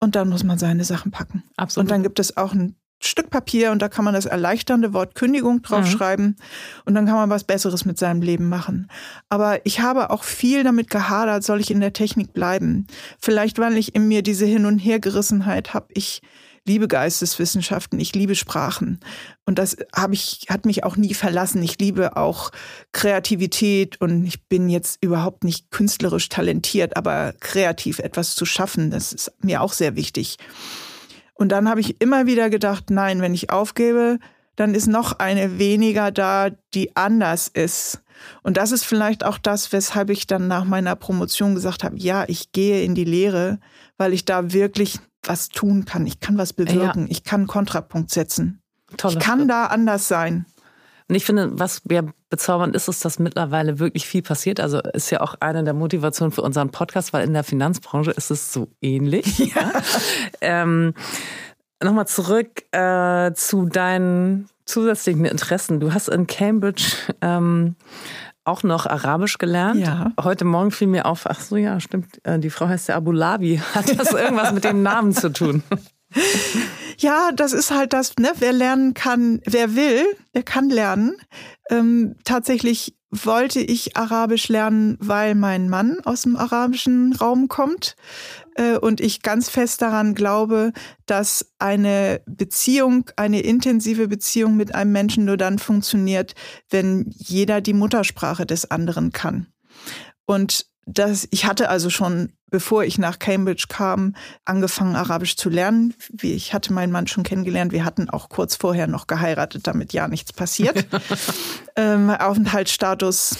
Und 0.00 0.16
dann 0.16 0.28
muss 0.28 0.44
man 0.44 0.58
seine 0.58 0.84
Sachen 0.84 1.10
packen. 1.10 1.44
Absolut. 1.56 1.84
Und 1.84 1.90
dann 1.90 2.02
gibt 2.02 2.18
es 2.18 2.36
auch 2.36 2.52
ein 2.52 2.76
Stück 3.04 3.30
Papier 3.30 3.72
und 3.72 3.82
da 3.82 3.88
kann 3.88 4.04
man 4.04 4.14
das 4.14 4.26
erleichternde 4.26 4.92
Wort 4.92 5.14
Kündigung 5.14 5.62
draufschreiben 5.62 6.26
mhm. 6.26 6.36
und 6.84 6.94
dann 6.94 7.06
kann 7.06 7.16
man 7.16 7.30
was 7.30 7.44
Besseres 7.44 7.84
mit 7.84 7.98
seinem 7.98 8.22
Leben 8.22 8.48
machen. 8.48 8.88
Aber 9.28 9.64
ich 9.66 9.80
habe 9.80 10.10
auch 10.10 10.22
viel 10.22 10.62
damit 10.62 10.88
gehadert, 10.88 11.42
soll 11.42 11.60
ich 11.60 11.70
in 11.70 11.80
der 11.80 11.92
Technik 11.92 12.32
bleiben? 12.32 12.86
Vielleicht, 13.18 13.58
weil 13.58 13.76
ich 13.76 13.94
in 13.94 14.06
mir 14.06 14.22
diese 14.22 14.46
Hin- 14.46 14.66
und 14.66 14.78
Hergerissenheit 14.78 15.74
habe. 15.74 15.86
Ich 15.94 16.22
liebe 16.64 16.86
Geisteswissenschaften, 16.86 17.98
ich 17.98 18.14
liebe 18.14 18.34
Sprachen. 18.34 19.00
Und 19.46 19.58
das 19.58 19.76
habe 19.94 20.14
ich, 20.14 20.46
hat 20.48 20.64
mich 20.64 20.84
auch 20.84 20.96
nie 20.96 21.14
verlassen. 21.14 21.62
Ich 21.62 21.78
liebe 21.78 22.16
auch 22.16 22.50
Kreativität 22.92 24.00
und 24.00 24.24
ich 24.24 24.46
bin 24.46 24.68
jetzt 24.68 25.02
überhaupt 25.02 25.44
nicht 25.44 25.70
künstlerisch 25.70 26.28
talentiert, 26.28 26.96
aber 26.96 27.34
kreativ 27.40 27.98
etwas 27.98 28.34
zu 28.34 28.44
schaffen, 28.44 28.90
das 28.90 29.12
ist 29.12 29.32
mir 29.42 29.60
auch 29.60 29.72
sehr 29.72 29.96
wichtig. 29.96 30.36
Und 31.34 31.50
dann 31.50 31.68
habe 31.68 31.80
ich 31.80 32.00
immer 32.00 32.26
wieder 32.26 32.50
gedacht, 32.50 32.90
nein, 32.90 33.20
wenn 33.20 33.34
ich 33.34 33.50
aufgebe, 33.50 34.18
dann 34.54 34.74
ist 34.74 34.86
noch 34.86 35.18
eine 35.18 35.58
weniger 35.58 36.10
da, 36.12 36.50
die 36.74 36.94
anders 36.94 37.48
ist. 37.48 38.02
Und 38.42 38.56
das 38.56 38.70
ist 38.70 38.84
vielleicht 38.84 39.24
auch 39.24 39.38
das, 39.38 39.72
weshalb 39.72 40.10
ich 40.10 40.28
dann 40.28 40.46
nach 40.46 40.64
meiner 40.64 40.94
Promotion 40.94 41.56
gesagt 41.56 41.82
habe, 41.82 41.96
ja, 41.98 42.24
ich 42.28 42.52
gehe 42.52 42.84
in 42.84 42.94
die 42.94 43.04
Lehre, 43.04 43.58
weil 43.96 44.12
ich 44.12 44.24
da 44.24 44.52
wirklich 44.52 45.00
was 45.24 45.48
tun 45.48 45.84
kann. 45.84 46.06
Ich 46.06 46.20
kann 46.20 46.38
was 46.38 46.52
bewirken. 46.52 47.02
Ja. 47.02 47.10
Ich 47.10 47.24
kann 47.24 47.46
Kontrapunkt 47.46 48.10
setzen. 48.10 48.60
Tolle 48.96 49.14
ich 49.14 49.20
kann 49.20 49.40
Schritt. 49.40 49.50
da 49.50 49.66
anders 49.66 50.08
sein. 50.08 50.46
Und 51.08 51.14
ich 51.14 51.24
finde, 51.24 51.58
was 51.58 51.82
ja 51.90 52.02
bezaubernd 52.30 52.74
ist, 52.74 52.88
ist, 52.88 53.04
dass 53.04 53.18
mittlerweile 53.18 53.78
wirklich 53.78 54.06
viel 54.06 54.22
passiert. 54.22 54.60
Also 54.60 54.80
ist 54.80 55.10
ja 55.10 55.20
auch 55.20 55.34
eine 55.40 55.62
der 55.64 55.74
Motivationen 55.74 56.32
für 56.32 56.42
unseren 56.42 56.70
Podcast, 56.70 57.12
weil 57.12 57.26
in 57.26 57.34
der 57.34 57.44
Finanzbranche 57.44 58.12
ist 58.12 58.30
es 58.30 58.52
so 58.52 58.68
ähnlich. 58.80 59.38
Ja. 59.54 59.72
ähm, 60.40 60.94
Nochmal 61.82 62.06
zurück 62.06 62.62
äh, 62.72 63.32
zu 63.34 63.66
deinen 63.66 64.48
zusätzlichen 64.64 65.24
Interessen. 65.24 65.80
Du 65.80 65.92
hast 65.92 66.08
in 66.08 66.26
Cambridge 66.26 66.94
ähm, 67.20 67.74
auch 68.44 68.62
noch 68.62 68.86
Arabisch 68.86 69.38
gelernt. 69.38 69.80
Ja. 69.80 70.12
Heute 70.20 70.44
Morgen 70.44 70.70
fiel 70.70 70.88
mir 70.88 71.06
auf, 71.06 71.28
ach 71.28 71.40
so, 71.40 71.56
ja, 71.56 71.78
stimmt, 71.80 72.24
äh, 72.24 72.38
die 72.38 72.50
Frau 72.50 72.68
heißt 72.68 72.88
ja 72.88 72.96
Abu 72.96 73.12
Labi. 73.12 73.60
Hat 73.74 73.98
das 73.98 74.12
irgendwas 74.12 74.52
mit 74.52 74.64
dem 74.64 74.82
Namen 74.82 75.12
zu 75.12 75.32
tun? 75.32 75.62
Ja, 76.98 77.30
das 77.34 77.54
ist 77.54 77.70
halt 77.70 77.94
das, 77.94 78.16
ne? 78.20 78.30
Wer 78.38 78.52
lernen 78.52 78.92
kann, 78.92 79.40
wer 79.46 79.74
will, 79.74 80.04
der 80.34 80.42
kann 80.42 80.68
lernen. 80.68 81.16
Ähm, 81.70 82.16
tatsächlich 82.24 82.94
wollte 83.12 83.60
ich 83.60 83.96
Arabisch 83.96 84.48
lernen, 84.48 84.96
weil 84.98 85.34
mein 85.34 85.68
Mann 85.68 86.00
aus 86.04 86.22
dem 86.22 86.34
arabischen 86.34 87.12
Raum 87.12 87.46
kommt. 87.46 87.94
Äh, 88.54 88.78
und 88.78 89.00
ich 89.00 89.22
ganz 89.22 89.50
fest 89.50 89.82
daran 89.82 90.14
glaube, 90.14 90.72
dass 91.04 91.52
eine 91.58 92.22
Beziehung, 92.26 93.10
eine 93.16 93.40
intensive 93.40 94.08
Beziehung 94.08 94.56
mit 94.56 94.74
einem 94.74 94.92
Menschen 94.92 95.26
nur 95.26 95.36
dann 95.36 95.58
funktioniert, 95.58 96.34
wenn 96.70 97.10
jeder 97.10 97.60
die 97.60 97.74
Muttersprache 97.74 98.46
des 98.46 98.70
anderen 98.70 99.12
kann. 99.12 99.46
Und 100.24 100.71
das, 100.86 101.28
ich 101.30 101.46
hatte 101.46 101.68
also 101.68 101.90
schon, 101.90 102.32
bevor 102.50 102.84
ich 102.84 102.98
nach 102.98 103.18
Cambridge 103.18 103.66
kam, 103.68 104.14
angefangen, 104.44 104.96
Arabisch 104.96 105.36
zu 105.36 105.48
lernen. 105.48 105.94
Ich 106.20 106.54
hatte 106.54 106.72
meinen 106.72 106.92
Mann 106.92 107.06
schon 107.06 107.22
kennengelernt. 107.22 107.72
Wir 107.72 107.84
hatten 107.84 108.10
auch 108.10 108.28
kurz 108.28 108.56
vorher 108.56 108.86
noch 108.86 109.06
geheiratet, 109.06 109.66
damit 109.66 109.92
ja 109.92 110.08
nichts 110.08 110.32
passiert. 110.32 110.86
ähm, 111.76 112.10
Aufenthaltsstatus 112.10 113.36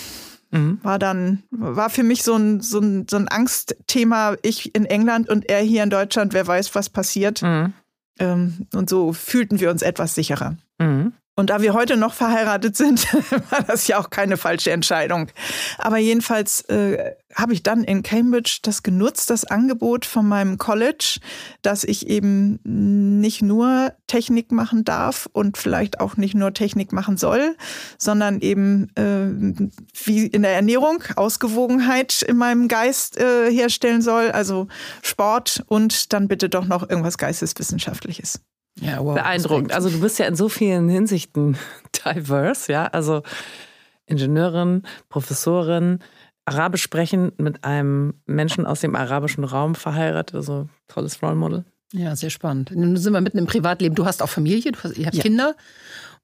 Mhm. 0.52 0.80
War 0.82 0.98
dann, 0.98 1.42
war 1.50 1.90
für 1.90 2.02
mich 2.02 2.22
so 2.22 2.36
ein, 2.36 2.60
so, 2.60 2.78
ein, 2.78 3.06
so 3.08 3.16
ein 3.16 3.26
Angstthema, 3.26 4.36
ich 4.42 4.74
in 4.74 4.84
England 4.84 5.28
und 5.28 5.48
er 5.48 5.60
hier 5.60 5.82
in 5.82 5.90
Deutschland, 5.90 6.34
wer 6.34 6.46
weiß, 6.46 6.74
was 6.74 6.90
passiert. 6.90 7.42
Mhm. 7.42 7.72
Ähm, 8.18 8.66
und 8.74 8.88
so 8.88 9.14
fühlten 9.14 9.60
wir 9.60 9.70
uns 9.70 9.82
etwas 9.82 10.14
sicherer. 10.14 10.56
Mhm. 10.78 11.14
Und 11.34 11.48
da 11.48 11.62
wir 11.62 11.72
heute 11.72 11.96
noch 11.96 12.12
verheiratet 12.12 12.76
sind, 12.76 13.10
war 13.50 13.62
das 13.62 13.86
ja 13.86 13.98
auch 13.98 14.10
keine 14.10 14.36
falsche 14.36 14.70
Entscheidung. 14.70 15.28
Aber 15.78 15.96
jedenfalls 15.96 16.60
äh, 16.68 17.14
habe 17.34 17.54
ich 17.54 17.62
dann 17.62 17.84
in 17.84 18.02
Cambridge 18.02 18.58
das 18.62 18.82
genutzt, 18.82 19.30
das 19.30 19.44
Angebot 19.44 20.04
von 20.04 20.28
meinem 20.28 20.58
College, 20.58 21.20
dass 21.62 21.84
ich 21.84 22.06
eben 22.06 22.60
nicht 23.20 23.40
nur 23.40 23.94
Technik 24.08 24.52
machen 24.52 24.84
darf 24.84 25.26
und 25.32 25.56
vielleicht 25.56 26.00
auch 26.00 26.18
nicht 26.18 26.34
nur 26.34 26.52
Technik 26.52 26.92
machen 26.92 27.16
soll, 27.16 27.56
sondern 27.96 28.40
eben 28.40 28.90
äh, 28.96 29.70
wie 30.04 30.26
in 30.26 30.42
der 30.42 30.52
Ernährung 30.52 31.02
Ausgewogenheit 31.16 32.20
in 32.20 32.36
meinem 32.36 32.68
Geist 32.68 33.16
äh, 33.16 33.50
herstellen 33.50 34.02
soll, 34.02 34.30
also 34.30 34.68
Sport 35.00 35.64
und 35.66 36.12
dann 36.12 36.28
bitte 36.28 36.50
doch 36.50 36.66
noch 36.66 36.88
irgendwas 36.88 37.16
Geisteswissenschaftliches. 37.16 38.40
Ja, 38.80 39.04
wow, 39.04 39.14
beeindruckend. 39.14 39.72
Also 39.72 39.90
du 39.90 40.00
bist 40.00 40.18
ja 40.18 40.26
in 40.26 40.36
so 40.36 40.48
vielen 40.48 40.88
Hinsichten 40.88 41.56
diverse, 42.04 42.72
ja. 42.72 42.86
Also 42.86 43.22
Ingenieurin, 44.06 44.82
Professorin, 45.08 46.00
Arabisch 46.44 46.82
sprechen 46.82 47.32
mit 47.38 47.64
einem 47.64 48.14
Menschen 48.26 48.66
aus 48.66 48.80
dem 48.80 48.96
arabischen 48.96 49.44
Raum 49.44 49.74
verheiratet, 49.74 50.34
also 50.34 50.68
tolles 50.88 51.22
Role 51.22 51.36
Model. 51.36 51.64
Ja, 51.92 52.16
sehr 52.16 52.30
spannend. 52.30 52.72
Nun 52.74 52.96
sind 52.96 53.12
wir 53.12 53.20
mitten 53.20 53.38
im 53.38 53.46
Privatleben. 53.46 53.94
Du 53.94 54.06
hast 54.06 54.22
auch 54.22 54.28
Familie, 54.28 54.72
du 54.72 54.78
hast, 54.82 54.96
ihr 54.96 55.06
habt 55.06 55.16
ja. 55.16 55.22
Kinder. 55.22 55.54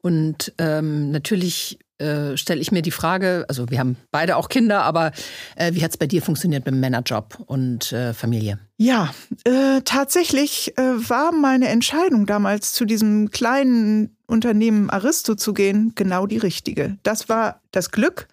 Und 0.01 0.53
ähm, 0.59 1.11
natürlich 1.11 1.79
äh, 1.99 2.37
stelle 2.37 2.61
ich 2.61 2.73
mir 2.73 2.83
die 2.83 2.91
Frage, 2.91 3.45
also 3.49 3.71
wir 3.71 3.79
haben 3.79 3.97
beide 4.11 4.37
auch 4.37 4.49
Kinder, 4.49 4.83
aber 4.83 5.13
äh, 5.57 5.73
wie 5.75 5.83
hat 5.83 5.91
es 5.91 5.97
bei 5.97 6.07
dir 6.07 6.23
funktioniert 6.23 6.65
mit 6.65 6.75
dem 6.75 6.81
Männerjob 6.81 7.39
und 7.47 7.93
äh, 7.93 8.15
Familie? 8.15 8.59
Ja, 8.77 9.13
äh, 9.45 9.81
tatsächlich 9.85 10.77
äh, 10.79 10.83
war 10.83 11.33
meine 11.33 11.69
Entscheidung 11.69 12.27
damals 12.27 12.73
zu 12.73 12.85
diesem 12.85 13.31
kleinen 13.31 14.17
Unternehmen 14.27 14.91
Aristo 14.91 15.35
zu 15.35 15.53
gehen 15.55 15.93
genau 15.95 16.27
die 16.27 16.39
richtige. 16.39 16.99
Das 17.03 17.29
war 17.29 17.63
das 17.73 17.91
Glück. 17.91 18.29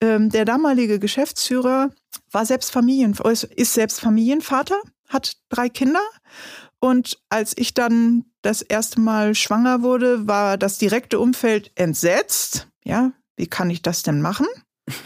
Ähm, 0.00 0.30
der 0.30 0.44
damalige 0.44 0.98
Geschäftsführer 0.98 1.90
war 2.30 2.46
selbst 2.46 2.70
Familien, 2.70 3.16
ist 3.56 3.74
selbst 3.74 4.00
Familienvater, 4.00 4.76
hat 5.08 5.36
drei 5.48 5.68
Kinder 5.68 6.02
und 6.80 7.18
als 7.28 7.56
ich 7.56 7.74
dann 7.74 8.24
das 8.42 8.62
erste 8.62 9.00
Mal 9.00 9.34
schwanger 9.34 9.82
wurde, 9.82 10.28
war 10.28 10.56
das 10.56 10.78
direkte 10.78 11.18
Umfeld 11.18 11.72
entsetzt. 11.74 12.68
Ja, 12.88 13.12
wie 13.36 13.46
kann 13.46 13.70
ich 13.70 13.82
das 13.82 14.02
denn 14.02 14.20
machen? 14.22 14.46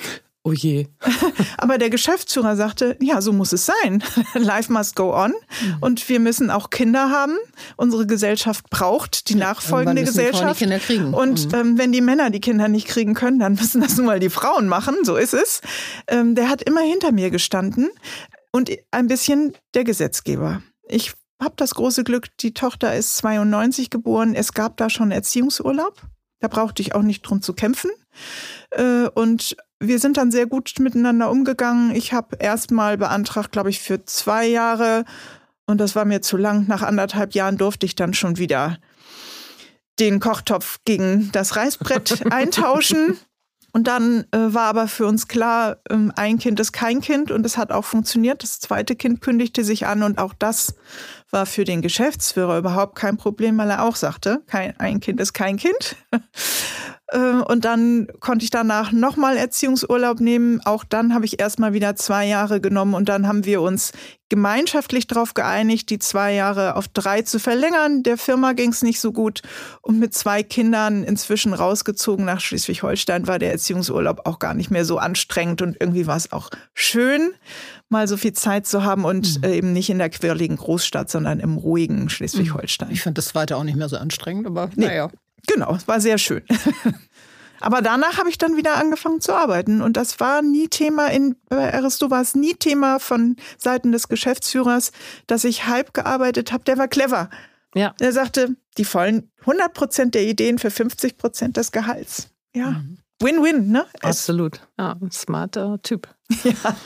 Oh 0.44 0.52
je. 0.52 0.88
Aber 1.56 1.78
der 1.78 1.88
Geschäftsführer 1.88 2.56
sagte, 2.56 2.96
ja, 3.00 3.20
so 3.20 3.32
muss 3.32 3.52
es 3.52 3.64
sein. 3.64 4.02
Life 4.34 4.72
must 4.72 4.96
go 4.96 5.14
on. 5.14 5.30
Mhm. 5.30 5.76
Und 5.80 6.08
wir 6.08 6.18
müssen 6.18 6.50
auch 6.50 6.70
Kinder 6.70 7.10
haben. 7.10 7.36
Unsere 7.76 8.08
Gesellschaft 8.08 8.68
braucht 8.68 9.28
die 9.28 9.36
nachfolgende 9.36 10.02
Gesellschaft. 10.02 10.56
Die 10.56 10.64
Kinder 10.64 10.80
kriegen. 10.80 11.14
Und 11.14 11.52
mhm. 11.52 11.54
ähm, 11.54 11.78
wenn 11.78 11.92
die 11.92 12.00
Männer 12.00 12.30
die 12.30 12.40
Kinder 12.40 12.66
nicht 12.66 12.88
kriegen 12.88 13.14
können, 13.14 13.38
dann 13.38 13.52
müssen 13.52 13.80
das 13.80 13.96
nun 13.96 14.06
mal 14.06 14.18
die 14.18 14.30
Frauen 14.30 14.66
machen. 14.66 14.96
So 15.04 15.14
ist 15.14 15.32
es. 15.32 15.60
Ähm, 16.08 16.34
der 16.34 16.48
hat 16.48 16.60
immer 16.62 16.80
hinter 16.80 17.12
mir 17.12 17.30
gestanden 17.30 17.90
und 18.50 18.68
ein 18.90 19.06
bisschen 19.06 19.52
der 19.74 19.84
Gesetzgeber. 19.84 20.60
Ich 20.88 21.12
habe 21.40 21.54
das 21.56 21.76
große 21.76 22.02
Glück, 22.02 22.26
die 22.40 22.52
Tochter 22.52 22.96
ist 22.96 23.16
92 23.18 23.90
geboren. 23.90 24.34
Es 24.34 24.54
gab 24.54 24.76
da 24.76 24.90
schon 24.90 25.12
Erziehungsurlaub. 25.12 26.02
Da 26.42 26.48
brauchte 26.48 26.82
ich 26.82 26.94
auch 26.94 27.02
nicht 27.02 27.22
drum 27.22 27.40
zu 27.40 27.54
kämpfen. 27.54 27.90
Äh, 28.70 29.06
und 29.14 29.56
wir 29.78 30.00
sind 30.00 30.16
dann 30.16 30.32
sehr 30.32 30.46
gut 30.46 30.74
miteinander 30.80 31.30
umgegangen. 31.30 31.94
Ich 31.94 32.12
habe 32.12 32.36
erst 32.40 32.72
mal 32.72 32.98
beantragt, 32.98 33.52
glaube 33.52 33.70
ich, 33.70 33.80
für 33.80 34.04
zwei 34.04 34.46
Jahre. 34.46 35.04
Und 35.66 35.78
das 35.78 35.94
war 35.94 36.04
mir 36.04 36.20
zu 36.20 36.36
lang. 36.36 36.66
Nach 36.66 36.82
anderthalb 36.82 37.34
Jahren 37.34 37.58
durfte 37.58 37.86
ich 37.86 37.94
dann 37.94 38.12
schon 38.12 38.38
wieder 38.38 38.78
den 40.00 40.18
Kochtopf 40.18 40.80
gegen 40.84 41.30
das 41.30 41.54
Reißbrett 41.54 42.26
eintauschen. 42.32 43.18
Und 43.72 43.86
dann 43.86 44.26
äh, 44.32 44.52
war 44.52 44.64
aber 44.64 44.88
für 44.88 45.06
uns 45.06 45.28
klar, 45.28 45.78
ähm, 45.88 46.12
ein 46.16 46.38
Kind 46.38 46.58
ist 46.58 46.72
kein 46.72 47.00
Kind 47.00 47.30
und 47.30 47.46
es 47.46 47.56
hat 47.56 47.70
auch 47.70 47.84
funktioniert. 47.84 48.42
Das 48.42 48.58
zweite 48.58 48.96
Kind 48.96 49.20
kündigte 49.20 49.62
sich 49.62 49.86
an 49.86 50.02
und 50.02 50.18
auch 50.18 50.34
das 50.34 50.74
war 51.32 51.46
für 51.46 51.64
den 51.64 51.82
Geschäftsführer 51.82 52.58
überhaupt 52.58 52.94
kein 52.94 53.16
Problem, 53.16 53.58
weil 53.58 53.70
er 53.70 53.84
auch 53.84 53.96
sagte, 53.96 54.42
kein, 54.46 54.78
ein 54.78 55.00
Kind 55.00 55.20
ist 55.20 55.32
kein 55.32 55.56
Kind. 55.56 55.96
Äh, 57.08 57.18
und 57.18 57.64
dann 57.64 58.08
konnte 58.20 58.44
ich 58.44 58.50
danach 58.50 58.92
nochmal 58.92 59.36
Erziehungsurlaub 59.36 60.20
nehmen. 60.20 60.60
Auch 60.64 60.84
dann 60.84 61.14
habe 61.14 61.24
ich 61.24 61.40
erstmal 61.40 61.72
wieder 61.72 61.96
zwei 61.96 62.26
Jahre 62.26 62.60
genommen 62.60 62.94
und 62.94 63.08
dann 63.08 63.26
haben 63.26 63.44
wir 63.44 63.60
uns 63.60 63.92
gemeinschaftlich 64.28 65.06
darauf 65.06 65.34
geeinigt, 65.34 65.90
die 65.90 65.98
zwei 65.98 66.32
Jahre 66.32 66.76
auf 66.76 66.88
drei 66.88 67.20
zu 67.20 67.38
verlängern. 67.38 68.02
Der 68.02 68.16
Firma 68.16 68.54
ging 68.54 68.70
es 68.70 68.80
nicht 68.80 68.98
so 68.98 69.12
gut 69.12 69.42
und 69.82 69.98
mit 69.98 70.14
zwei 70.14 70.42
Kindern 70.42 71.04
inzwischen 71.04 71.52
rausgezogen 71.52 72.24
nach 72.24 72.40
Schleswig-Holstein 72.40 73.26
war 73.26 73.38
der 73.38 73.52
Erziehungsurlaub 73.52 74.22
auch 74.24 74.38
gar 74.38 74.54
nicht 74.54 74.70
mehr 74.70 74.86
so 74.86 74.96
anstrengend 74.96 75.60
und 75.60 75.76
irgendwie 75.78 76.06
war 76.06 76.16
es 76.16 76.32
auch 76.32 76.48
schön, 76.72 77.32
mal 77.90 78.08
so 78.08 78.16
viel 78.16 78.32
Zeit 78.32 78.66
zu 78.66 78.84
haben 78.84 79.04
und 79.04 79.36
mhm. 79.36 79.44
Äh, 79.44 79.56
eben 79.58 79.72
nicht 79.74 79.90
in 79.90 79.98
der 79.98 80.08
quirligen 80.08 80.56
Großstadt, 80.56 81.10
sondern 81.10 81.38
im 81.38 81.58
ruhigen 81.58 82.08
Schleswig-Holstein. 82.08 82.90
Ich 82.90 83.02
fand 83.02 83.18
das 83.18 83.26
zweite 83.26 83.58
auch 83.58 83.64
nicht 83.64 83.76
mehr 83.76 83.90
so 83.90 83.98
anstrengend, 83.98 84.46
aber 84.46 84.70
nee. 84.76 84.86
naja. 84.86 85.10
Genau, 85.46 85.74
es 85.74 85.88
war 85.88 86.00
sehr 86.00 86.18
schön. 86.18 86.42
Aber 87.60 87.80
danach 87.80 88.18
habe 88.18 88.28
ich 88.28 88.38
dann 88.38 88.56
wieder 88.56 88.76
angefangen 88.76 89.20
zu 89.20 89.32
arbeiten 89.32 89.82
und 89.82 89.96
das 89.96 90.18
war 90.18 90.42
nie 90.42 90.66
Thema 90.66 91.06
in 91.06 91.36
bei 91.48 91.72
Aristo 91.72 92.10
war 92.10 92.20
es 92.20 92.34
nie 92.34 92.54
Thema 92.54 92.98
von 92.98 93.36
Seiten 93.56 93.92
des 93.92 94.08
Geschäftsführers, 94.08 94.90
dass 95.28 95.44
ich 95.44 95.66
halb 95.68 95.94
gearbeitet 95.94 96.50
habe. 96.50 96.64
Der 96.64 96.76
war 96.76 96.88
clever. 96.88 97.30
Ja. 97.74 97.94
Er 98.00 98.12
sagte, 98.12 98.56
die 98.78 98.84
vollen 98.84 99.30
100 99.42 99.72
Prozent 99.72 100.14
der 100.16 100.24
Ideen 100.24 100.58
für 100.58 100.70
50 100.70 101.16
Prozent 101.16 101.56
des 101.56 101.70
Gehalts. 101.70 102.30
Ja. 102.54 102.70
Mhm. 102.70 102.98
Win-win, 103.20 103.68
ne? 103.68 103.86
Absolut. 104.02 104.60
Ja, 104.78 104.96
smarter 105.10 105.80
Typ. 105.82 106.08
Ja. 106.42 106.76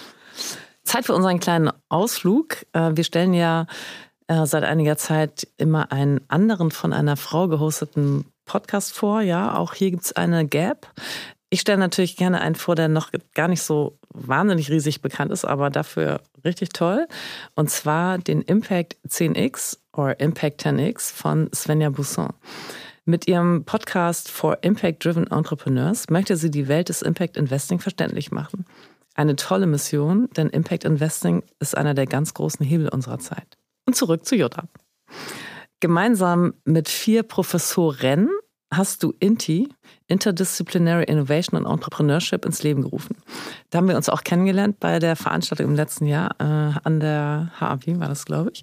Zeit 0.85 1.07
für 1.07 1.15
unseren 1.15 1.41
kleinen 1.41 1.73
Ausflug. 1.89 2.65
Äh, 2.73 2.93
wir 2.95 3.03
stellen 3.03 3.35
ja 3.35 3.67
äh, 4.29 4.47
seit 4.47 4.63
einiger 4.63 4.97
Zeit 4.97 5.49
immer 5.57 5.91
einen 5.91 6.21
anderen 6.29 6.71
von 6.71 6.93
einer 6.93 7.17
Frau 7.17 7.49
gehosteten 7.49 8.27
Podcast 8.47 8.95
vor. 8.95 9.21
Ja, 9.21 9.57
auch 9.57 9.75
hier 9.75 9.91
gibt 9.91 10.05
es 10.05 10.13
eine 10.15 10.47
Gap. 10.47 10.91
Ich 11.51 11.61
stelle 11.61 11.79
natürlich 11.79 12.17
gerne 12.17 12.41
einen 12.41 12.55
vor, 12.55 12.75
der 12.75 12.89
noch 12.89 13.11
gar 13.35 13.49
nicht 13.49 13.63
so 13.63 13.99
wahnsinnig 14.09 14.71
riesig 14.71 15.03
bekannt 15.03 15.31
ist, 15.31 15.45
aber 15.45 15.71
dafür 15.71 16.21
richtig 16.45 16.71
toll. 16.71 17.07
Und 17.55 17.71
zwar 17.71 18.19
den 18.19 18.43
Impact 18.43 18.97
10X 19.09 19.79
oder 19.93 20.19
Impact 20.19 20.65
10X 20.65 21.13
von 21.13 21.51
Svenja 21.55 21.91
Busson. 21.91 22.31
Mit 23.05 23.29
ihrem 23.29 23.65
Podcast 23.65 24.31
for 24.31 24.59
Impact 24.63 25.05
Driven 25.05 25.29
Entrepreneurs 25.29 26.11
möchte 26.11 26.37
sie 26.37 26.51
die 26.51 26.67
Welt 26.67 26.89
des 26.89 27.03
Impact 27.03 27.37
Investing 27.37 27.79
verständlich 27.79 28.33
machen. 28.33 28.65
Eine 29.15 29.37
tolle 29.37 29.67
Mission, 29.67 30.29
denn 30.37 30.51
Impact 30.51 30.85
Investing 30.85 31.45
ist 31.61 31.77
einer 31.77 31.95
der 31.95 32.07
ganz 32.07 32.35
großen 32.35 32.67
Hebel 32.67 32.89
unserer 32.89 33.19
Zeit. 33.19 33.57
Und 33.87 33.95
zurück 33.95 34.27
zu 34.27 34.35
Jutta. 34.35 34.69
Gemeinsam 35.81 36.55
mit 36.65 36.89
vier 36.89 37.23
Professoren 37.23 38.29
hast 38.73 39.03
du 39.03 39.15
INTI, 39.21 39.69
Interdisciplinary 40.09 41.05
Innovation 41.05 41.57
and 41.59 41.67
Entrepreneurship, 41.67 42.45
ins 42.45 42.63
Leben 42.63 42.83
gerufen. 42.83 43.17
Da 43.71 43.79
haben 43.79 43.89
wir 43.89 43.97
uns 43.97 44.09
auch 44.09 44.25
kennengelernt 44.25 44.81
bei 44.81 44.99
der 44.99 45.17
Veranstaltung 45.17 45.67
im 45.67 45.77
letzten 45.77 46.07
Jahr 46.07 46.35
äh, 46.39 46.79
an 46.83 47.01
der 47.01 47.53
HAW, 47.61 48.01
war 48.01 48.09
das, 48.09 48.25
glaube 48.25 48.51
ich. 48.53 48.63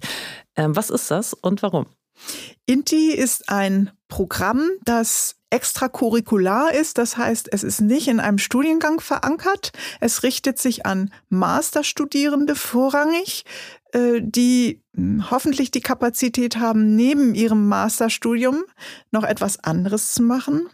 Ähm, 0.56 0.76
was 0.76 0.90
ist 0.90 1.10
das 1.10 1.34
und 1.34 1.62
warum? 1.62 1.86
INTI 2.66 3.12
ist 3.12 3.48
ein 3.48 3.90
Programm, 4.08 4.70
das 4.84 5.36
extracurricular 5.50 6.72
ist. 6.74 6.98
Das 6.98 7.16
heißt, 7.16 7.48
es 7.52 7.62
ist 7.62 7.80
nicht 7.80 8.08
in 8.08 8.20
einem 8.20 8.38
Studiengang 8.38 9.00
verankert. 9.00 9.70
Es 10.00 10.22
richtet 10.22 10.58
sich 10.58 10.84
an 10.84 11.12
Masterstudierende 11.28 12.56
vorrangig, 12.56 13.44
die 14.20 14.82
hm, 14.94 15.30
hoffentlich 15.30 15.70
die 15.70 15.80
Kapazität 15.80 16.56
haben, 16.56 16.94
neben 16.94 17.34
ihrem 17.34 17.68
Masterstudium 17.68 18.64
noch 19.10 19.24
etwas 19.24 19.62
anderes 19.62 20.14
zu 20.14 20.22
machen. 20.22 20.68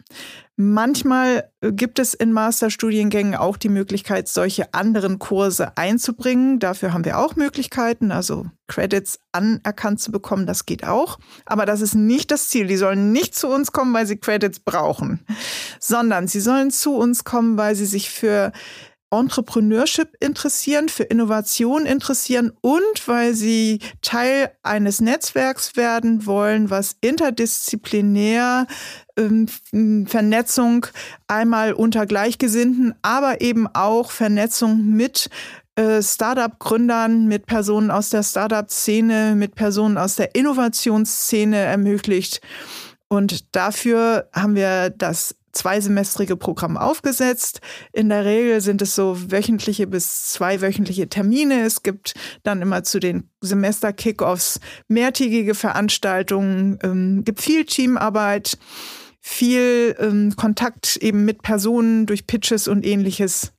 Manchmal 0.57 1.49
äh, 1.61 1.71
gibt 1.71 1.97
es 1.97 2.13
in 2.13 2.33
Masterstudiengängen 2.33 3.35
auch 3.35 3.57
die 3.57 3.69
Möglichkeit, 3.69 4.27
solche 4.27 4.73
anderen 4.75 5.17
Kurse 5.17 5.75
einzubringen. 5.75 6.59
Dafür 6.59 6.93
haben 6.93 7.03
wir 7.03 7.17
auch 7.17 7.35
Möglichkeiten, 7.35 8.11
also 8.11 8.45
Credits 8.67 9.19
anerkannt 9.31 9.99
zu 9.99 10.11
bekommen, 10.11 10.45
das 10.45 10.67
geht 10.67 10.83
auch. 10.85 11.17
Aber 11.45 11.65
das 11.65 11.81
ist 11.81 11.95
nicht 11.95 12.29
das 12.29 12.49
Ziel. 12.49 12.67
Die 12.67 12.77
sollen 12.77 13.11
nicht 13.11 13.33
zu 13.33 13.47
uns 13.47 13.71
kommen, 13.71 13.93
weil 13.93 14.05
sie 14.05 14.17
Credits 14.17 14.59
brauchen, 14.59 15.25
sondern 15.79 16.27
sie 16.27 16.41
sollen 16.41 16.69
zu 16.69 16.95
uns 16.95 17.23
kommen, 17.23 17.57
weil 17.57 17.75
sie 17.75 17.87
sich 17.87 18.11
für 18.11 18.51
Entrepreneurship 19.11 20.15
interessieren, 20.19 20.89
für 20.89 21.03
Innovation 21.03 21.85
interessieren 21.85 22.51
und 22.61 23.07
weil 23.07 23.33
sie 23.33 23.79
Teil 24.01 24.51
eines 24.63 25.01
Netzwerks 25.01 25.75
werden 25.75 26.25
wollen, 26.25 26.69
was 26.69 26.95
interdisziplinär 27.01 28.67
ähm, 29.17 29.47
Vernetzung 30.07 30.87
einmal 31.27 31.73
unter 31.73 32.05
Gleichgesinnten, 32.05 32.95
aber 33.01 33.41
eben 33.41 33.67
auch 33.67 34.11
Vernetzung 34.11 34.85
mit 34.85 35.29
äh, 35.75 36.01
Startup-Gründern, 36.01 37.27
mit 37.27 37.45
Personen 37.45 37.91
aus 37.91 38.09
der 38.09 38.23
Startup-Szene, 38.23 39.35
mit 39.35 39.55
Personen 39.55 39.97
aus 39.97 40.15
der 40.15 40.35
Innovationsszene 40.35 41.57
ermöglicht. 41.57 42.41
Und 43.07 43.55
dafür 43.55 44.29
haben 44.33 44.55
wir 44.55 44.89
das 44.89 45.35
zweisemestrige 45.51 46.35
Programm 46.37 46.77
aufgesetzt. 46.77 47.61
In 47.93 48.09
der 48.09 48.25
Regel 48.25 48.61
sind 48.61 48.81
es 48.81 48.95
so 48.95 49.31
wöchentliche 49.31 49.87
bis 49.87 50.27
zweiwöchentliche 50.27 51.09
Termine. 51.09 51.63
Es 51.63 51.83
gibt 51.83 52.13
dann 52.43 52.61
immer 52.61 52.83
zu 52.83 52.99
den 52.99 53.29
Semester-Kickoffs 53.41 54.59
mehrtägige 54.87 55.55
Veranstaltungen, 55.55 56.79
ähm, 56.83 57.23
gibt 57.23 57.41
viel 57.41 57.65
Teamarbeit, 57.65 58.57
viel 59.19 59.95
ähm, 59.99 60.35
Kontakt 60.35 60.97
eben 60.97 61.25
mit 61.25 61.41
Personen 61.41 62.05
durch 62.05 62.27
Pitches 62.27 62.67
und 62.67 62.85
ähnliches. 62.85 63.53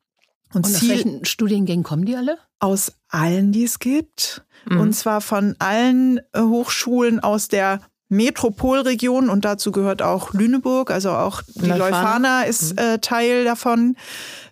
Und, 0.52 0.66
und 0.66 0.76
aus 0.76 0.88
welchen 0.88 1.24
Studiengängen 1.24 1.84
kommen 1.84 2.04
die 2.04 2.16
alle? 2.16 2.36
Aus 2.58 2.92
allen, 3.08 3.52
die 3.52 3.64
es 3.64 3.78
gibt. 3.78 4.44
Mhm. 4.68 4.80
Und 4.80 4.92
zwar 4.92 5.20
von 5.20 5.56
allen 5.58 6.18
äh, 6.32 6.40
Hochschulen 6.40 7.20
aus 7.20 7.48
der 7.48 7.80
Metropolregion 8.12 9.30
und 9.30 9.44
dazu 9.44 9.72
gehört 9.72 10.02
auch 10.02 10.34
Lüneburg, 10.34 10.90
also 10.90 11.10
auch 11.10 11.42
die 11.54 11.66
Leuphana, 11.66 11.78
Leuphana 11.78 12.42
ist 12.42 12.74
mhm. 12.74 12.78
äh, 12.78 12.98
Teil 12.98 13.44
davon. 13.44 13.96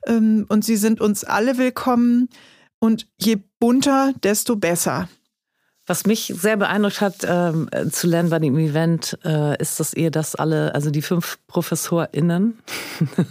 Ähm, 0.06 0.46
und 0.48 0.64
sie 0.64 0.76
sind 0.76 1.00
uns 1.00 1.24
alle 1.24 1.58
willkommen. 1.58 2.28
Und 2.78 3.06
je 3.18 3.38
bunter, 3.58 4.14
desto 4.22 4.56
besser. 4.56 5.08
Was 5.86 6.06
mich 6.06 6.32
sehr 6.34 6.56
beeindruckt 6.56 7.02
hat 7.02 7.16
ähm, 7.28 7.68
zu 7.90 8.06
lernen 8.06 8.30
bei 8.30 8.38
dem 8.38 8.56
Event, 8.56 9.18
äh, 9.24 9.61
ist, 9.61 9.78
dass 9.80 9.92
ihr 9.92 10.11
das 10.11 10.34
alle, 10.36 10.74
also 10.74 10.90
die 10.90 11.02
fünf 11.02 11.38
ProfessorInnen 11.48 12.58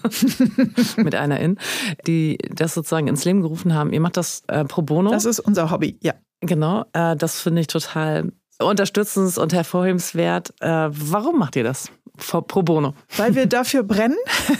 mit 0.97 1.15
einer 1.15 1.39
In, 1.39 1.57
die 2.05 2.37
das 2.53 2.75
sozusagen 2.75 3.07
ins 3.07 3.25
Leben 3.25 3.41
gerufen 3.41 3.73
haben. 3.73 3.93
Ihr 3.93 4.01
macht 4.01 4.17
das 4.17 4.43
äh, 4.47 4.65
pro 4.65 4.83
bono. 4.83 5.09
Das 5.09 5.25
ist 5.25 5.39
unser 5.39 5.71
Hobby, 5.71 5.97
ja. 6.01 6.13
Genau, 6.41 6.85
äh, 6.93 7.15
das 7.15 7.41
finde 7.41 7.61
ich 7.61 7.67
total 7.67 8.31
unterstützend 8.59 9.37
und 9.37 9.53
hervorhebenswert. 9.53 10.53
Äh, 10.59 10.89
warum 10.89 11.39
macht 11.39 11.55
ihr 11.55 11.63
das 11.63 11.91
pro 12.17 12.61
bono? 12.61 12.93
Weil 13.17 13.35
wir 13.35 13.45
dafür 13.45 13.83
brennen, 13.83 14.17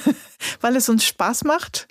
weil 0.62 0.76
es 0.76 0.89
uns 0.89 1.04
Spaß 1.06 1.43
macht, 1.43 1.88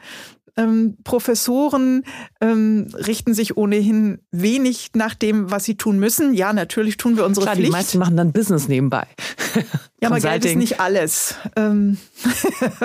ähm, 0.59 0.97
Professoren 1.05 2.05
ähm, 2.41 2.89
richten 2.95 3.33
sich 3.33 3.57
ohnehin 3.57 4.19
wenig 4.33 4.91
nach 4.95 5.15
dem, 5.15 5.51
was 5.51 5.65
sie 5.65 5.77
tun 5.77 5.99
müssen. 6.01 6.35
Ja, 6.35 6.53
natürlich 6.53 6.97
tun 6.97 7.17
wir 7.17 7.25
unsere 7.25 7.45
Klar, 7.45 7.55
Pflicht. 7.55 7.69
Die 7.69 7.73
meisten 7.73 7.99
machen 7.99 8.17
dann 8.17 8.33
Business 8.33 8.67
nebenbei. 8.67 9.07
ja, 10.03 10.09
aber 10.09 10.19
Geld 10.19 10.45
ist 10.45 10.57
nicht 10.57 10.81
alles. 10.81 11.37
Ähm 11.55 11.99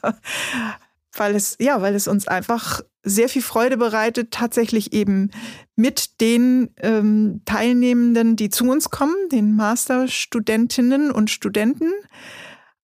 weil 1.18 1.34
es, 1.34 1.56
ja, 1.60 1.80
weil 1.82 1.94
es 1.94 2.08
uns 2.08 2.28
einfach 2.28 2.82
sehr 3.02 3.28
viel 3.28 3.42
Freude 3.42 3.76
bereitet, 3.76 4.30
tatsächlich 4.30 4.92
eben 4.92 5.30
mit 5.76 6.20
den 6.20 6.70
ähm, 6.78 7.42
Teilnehmenden, 7.44 8.36
die 8.36 8.50
zu 8.50 8.64
uns 8.64 8.90
kommen, 8.90 9.16
den 9.30 9.54
Masterstudentinnen 9.56 11.10
und 11.10 11.30
Studenten, 11.30 11.92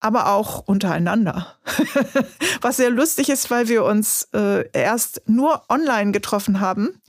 aber 0.01 0.29
auch 0.29 0.61
untereinander. 0.61 1.57
Was 2.61 2.77
sehr 2.77 2.91
lustig 2.91 3.29
ist, 3.29 3.51
weil 3.51 3.69
wir 3.69 3.85
uns 3.85 4.29
äh, 4.35 4.69
erst 4.73 5.23
nur 5.27 5.63
online 5.69 6.13
getroffen 6.13 6.61
haben. 6.61 7.01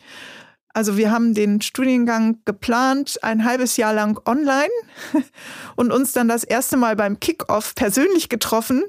Also 0.73 0.97
wir 0.97 1.09
haben 1.09 1.33
den 1.33 1.61
Studiengang 1.61 2.39
geplant, 2.43 3.19
ein 3.21 3.45
halbes 3.45 3.77
Jahr 3.77 3.93
lang 3.93 4.19
online 4.25 4.71
und 5.77 5.91
uns 5.91 6.11
dann 6.11 6.27
das 6.27 6.43
erste 6.43 6.75
Mal 6.75 6.97
beim 6.97 7.19
Kickoff 7.21 7.75
persönlich 7.75 8.27
getroffen, 8.27 8.83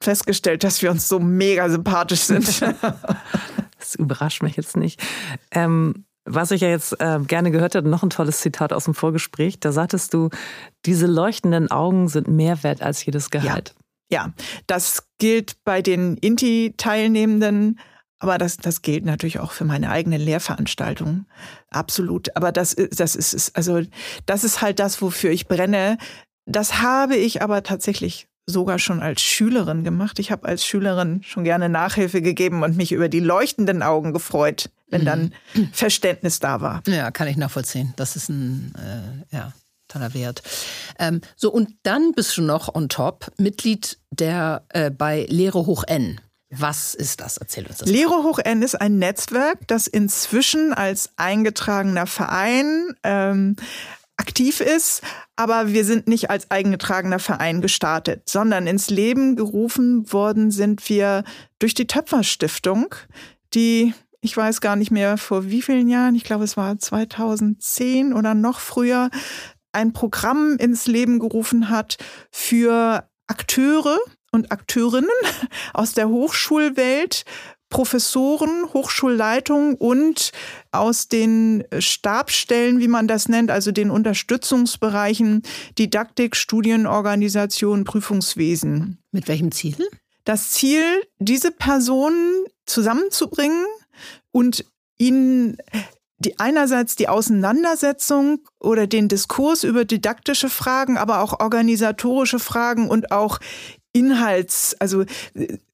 festgestellt, 0.00 0.64
dass 0.64 0.82
wir 0.82 0.90
uns 0.90 1.08
so 1.08 1.18
mega 1.18 1.68
sympathisch 1.68 2.22
sind. 2.22 2.62
das 3.78 3.94
überrascht 3.94 4.42
mich 4.42 4.56
jetzt 4.56 4.76
nicht. 4.76 5.02
Ähm, 5.50 6.06
was 6.26 6.50
ich 6.50 6.60
ja 6.60 6.68
jetzt 6.68 7.00
äh, 7.00 7.20
gerne 7.20 7.50
gehört 7.52 7.76
habe, 7.76 7.88
noch 7.88 8.02
ein 8.02 8.10
tolles 8.10 8.40
Zitat 8.40 8.72
aus 8.72 8.84
dem 8.84 8.94
Vorgespräch. 8.94 9.60
Da 9.60 9.72
sagtest 9.72 10.12
du, 10.12 10.30
diese 10.84 11.06
leuchtenden 11.06 11.70
Augen 11.70 12.08
sind 12.08 12.28
mehr 12.28 12.62
wert 12.64 12.82
als 12.82 13.04
jedes 13.04 13.30
Gehalt. 13.30 13.74
Ja, 14.10 14.24
ja 14.24 14.32
das 14.66 15.06
gilt 15.18 15.62
bei 15.64 15.82
den 15.82 16.16
Inti-Teilnehmenden, 16.16 17.78
aber 18.18 18.38
das, 18.38 18.56
das 18.56 18.82
gilt 18.82 19.04
natürlich 19.04 19.38
auch 19.38 19.52
für 19.52 19.64
meine 19.64 19.90
eigene 19.90 20.16
Lehrveranstaltung. 20.16 21.26
Absolut. 21.70 22.34
Aber 22.34 22.50
das, 22.50 22.74
das 22.74 23.14
ist, 23.14 23.56
also, 23.56 23.82
das 24.26 24.42
ist 24.42 24.62
halt 24.62 24.80
das, 24.80 25.00
wofür 25.00 25.30
ich 25.30 25.46
brenne. 25.46 25.96
Das 26.44 26.82
habe 26.82 27.16
ich 27.16 27.42
aber 27.42 27.62
tatsächlich 27.62 28.26
sogar 28.46 28.78
schon 28.78 29.02
als 29.02 29.20
Schülerin 29.20 29.84
gemacht. 29.84 30.18
Ich 30.18 30.30
habe 30.30 30.46
als 30.46 30.64
Schülerin 30.64 31.22
schon 31.24 31.44
gerne 31.44 31.68
Nachhilfe 31.68 32.22
gegeben 32.22 32.62
und 32.62 32.76
mich 32.76 32.92
über 32.92 33.08
die 33.08 33.20
leuchtenden 33.20 33.82
Augen 33.82 34.12
gefreut, 34.12 34.70
wenn 34.88 35.04
dann 35.04 35.34
mhm. 35.54 35.70
Verständnis 35.72 36.38
da 36.38 36.60
war. 36.60 36.82
Ja, 36.86 37.10
kann 37.10 37.28
ich 37.28 37.36
nachvollziehen. 37.36 37.92
Das 37.96 38.14
ist 38.14 38.28
ein 38.28 38.72
äh, 38.76 39.36
ja, 39.36 39.52
toller 39.88 40.14
Wert. 40.14 40.42
Ähm, 40.98 41.20
so, 41.34 41.52
und 41.52 41.70
dann 41.82 42.12
bist 42.12 42.36
du 42.36 42.42
noch 42.42 42.74
on 42.74 42.88
top 42.88 43.32
Mitglied 43.36 43.98
der 44.10 44.64
äh, 44.68 44.90
bei 44.90 45.26
Lehre 45.28 45.66
hoch 45.66 45.84
N. 45.86 46.20
Was 46.50 46.94
ist 46.94 47.20
das? 47.20 47.38
Erzähl 47.38 47.66
uns 47.66 47.78
das. 47.78 47.88
Lehre 47.88 48.22
hoch 48.22 48.38
N 48.38 48.62
ist 48.62 48.76
ein 48.76 48.98
Netzwerk, 48.98 49.66
das 49.66 49.88
inzwischen 49.88 50.72
als 50.72 51.10
eingetragener 51.16 52.06
Verein 52.06 52.94
ähm, 53.02 53.56
aktiv 54.16 54.60
ist, 54.60 55.02
aber 55.36 55.72
wir 55.72 55.84
sind 55.84 56.08
nicht 56.08 56.30
als 56.30 56.50
eingetragener 56.50 57.18
Verein 57.18 57.60
gestartet, 57.60 58.28
sondern 58.28 58.66
ins 58.66 58.90
Leben 58.90 59.36
gerufen 59.36 60.10
worden 60.12 60.50
sind 60.50 60.88
wir 60.88 61.24
durch 61.58 61.74
die 61.74 61.86
Töpferstiftung, 61.86 62.94
die 63.54 63.94
ich 64.22 64.36
weiß 64.36 64.60
gar 64.60 64.74
nicht 64.74 64.90
mehr 64.90 65.18
vor 65.18 65.50
wie 65.50 65.62
vielen 65.62 65.88
Jahren, 65.88 66.16
ich 66.16 66.24
glaube 66.24 66.44
es 66.44 66.56
war 66.56 66.76
2010 66.78 68.12
oder 68.12 68.34
noch 68.34 68.58
früher, 68.58 69.10
ein 69.72 69.92
Programm 69.92 70.56
ins 70.58 70.86
Leben 70.86 71.18
gerufen 71.18 71.68
hat 71.68 71.96
für 72.32 73.08
Akteure 73.26 73.98
und 74.32 74.50
Akteurinnen 74.50 75.10
aus 75.74 75.92
der 75.92 76.08
Hochschulwelt, 76.08 77.24
Professoren, 77.68 78.72
Hochschulleitungen 78.72 79.74
und 79.74 80.32
aus 80.70 81.08
den 81.08 81.64
Stabstellen, 81.78 82.78
wie 82.80 82.88
man 82.88 83.08
das 83.08 83.28
nennt, 83.28 83.50
also 83.50 83.72
den 83.72 83.90
Unterstützungsbereichen 83.90 85.42
Didaktik, 85.78 86.36
Studienorganisation, 86.36 87.84
Prüfungswesen. 87.84 88.98
Mit 89.10 89.28
welchem 89.28 89.52
Ziel? 89.52 89.76
Das 90.24 90.50
Ziel, 90.50 90.82
diese 91.18 91.50
Personen 91.50 92.44
zusammenzubringen 92.66 93.64
und 94.32 94.64
ihnen 94.98 95.58
die 96.18 96.38
einerseits 96.38 96.96
die 96.96 97.08
Auseinandersetzung 97.08 98.40
oder 98.58 98.86
den 98.86 99.08
Diskurs 99.08 99.64
über 99.64 99.84
didaktische 99.84 100.48
Fragen, 100.48 100.96
aber 100.96 101.20
auch 101.20 101.40
organisatorische 101.40 102.38
Fragen 102.38 102.88
und 102.88 103.12
auch 103.12 103.38
Inhalts, 103.96 104.76
also 104.78 105.04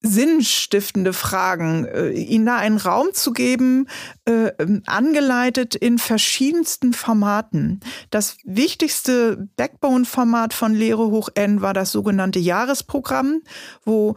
sinnstiftende 0.00 1.12
Fragen, 1.12 1.86
äh, 1.86 2.10
ihnen 2.10 2.46
da 2.46 2.56
einen 2.56 2.76
Raum 2.76 3.08
zu 3.12 3.32
geben, 3.32 3.88
äh, 4.26 4.52
angeleitet 4.86 5.74
in 5.74 5.98
verschiedensten 5.98 6.92
Formaten. 6.92 7.80
Das 8.10 8.36
wichtigste 8.44 9.48
Backbone-Format 9.56 10.54
von 10.54 10.72
Lehre 10.72 11.10
hoch 11.10 11.30
N 11.34 11.62
war 11.62 11.74
das 11.74 11.90
sogenannte 11.90 12.38
Jahresprogramm, 12.38 13.42
wo 13.84 14.14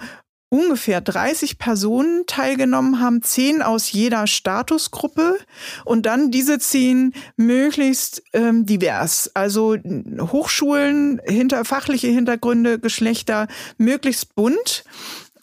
ungefähr 0.50 1.02
30 1.02 1.58
Personen 1.58 2.26
teilgenommen 2.28 3.00
haben, 3.00 3.22
zehn 3.22 3.62
aus 3.62 3.92
jeder 3.92 4.28
Statusgruppe. 4.28 5.38
Und 5.84 6.06
dann 6.06 6.32
diese 6.32 6.60
zehn 6.60 7.14
möglichst 7.36 8.24
ähm, 8.34 8.66
divers, 8.66 9.32
also 9.34 9.76
Hochschulen, 10.20 11.20
hinter, 11.26 11.66
fachliche 11.66 12.08
Hintergründe, 12.08 12.80
Geschlechter, 12.80 13.48
möglichst 13.78 14.36
bunt. 14.36 14.84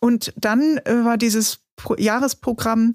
Und 0.00 0.32
dann 0.36 0.78
äh, 0.78 1.04
war 1.04 1.16
dieses 1.16 1.60
Pro 1.76 1.94
Jahresprogramm 1.96 2.94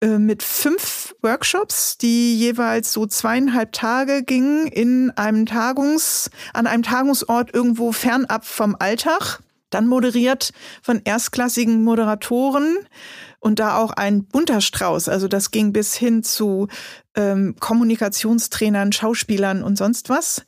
äh, 0.00 0.18
mit 0.18 0.42
fünf 0.42 1.14
Workshops, 1.22 1.96
die 1.96 2.36
jeweils 2.36 2.92
so 2.92 3.06
zweieinhalb 3.06 3.72
Tage 3.72 4.22
gingen 4.22 4.66
in 4.66 5.10
einem 5.10 5.46
Tagungs, 5.46 6.30
an 6.52 6.66
einem 6.66 6.82
Tagungsort 6.82 7.54
irgendwo 7.54 7.92
fernab 7.92 8.44
vom 8.44 8.76
Alltag 8.78 9.40
dann 9.70 9.86
moderiert 9.86 10.52
von 10.82 11.00
erstklassigen 11.04 11.82
Moderatoren 11.82 12.78
und 13.40 13.58
da 13.58 13.76
auch 13.76 13.92
ein 13.92 14.24
bunter 14.24 14.60
Strauß. 14.60 15.08
Also 15.08 15.28
das 15.28 15.50
ging 15.50 15.72
bis 15.72 15.94
hin 15.94 16.22
zu 16.22 16.68
ähm, 17.14 17.56
Kommunikationstrainern, 17.58 18.92
Schauspielern 18.92 19.62
und 19.62 19.76
sonst 19.76 20.08
was. 20.08 20.44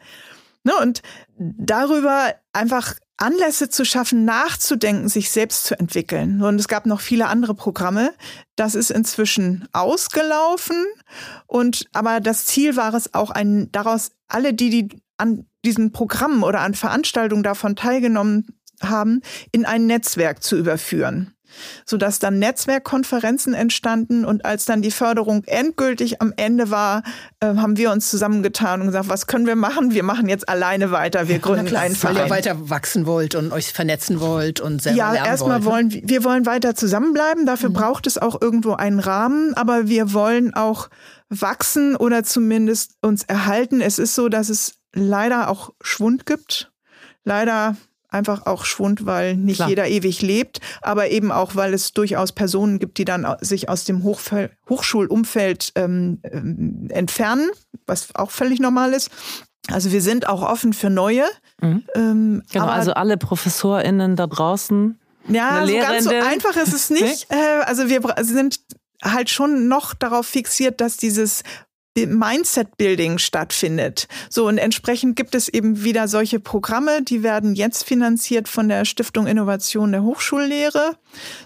Ne, 0.65 0.73
und 0.83 1.03
darüber 1.39 2.35
einfach 2.53 2.95
Anlässe 3.17 3.69
zu 3.69 3.85
schaffen, 3.85 4.25
nachzudenken, 4.25 5.09
sich 5.09 5.31
selbst 5.31 5.65
zu 5.65 5.79
entwickeln. 5.79 6.41
Und 6.43 6.59
es 6.61 6.69
gab 6.69 6.87
noch 6.87 7.01
viele 7.01 7.27
andere 7.27 7.55
Programme. 7.55 8.15
Das 8.55 8.75
ist 8.75 8.91
inzwischen 8.91 9.69
ausgelaufen. 9.73 10.87
Und, 11.47 11.87
aber 11.93 12.21
das 12.21 12.45
Ziel 12.45 12.77
war 12.77 12.95
es 12.95 13.15
auch 13.15 13.31
ein, 13.31 13.71
daraus 13.73 14.13
alle, 14.29 14.55
die, 14.55 14.71
die 14.71 15.03
an 15.17 15.47
diesen 15.65 15.91
Programmen 15.91 16.45
oder 16.45 16.61
an 16.61 16.75
Veranstaltungen 16.75 17.43
davon 17.43 17.75
teilgenommen 17.75 18.47
haben, 18.83 19.21
in 19.53 19.65
ein 19.65 19.87
Netzwerk 19.87 20.43
zu 20.43 20.57
überführen 20.57 21.35
sodass 21.87 22.19
dann 22.19 22.39
Netzwerkkonferenzen 22.39 23.55
entstanden 23.55 24.25
und 24.25 24.45
als 24.45 24.65
dann 24.65 24.83
die 24.83 24.91
Förderung 24.91 25.45
endgültig 25.45 26.21
am 26.21 26.33
Ende 26.37 26.71
war, 26.71 27.03
äh, 27.41 27.47
haben 27.47 27.77
wir 27.77 27.91
uns 27.91 28.11
zusammengetan 28.11 28.81
und 28.81 28.89
gesagt, 28.89 29.09
was 29.09 29.27
können 29.27 29.47
wir 29.47 29.57
machen? 29.57 29.93
Wir 29.93 30.03
machen 30.03 30.29
jetzt 30.29 30.49
alleine 30.49 30.91
weiter. 30.91 31.29
Wir 31.29 31.39
gründen 31.39 31.67
klar, 31.67 31.83
einen 31.83 31.95
Verein. 31.95 32.17
Weil 32.17 32.25
ihr 32.25 32.31
weiter 32.31 32.71
wachsen 32.71 33.07
wollt 33.07 33.35
und 33.35 33.53
euch 33.53 33.73
vernetzen 33.73 34.21
wollt 34.21 34.61
und 34.61 34.83
selber 34.83 34.99
ja, 34.99 35.13
lernen 35.13 35.27
erstmal 35.27 35.65
wollen 35.65 35.93
wir, 35.93 36.03
wir 36.05 36.25
wollen 36.25 36.47
weiter 36.47 36.75
zusammenbleiben. 36.75 37.47
Dafür 37.47 37.71
mhm. 37.71 37.75
braucht 37.75 38.07
es 38.07 38.19
auch 38.19 38.41
irgendwo 38.41 38.75
einen 38.75 39.01
Rahmen, 39.01 39.55
aber 39.55 39.89
wir 39.89 40.13
wollen 40.13 40.55
auch 40.55 40.89
wachsen 41.29 41.97
oder 41.97 42.25
zumindest 42.25 42.93
uns 43.03 43.25
erhalten. 43.25 43.81
Es 43.81 43.99
ist 43.99 44.15
so, 44.15 44.29
dass 44.29 44.49
es 44.49 44.75
leider 44.95 45.49
auch 45.49 45.71
Schwund 45.83 46.27
gibt. 46.27 46.73
Leider 47.25 47.77
einfach 48.09 48.47
auch 48.47 48.65
Schwund, 48.65 49.07
weil 49.07 49.37
nicht 49.37 49.57
Klar. 49.57 49.69
jeder 49.69 49.89
ewig 49.89 50.23
lebt, 50.23 50.61
aber 50.81 51.11
eben 51.11 51.31
auch, 51.31 51.57
weil 51.57 51.75
es 51.75 51.93
durchaus 51.93 52.33
Personen 52.33 52.79
gibt, 52.79 52.99
die 52.99 53.05
dann 53.05 53.27
sich 53.41 53.69
aus 53.69 53.85
dem 53.85 54.03
Hochf 54.03 54.33
Hochschulumfeld 54.69 55.73
ähm, 55.75 56.21
ähm, 56.25 56.89
entfernen, 56.91 57.51
was 57.87 58.15
auch 58.15 58.31
völlig 58.31 58.61
normal 58.61 58.93
ist. 58.93 59.11
Also 59.71 59.93
wir 59.93 60.01
sind 60.01 60.29
auch 60.29 60.43
offen 60.43 60.73
für 60.73 60.91
neue. 60.91 61.25
Mhm. 61.61 61.85
Ähm, 61.95 62.43
genau, 62.51 62.67
also 62.67 62.95
alle 62.95 63.17
ProfessorInnen 63.19 64.17
da 64.17 64.27
draußen. 64.27 64.99
Ja, 65.29 65.67
so 65.67 65.73
ganz 65.75 66.05
so 66.05 66.11
einfach 66.11 66.57
ist 66.57 66.73
es 66.73 66.91
nicht. 66.91 67.27
nee? 67.31 67.37
Äh, 67.37 67.65
also 67.65 67.89
wir 67.89 68.01
sind 68.23 68.61
halt 69.03 69.31
schon 69.31 69.69
noch 69.69 69.95
darauf 69.95 70.27
fixiert, 70.27 70.81
dass 70.81 70.97
dieses 70.97 71.43
Mindset-Building 72.07 73.19
stattfindet. 73.19 74.09
So, 74.31 74.47
und 74.47 74.59
entsprechend 74.59 75.17
gibt 75.17 75.35
es 75.35 75.49
eben 75.49 75.85
wieder 75.85 76.09
solche 76.09 76.41
Programme, 76.41 77.03
die 77.03 77.23
werden 77.23 77.55
jetzt 77.55 77.85
finanziert 77.85 78.49
von 78.49 78.69
der 78.69 78.85
Stiftung 78.85 79.27
Innovation 79.27 79.93
der 79.93 80.03
Hochschullehre. 80.03 80.97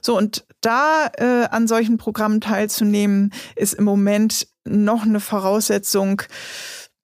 So, 0.00 0.16
und 0.16 0.44
da 0.60 1.10
äh, 1.18 1.46
an 1.50 1.66
solchen 1.66 1.98
Programmen 1.98 2.40
teilzunehmen, 2.40 3.32
ist 3.56 3.74
im 3.74 3.84
Moment 3.84 4.46
noch 4.64 5.02
eine 5.02 5.20
Voraussetzung. 5.20 6.22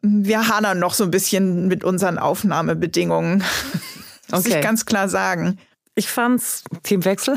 Wir 0.01 0.49
hadern 0.49 0.79
noch 0.79 0.95
so 0.95 1.05
ein 1.05 1.11
bisschen 1.11 1.67
mit 1.67 1.85
unseren 1.85 2.19
Aufnahmebedingungen. 2.19 3.43
Muss 4.31 4.47
okay. 4.47 4.57
ich 4.57 4.61
ganz 4.61 4.85
klar 4.85 5.09
sagen. 5.09 5.59
Ich 5.99 6.09
fand's 6.09 6.63
Teamwechsel 6.85 7.35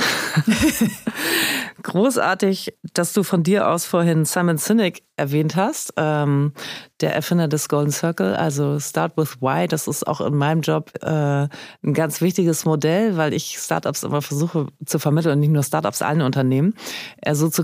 großartig, 1.81 2.77
dass 2.93 3.11
du 3.11 3.23
von 3.23 3.41
dir 3.41 3.67
aus 3.67 3.85
vorhin 3.85 4.23
Simon 4.23 4.59
Sinek 4.59 5.01
erwähnt 5.15 5.55
hast, 5.55 5.95
ähm, 5.97 6.53
der 6.99 7.15
Erfinder 7.15 7.47
des 7.47 7.69
Golden 7.69 7.91
Circle, 7.91 8.35
also 8.35 8.79
Start 8.79 9.17
with 9.17 9.41
Why. 9.41 9.67
Das 9.67 9.87
ist 9.87 10.05
auch 10.05 10.21
in 10.21 10.35
meinem 10.35 10.61
Job 10.61 10.91
äh, 11.01 11.07
ein 11.07 11.93
ganz 11.95 12.21
wichtiges 12.21 12.63
Modell, 12.65 13.17
weil 13.17 13.33
ich 13.33 13.57
Startups 13.57 14.03
immer 14.03 14.21
versuche 14.21 14.67
zu 14.85 14.99
vermitteln 14.99 15.33
und 15.33 15.39
nicht 15.39 15.49
nur 15.49 15.63
Startups, 15.63 16.03
allen 16.03 16.21
Unternehmen, 16.21 16.75
äh, 17.23 17.33
so 17.33 17.49
zu 17.49 17.63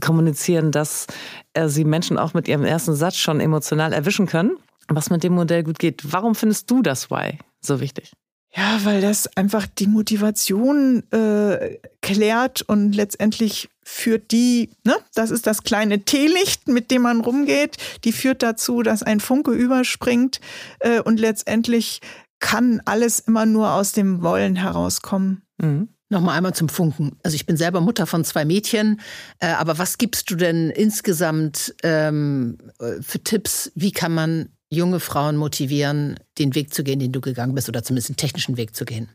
kommunizieren, 0.00 0.70
dass 0.70 1.08
äh, 1.54 1.66
sie 1.66 1.84
Menschen 1.84 2.18
auch 2.18 2.34
mit 2.34 2.46
ihrem 2.46 2.64
ersten 2.64 2.94
Satz 2.94 3.16
schon 3.16 3.40
emotional 3.40 3.92
erwischen 3.92 4.26
können, 4.26 4.56
was 4.86 5.10
mit 5.10 5.24
dem 5.24 5.34
Modell 5.34 5.64
gut 5.64 5.80
geht. 5.80 6.12
Warum 6.12 6.36
findest 6.36 6.70
du 6.70 6.82
das 6.82 7.10
Why 7.10 7.36
so 7.60 7.80
wichtig? 7.80 8.12
Ja, 8.56 8.80
weil 8.84 9.02
das 9.02 9.28
einfach 9.36 9.66
die 9.66 9.86
Motivation 9.86 11.02
äh, 11.12 11.76
klärt 12.00 12.62
und 12.62 12.94
letztendlich 12.94 13.68
führt 13.84 14.32
die, 14.32 14.70
ne, 14.84 14.96
das 15.14 15.30
ist 15.30 15.46
das 15.46 15.62
kleine 15.62 16.04
Teelicht, 16.04 16.66
mit 16.66 16.90
dem 16.90 17.02
man 17.02 17.20
rumgeht, 17.20 17.76
die 18.04 18.12
führt 18.12 18.42
dazu, 18.42 18.82
dass 18.82 19.02
ein 19.02 19.20
Funke 19.20 19.50
überspringt 19.50 20.40
äh, 20.80 21.00
und 21.00 21.20
letztendlich 21.20 22.00
kann 22.38 22.80
alles 22.86 23.20
immer 23.20 23.44
nur 23.44 23.72
aus 23.72 23.92
dem 23.92 24.22
Wollen 24.22 24.56
herauskommen. 24.56 25.42
Mhm. 25.58 25.88
Nochmal 26.08 26.36
einmal 26.36 26.54
zum 26.54 26.68
Funken. 26.68 27.18
Also 27.24 27.34
ich 27.34 27.46
bin 27.46 27.56
selber 27.56 27.80
Mutter 27.80 28.06
von 28.06 28.24
zwei 28.24 28.44
Mädchen, 28.44 29.00
äh, 29.40 29.48
aber 29.48 29.76
was 29.78 29.98
gibst 29.98 30.30
du 30.30 30.36
denn 30.36 30.70
insgesamt 30.70 31.74
ähm, 31.82 32.58
äh, 32.78 33.02
für 33.02 33.22
Tipps? 33.22 33.72
Wie 33.74 33.92
kann 33.92 34.14
man 34.14 34.48
junge 34.68 35.00
Frauen 35.00 35.36
motivieren, 35.36 36.18
den 36.38 36.54
Weg 36.54 36.74
zu 36.74 36.84
gehen, 36.84 36.98
den 36.98 37.12
du 37.12 37.20
gegangen 37.20 37.54
bist, 37.54 37.68
oder 37.68 37.82
zumindest 37.82 38.10
den 38.10 38.16
technischen 38.16 38.56
Weg 38.56 38.74
zu 38.74 38.84
gehen? 38.84 39.08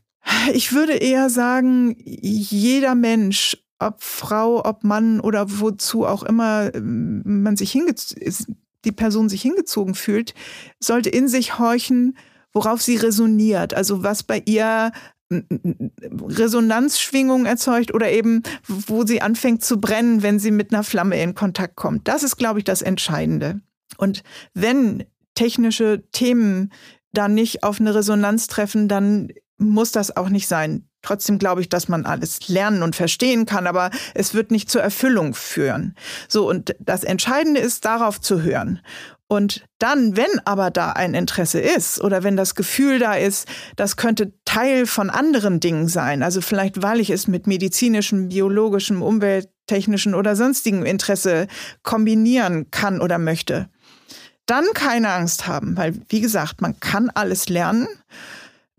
Ich 0.54 0.74
würde 0.74 0.94
eher 0.94 1.30
sagen, 1.30 1.96
jeder 1.98 2.96
Mensch, 2.96 3.58
ob 3.80 4.04
Frau, 4.04 4.64
ob 4.64 4.84
Mann 4.84 5.20
oder 5.20 5.60
wozu 5.60 6.06
auch 6.06 6.24
immer 6.24 6.74
ähm, 6.74 7.24
man 7.26 7.58
sich 7.58 7.78
die 8.86 8.92
Person 8.92 9.30
sich 9.30 9.42
hingezogen 9.42 9.96
fühlt, 9.96 10.34
sollte 10.80 11.10
in 11.10 11.28
sich 11.28 11.60
horchen, 11.60 12.18
worauf 12.54 12.82
sie 12.82 12.96
resoniert, 12.96 13.74
also 13.74 14.04
was 14.04 14.24
bei 14.24 14.42
ihr 14.46 14.92
Resonanzschwingungen 15.32 17.46
erzeugt 17.46 17.94
oder 17.94 18.12
eben, 18.12 18.44
wo 18.68 19.06
sie 19.06 19.22
anfängt 19.22 19.64
zu 19.64 19.80
brennen, 19.80 20.24
wenn 20.24 20.40
sie 20.40 20.52
mit 20.52 20.74
einer 20.74 20.84
Flamme 20.84 21.22
in 21.22 21.36
Kontakt 21.36 21.76
kommt. 21.76 22.08
Das 22.08 22.24
ist, 22.24 22.38
glaube 22.38 22.60
ich, 22.60 22.66
das 22.66 22.82
Entscheidende. 22.82 23.62
Und 23.98 24.24
wenn 24.54 25.06
technische 25.42 26.04
Themen 26.12 26.72
da 27.14 27.28
nicht 27.28 27.64
auf 27.64 27.80
eine 27.80 27.96
Resonanz 27.96 28.46
treffen, 28.46 28.88
dann 28.88 29.30
muss 29.58 29.92
das 29.92 30.16
auch 30.16 30.30
nicht 30.30 30.48
sein. 30.48 30.88
Trotzdem 31.02 31.40
glaube 31.40 31.62
ich, 31.62 31.70
dass 31.70 31.88
man 31.88 32.06
alles 32.06 32.48
lernen 32.48 32.84
und 32.84 32.96
verstehen 32.96 33.48
kann, 33.48 33.66
aber 33.66 33.90
es 34.14 34.36
wird 34.36 34.52
nicht 34.52 34.70
zur 34.70 34.84
Erfüllung 34.84 35.34
führen. 35.34 35.96
So, 36.28 36.48
und 36.48 36.76
das 36.80 37.04
Entscheidende 37.04 37.60
ist, 37.60 37.86
darauf 37.86 38.22
zu 38.22 38.44
hören. 38.44 38.82
Und 39.28 39.66
dann, 39.80 40.16
wenn 40.16 40.30
aber 40.46 40.70
da 40.70 40.92
ein 40.92 41.16
Interesse 41.16 41.60
ist 41.60 42.00
oder 42.00 42.22
wenn 42.22 42.38
das 42.38 42.54
Gefühl 42.54 43.00
da 43.00 43.16
ist, 43.16 43.48
das 43.76 43.96
könnte 43.96 44.34
Teil 44.46 44.86
von 44.86 45.10
anderen 45.10 45.60
Dingen 45.60 45.88
sein, 45.88 46.22
also 46.22 46.42
vielleicht 46.42 46.84
weil 46.84 47.00
ich 47.00 47.10
es 47.10 47.28
mit 47.28 47.48
medizinischem, 47.48 48.30
biologischem, 48.30 49.02
umwelttechnischen 49.02 50.14
oder 50.14 50.36
sonstigen 50.36 50.86
Interesse 50.86 51.48
kombinieren 51.82 52.70
kann 52.70 53.02
oder 53.02 53.18
möchte, 53.18 53.70
dann 54.46 54.66
keine 54.74 55.10
Angst 55.10 55.48
haben, 55.48 55.78
weil 55.78 56.00
wie 56.10 56.22
gesagt, 56.22 56.62
man 56.62 56.80
kann 56.80 57.10
alles 57.10 57.50
lernen. 57.50 57.88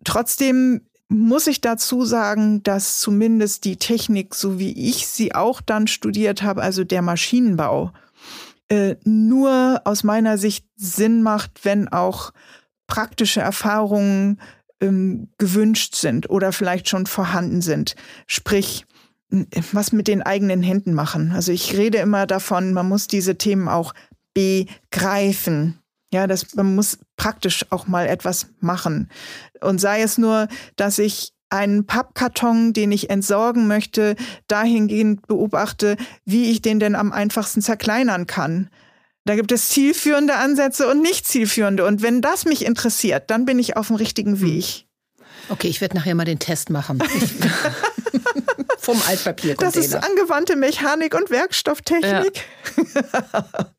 Trotzdem 0.04 0.82
muss 1.08 1.46
ich 1.46 1.60
dazu 1.60 2.04
sagen, 2.04 2.62
dass 2.62 2.98
zumindest 2.98 3.64
die 3.64 3.76
Technik, 3.76 4.34
so 4.34 4.58
wie 4.58 4.90
ich 4.90 5.06
sie 5.06 5.34
auch 5.34 5.60
dann 5.60 5.86
studiert 5.86 6.42
habe, 6.42 6.62
also 6.62 6.84
der 6.84 7.02
Maschinenbau, 7.02 7.92
äh, 8.68 8.96
nur 9.04 9.82
aus 9.84 10.04
meiner 10.04 10.38
Sicht 10.38 10.64
Sinn 10.76 11.22
macht, 11.22 11.64
wenn 11.64 11.88
auch 11.88 12.32
praktische 12.86 13.40
Erfahrungen 13.40 14.40
ähm, 14.80 15.28
gewünscht 15.38 15.94
sind 15.94 16.30
oder 16.30 16.52
vielleicht 16.52 16.88
schon 16.88 17.06
vorhanden 17.06 17.60
sind. 17.60 17.94
Sprich, 18.26 18.86
was 19.72 19.92
mit 19.92 20.08
den 20.08 20.22
eigenen 20.22 20.62
Händen 20.62 20.92
machen. 20.92 21.32
Also 21.32 21.52
ich 21.52 21.76
rede 21.76 21.98
immer 21.98 22.26
davon, 22.26 22.74
man 22.74 22.88
muss 22.88 23.06
diese 23.06 23.36
Themen 23.36 23.68
auch 23.68 23.94
begreifen. 24.34 25.78
Ja, 26.12 26.26
das, 26.26 26.54
man 26.54 26.74
muss 26.74 26.98
praktisch 27.16 27.64
auch 27.70 27.86
mal 27.86 28.06
etwas 28.06 28.48
machen. 28.60 29.10
Und 29.60 29.80
sei 29.80 30.02
es 30.02 30.18
nur, 30.18 30.48
dass 30.76 30.98
ich 30.98 31.32
einen 31.48 31.86
Pappkarton, 31.86 32.72
den 32.72 32.92
ich 32.92 33.10
entsorgen 33.10 33.66
möchte, 33.66 34.16
dahingehend 34.48 35.26
beobachte, 35.26 35.96
wie 36.24 36.50
ich 36.50 36.62
den 36.62 36.80
denn 36.80 36.94
am 36.94 37.12
einfachsten 37.12 37.60
zerkleinern 37.60 38.26
kann. 38.26 38.70
Da 39.24 39.36
gibt 39.36 39.52
es 39.52 39.68
zielführende 39.68 40.34
Ansätze 40.36 40.88
und 40.88 41.00
nicht 41.00 41.26
zielführende. 41.26 41.86
Und 41.86 42.02
wenn 42.02 42.20
das 42.20 42.44
mich 42.44 42.64
interessiert, 42.64 43.30
dann 43.30 43.44
bin 43.44 43.58
ich 43.58 43.76
auf 43.76 43.88
dem 43.88 43.96
richtigen 43.96 44.40
hm. 44.40 44.42
Weg. 44.42 44.86
Okay, 45.48 45.68
ich 45.68 45.80
werde 45.80 45.96
nachher 45.96 46.14
mal 46.14 46.24
den 46.24 46.38
Test 46.38 46.70
machen. 46.70 47.02
Vom 48.78 49.00
Altpapier. 49.08 49.54
Das 49.56 49.76
ist 49.76 49.94
angewandte 49.94 50.56
Mechanik 50.56 51.14
und 51.14 51.30
Werkstofftechnik. 51.30 52.44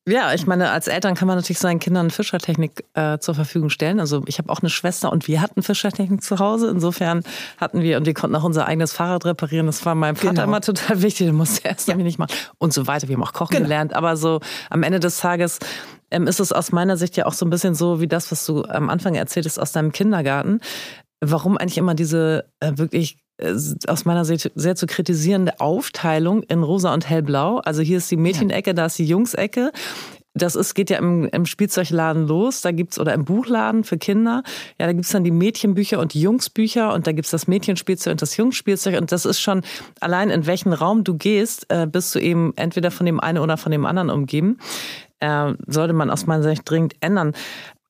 Ja. 0.06 0.12
ja. 0.30 0.34
ich 0.34 0.48
meine, 0.48 0.72
als 0.72 0.88
Eltern 0.88 1.16
kann 1.16 1.28
man 1.28 1.38
natürlich 1.38 1.60
seinen 1.60 1.80
Kindern 1.80 2.10
Fischertechnik 2.10 2.86
äh, 2.94 3.20
zur 3.20 3.36
Verfügung 3.36 3.70
stellen. 3.70 4.00
Also 4.00 4.24
ich 4.28 4.38
habe 4.38 4.50
auch 4.52 4.60
eine 4.60 4.70
Schwester 4.70 5.12
und 5.12 5.28
wir 5.28 5.42
hatten 5.42 5.62
Fischertechnik 5.62 6.24
zu 6.24 6.40
Hause. 6.40 6.70
Insofern 6.70 7.24
hatten 7.58 7.82
wir 7.82 7.98
und 7.98 8.06
wir 8.06 8.14
konnten 8.14 8.36
auch 8.36 8.44
unser 8.44 8.66
eigenes 8.66 8.94
Fahrrad 8.94 9.26
reparieren. 9.26 9.66
Das 9.66 9.86
war 9.86 9.96
meinem 9.96 10.16
Vater 10.16 10.34
genau. 10.34 10.44
immer 10.44 10.62
total 10.62 11.02
wichtig. 11.02 11.28
Den 11.28 11.36
musste 11.36 11.66
er 11.66 11.72
erst 11.72 11.88
ja. 11.88 11.96
nicht 11.96 12.20
machen 12.20 12.34
und 12.58 12.74
so 12.74 12.88
weiter. 12.88 13.08
Wir 13.08 13.16
haben 13.16 13.24
auch 13.24 13.34
kochen 13.34 13.56
genau. 13.56 13.64
gelernt. 13.64 13.94
Aber 13.94 14.18
so 14.18 14.40
am 14.70 14.84
Ende 14.84 15.00
des 15.00 15.18
Tages 15.18 15.60
ähm, 16.12 16.28
ist 16.28 16.40
es 16.40 16.52
aus 16.52 16.72
meiner 16.72 16.98
Sicht 16.98 17.18
ja 17.18 17.26
auch 17.26 17.34
so 17.34 17.46
ein 17.46 17.50
bisschen 17.50 17.76
so 17.76 18.00
wie 18.00 18.08
das, 18.08 18.32
was 18.32 18.46
du 18.46 18.64
am 18.64 18.90
Anfang 18.90 19.16
erzählt 19.16 19.46
hast 19.46 19.60
aus 19.60 19.72
deinem 19.72 19.92
Kindergarten 19.92 20.60
warum 21.26 21.58
eigentlich 21.58 21.78
immer 21.78 21.96
diese 21.96 22.50
äh, 22.60 22.74
wirklich 22.76 23.23
aus 23.88 24.06
meiner 24.06 24.26
Sicht 24.26 24.52
sehr 24.56 24.76
zu 24.76 24.86
kritisierende 24.86 25.60
Aufteilung 25.60 26.44
in 26.44 26.64
rosa 26.64 26.94
und 26.94 27.10
hellblau. 27.10 27.58
Also 27.60 27.82
hier 27.82 27.98
ist 27.98 28.12
die 28.12 28.18
Mädchenecke, 28.18 28.74
da 28.74 28.86
ist 28.86 29.00
die 29.00 29.06
Jungsecke. 29.06 29.72
Das 30.36 30.56
ist, 30.56 30.74
geht 30.74 30.90
ja 30.90 30.98
im, 30.98 31.26
im 31.26 31.46
Spielzeugladen 31.46 32.28
los, 32.28 32.62
da 32.62 32.72
gibt's, 32.72 33.00
oder 33.00 33.14
im 33.14 33.24
Buchladen 33.24 33.84
für 33.84 34.00
Kinder, 34.00 34.42
ja, 34.80 34.88
da 34.88 34.94
gibt's 34.94 35.12
dann 35.12 35.24
die 35.24 35.30
Mädchenbücher 35.30 36.00
und 36.00 36.16
die 36.16 36.22
Jungsbücher 36.22 36.92
und 36.92 37.06
da 37.06 37.12
gibt's 37.12 37.30
das 37.30 37.48
Mädchenspielzeug 37.48 38.14
und 38.14 38.22
das 38.22 38.36
Jungsspielzeug 38.36 39.00
und 39.00 39.12
das 39.12 39.26
ist 39.26 39.40
schon, 39.40 39.62
allein 40.00 40.32
in 40.32 40.48
welchen 40.48 40.74
Raum 40.74 41.04
du 41.04 41.16
gehst, 41.16 41.68
äh, 41.70 41.86
bist 41.86 42.16
du 42.16 42.20
eben 42.20 42.54
entweder 42.56 42.90
von 42.90 43.06
dem 43.06 43.20
einen 43.20 43.38
oder 43.38 43.58
von 43.58 43.72
dem 43.72 43.86
anderen 43.86 44.10
umgeben. 44.10 44.58
Äh, 45.20 45.54
sollte 45.68 45.94
man 45.94 46.10
aus 46.10 46.26
meiner 46.26 46.44
Sicht 46.44 46.70
dringend 46.70 46.96
ändern. 47.00 47.34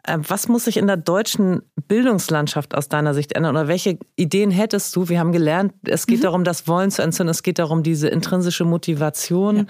Äh, 0.04 0.20
was 0.28 0.47
muss 0.47 0.66
sich 0.66 0.78
in 0.78 0.88
der 0.88 0.97
deutschen 0.97 1.62
Bildungslandschaft 1.88 2.76
aus 2.76 2.89
deiner 2.89 3.14
Sicht 3.14 3.34
ändern? 3.34 3.56
Oder 3.56 3.68
welche 3.68 3.97
Ideen 4.16 4.51
hättest 4.51 4.95
du? 4.95 5.10
Wir 5.10 5.20
haben 5.20 5.32
gelernt, 5.32 5.74
es 5.86 6.08
geht 6.08 6.20
mhm. 6.20 6.24
darum, 6.24 6.43
das 6.43 6.68
Wollen 6.68 6.91
zu 6.91 7.01
entzünden. 7.01 7.32
Es 7.32 7.43
geht 7.43 7.60
darum, 7.60 7.84
diese 7.84 8.10
intrinsische 8.10 8.66
Motivation 8.66 9.58
ja. 9.58 9.66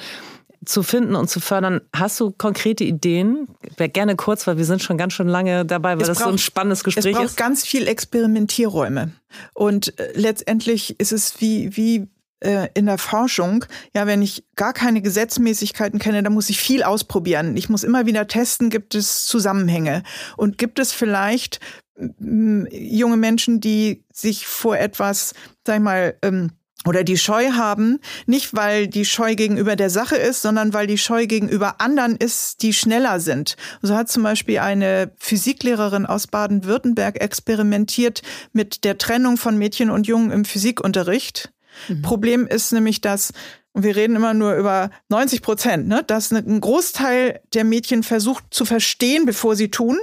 zu 0.66 0.84
finden 0.84 1.16
und 1.16 1.30
zu 1.30 1.40
fördern. 1.40 1.82
Hast 1.96 2.20
du 2.20 2.32
konkrete 2.32 2.84
Ideen? 2.84 3.48
Wäre 3.78 3.90
gerne 3.90 4.16
kurz, 4.16 4.48
weil 4.48 4.58
wir 4.58 4.66
sind 4.66 4.82
schon 4.82 4.98
ganz 4.98 5.14
schön 5.14 5.28
lange 5.28 5.66
dabei, 5.66 5.96
weil 5.96 6.02
es 6.02 6.08
das 6.08 6.18
braucht, 6.18 6.30
so 6.30 6.36
ein 6.36 6.40
spannendes 6.40 6.84
Gespräch 6.84 7.06
ist. 7.06 7.12
Es 7.12 7.18
braucht 7.18 7.26
ist. 7.30 7.38
ganz 7.38 7.66
viel 7.66 7.88
Experimentierräume. 7.88 9.12
Und 9.54 9.98
äh, 10.00 10.12
letztendlich 10.16 11.00
ist 11.00 11.12
es 11.12 11.40
wie, 11.42 11.76
wie 11.78 12.08
äh, 12.44 12.70
in 12.74 12.86
der 12.86 12.98
Forschung, 12.98 13.66
ja, 13.96 14.08
wenn 14.08 14.22
ich 14.22 14.46
gar 14.56 14.74
keine 14.74 15.02
Gesetzmäßigkeiten 15.02 16.00
kenne, 16.00 16.24
dann 16.24 16.34
muss 16.34 16.50
ich 16.50 16.60
viel 16.60 16.84
ausprobieren. 16.84 17.58
Ich 17.58 17.70
muss 17.70 17.84
immer 17.84 18.06
wieder 18.06 18.28
testen, 18.28 18.70
gibt 18.70 18.96
es 18.96 19.26
Zusammenhänge 19.26 20.04
und 20.38 20.58
gibt 20.58 20.80
es 20.80 20.94
vielleicht 20.94 21.60
junge 21.96 23.18
Menschen, 23.18 23.62
die 23.62 24.04
sich 24.12 24.48
vor 24.48 24.78
etwas, 24.78 25.34
sag 25.66 25.76
ich 25.76 25.82
mal, 25.82 26.18
ähm, 26.24 26.52
oder 26.86 27.04
die 27.04 27.18
Scheu 27.18 27.52
haben, 27.52 28.00
nicht 28.26 28.54
weil 28.54 28.88
die 28.88 29.06
Scheu 29.06 29.36
gegenüber 29.36 29.76
der 29.76 29.89
Sache 29.89 30.18
ist, 30.18 30.41
sondern 30.41 30.74
weil 30.74 30.88
die 30.88 30.98
Scheu 30.98 31.28
gegenüber 31.28 31.80
anderen 31.80 32.18
ist, 32.18 32.62
die 32.62 32.74
schneller 32.74 33.20
sind. 33.20 33.56
So 33.82 33.96
hat 33.96 34.10
zum 34.10 34.24
Beispiel 34.24 34.60
eine 34.60 35.12
Physiklehrerin 35.18 36.06
aus 36.06 36.28
Baden-Württemberg 36.28 37.22
experimentiert 37.22 38.22
mit 38.52 38.84
der 38.84 38.98
Trennung 38.98 39.38
von 39.38 39.58
Mädchen 39.58 39.89
und 39.89 40.08
Jungen 40.08 40.32
im 40.32 40.46
Physikunterricht. 40.46 41.54
Mhm. 41.88 42.02
Problem 42.02 42.48
ist 42.48 42.72
nämlich, 42.72 43.02
dass 43.02 43.34
und 43.74 43.84
wir 43.84 43.96
reden 43.96 44.16
immer 44.16 44.36
nur 44.36 44.54
über 44.54 44.92
90 45.10 45.42
Prozent, 45.42 45.88
ne, 45.88 46.04
dass 46.06 46.32
ein 46.32 46.62
Großteil 46.62 47.42
der 47.54 47.64
Mädchen 47.64 48.04
versucht 48.04 48.46
zu 48.52 48.66
verstehen, 48.66 49.26
bevor 49.26 49.56
sie 49.56 49.72
tun, 49.72 49.98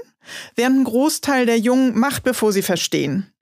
während 0.57 0.81
ein 0.81 0.85
Großteil 0.85 1.47
der 1.47 1.59
Jungen 1.59 1.97
macht, 1.97 2.25
bevor 2.25 2.53
sie 2.53 2.62
verstehen. 2.62 3.33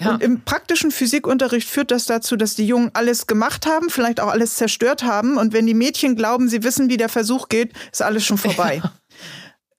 Ja. 0.00 0.12
Und 0.12 0.22
im 0.22 0.42
praktischen 0.42 0.90
Physikunterricht 0.90 1.68
führt 1.68 1.90
das 1.90 2.06
dazu, 2.06 2.36
dass 2.36 2.54
die 2.54 2.66
Jungen 2.66 2.90
alles 2.94 3.26
gemacht 3.26 3.66
haben, 3.66 3.90
vielleicht 3.90 4.20
auch 4.20 4.28
alles 4.28 4.56
zerstört 4.56 5.04
haben. 5.04 5.38
Und 5.38 5.52
wenn 5.52 5.66
die 5.66 5.74
Mädchen 5.74 6.16
glauben, 6.16 6.48
sie 6.48 6.62
wissen, 6.62 6.88
wie 6.88 6.96
der 6.96 7.08
Versuch 7.08 7.48
geht, 7.48 7.72
ist 7.92 8.02
alles 8.02 8.24
schon 8.24 8.38
vorbei. 8.38 8.82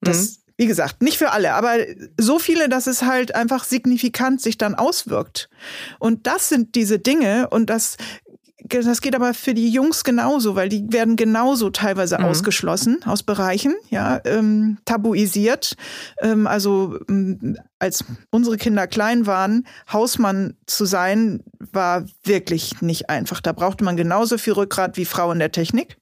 Ja. 0.02 0.12
Das, 0.12 0.30
mhm. 0.30 0.39
Wie 0.60 0.68
gesagt, 0.68 1.02
nicht 1.02 1.18
für 1.18 1.32
alle, 1.32 1.54
aber 1.54 1.78
so 2.20 2.38
viele, 2.38 2.68
dass 2.68 2.86
es 2.86 3.04
halt 3.04 3.34
einfach 3.34 3.64
signifikant 3.64 4.42
sich 4.42 4.58
dann 4.58 4.76
auswirkt. 4.76 5.50
Und 6.00 6.28
das 6.28 6.50
sind 6.50 6.76
diese 6.76 7.00
Dinge 7.00 7.48
und 7.50 7.70
das 7.70 7.96
das 8.66 9.02
geht 9.02 9.16
aber 9.16 9.34
für 9.34 9.54
die 9.54 9.70
Jungs 9.70 10.04
genauso, 10.04 10.56
weil 10.56 10.68
die 10.70 10.86
werden 10.92 11.16
genauso 11.16 11.70
teilweise 11.70 12.20
mhm. 12.20 12.26
ausgeschlossen 12.26 13.00
aus 13.06 13.24
Bereichen, 13.24 13.74
ja, 13.90 14.20
ähm, 14.26 14.78
tabuisiert. 14.86 15.76
Ähm, 16.22 16.46
also 16.46 17.00
ähm, 17.10 17.58
als 17.80 18.04
unsere 18.30 18.58
Kinder 18.58 18.86
klein 18.86 19.26
waren, 19.26 19.66
Hausmann 19.92 20.56
zu 20.68 20.86
sein, 20.86 21.42
war 21.72 22.06
wirklich 22.24 22.82
nicht 22.82 23.10
einfach. 23.10 23.40
Da 23.42 23.54
brauchte 23.54 23.86
man 23.86 23.96
genauso 23.98 24.38
viel 24.38 24.54
Rückgrat 24.54 24.98
wie 24.98 25.06
Frau 25.06 25.32
in 25.32 25.40
der 25.40 25.54
Technik. 25.54 25.98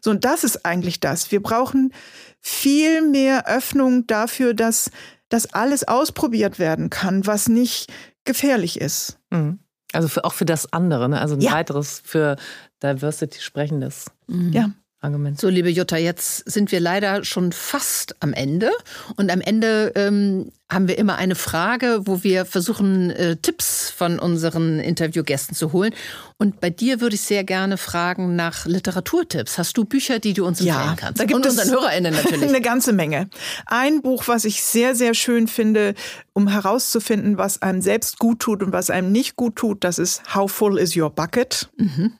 So, 0.00 0.10
und 0.10 0.24
das 0.24 0.44
ist 0.44 0.64
eigentlich 0.64 1.00
das. 1.00 1.30
Wir 1.30 1.42
brauchen 1.42 1.92
viel 2.40 3.02
mehr 3.02 3.46
Öffnung 3.48 4.06
dafür, 4.06 4.54
dass 4.54 4.90
das 5.28 5.52
alles 5.52 5.86
ausprobiert 5.86 6.58
werden 6.58 6.90
kann, 6.90 7.26
was 7.26 7.48
nicht 7.48 7.92
gefährlich 8.24 8.80
ist. 8.80 9.18
Mhm. 9.30 9.60
Also 9.92 10.08
für, 10.08 10.24
auch 10.24 10.34
für 10.34 10.44
das 10.44 10.72
andere, 10.72 11.08
ne? 11.08 11.20
also 11.20 11.34
ein 11.34 11.40
ja. 11.40 11.52
weiteres 11.52 12.02
für 12.04 12.36
Diversity 12.82 13.40
sprechendes. 13.40 14.06
Mhm. 14.26 14.52
Ja. 14.52 14.70
Argument. 15.00 15.40
So, 15.40 15.48
liebe 15.48 15.68
Jutta, 15.68 15.96
jetzt 15.96 16.50
sind 16.50 16.72
wir 16.72 16.80
leider 16.80 17.24
schon 17.24 17.52
fast 17.52 18.16
am 18.20 18.32
Ende. 18.32 18.70
Und 19.16 19.30
am 19.30 19.40
Ende 19.40 19.92
ähm, 19.94 20.50
haben 20.68 20.88
wir 20.88 20.98
immer 20.98 21.16
eine 21.16 21.36
Frage, 21.36 22.00
wo 22.04 22.24
wir 22.24 22.44
versuchen, 22.44 23.10
äh, 23.10 23.36
Tipps 23.36 23.90
von 23.90 24.18
unseren 24.18 24.80
Interviewgästen 24.80 25.54
zu 25.54 25.72
holen. 25.72 25.94
Und 26.36 26.60
bei 26.60 26.70
dir 26.70 27.00
würde 27.00 27.14
ich 27.14 27.20
sehr 27.20 27.44
gerne 27.44 27.76
fragen 27.76 28.34
nach 28.34 28.66
Literaturtipps. 28.66 29.56
Hast 29.56 29.76
du 29.78 29.84
Bücher, 29.84 30.18
die 30.18 30.32
du 30.32 30.44
uns 30.44 30.60
empfehlen 30.60 30.80
ja, 30.80 30.96
kannst? 30.96 31.20
Da 31.20 31.24
gibt 31.24 31.36
Und 31.36 31.46
es 31.46 31.52
unseren 31.52 31.70
HörerInnen 31.70 32.14
natürlich. 32.22 32.48
Eine 32.48 32.60
ganze 32.60 32.92
Menge. 32.92 33.30
Ein 33.66 34.02
Buch, 34.02 34.24
was 34.26 34.44
ich 34.44 34.64
sehr, 34.64 34.96
sehr 34.96 35.14
schön 35.14 35.46
finde, 35.46 35.94
um 36.32 36.48
herauszufinden, 36.48 37.38
was 37.38 37.62
einem 37.62 37.82
selbst 37.82 38.18
gut 38.18 38.40
tut 38.40 38.64
und 38.64 38.72
was 38.72 38.90
einem 38.90 39.12
nicht 39.12 39.36
gut 39.36 39.54
tut, 39.54 39.84
das 39.84 40.00
ist 40.00 40.34
How 40.34 40.50
Full 40.50 40.76
is 40.76 40.96
Your 40.96 41.10
Bucket? 41.10 41.68
Mhm. 41.76 42.14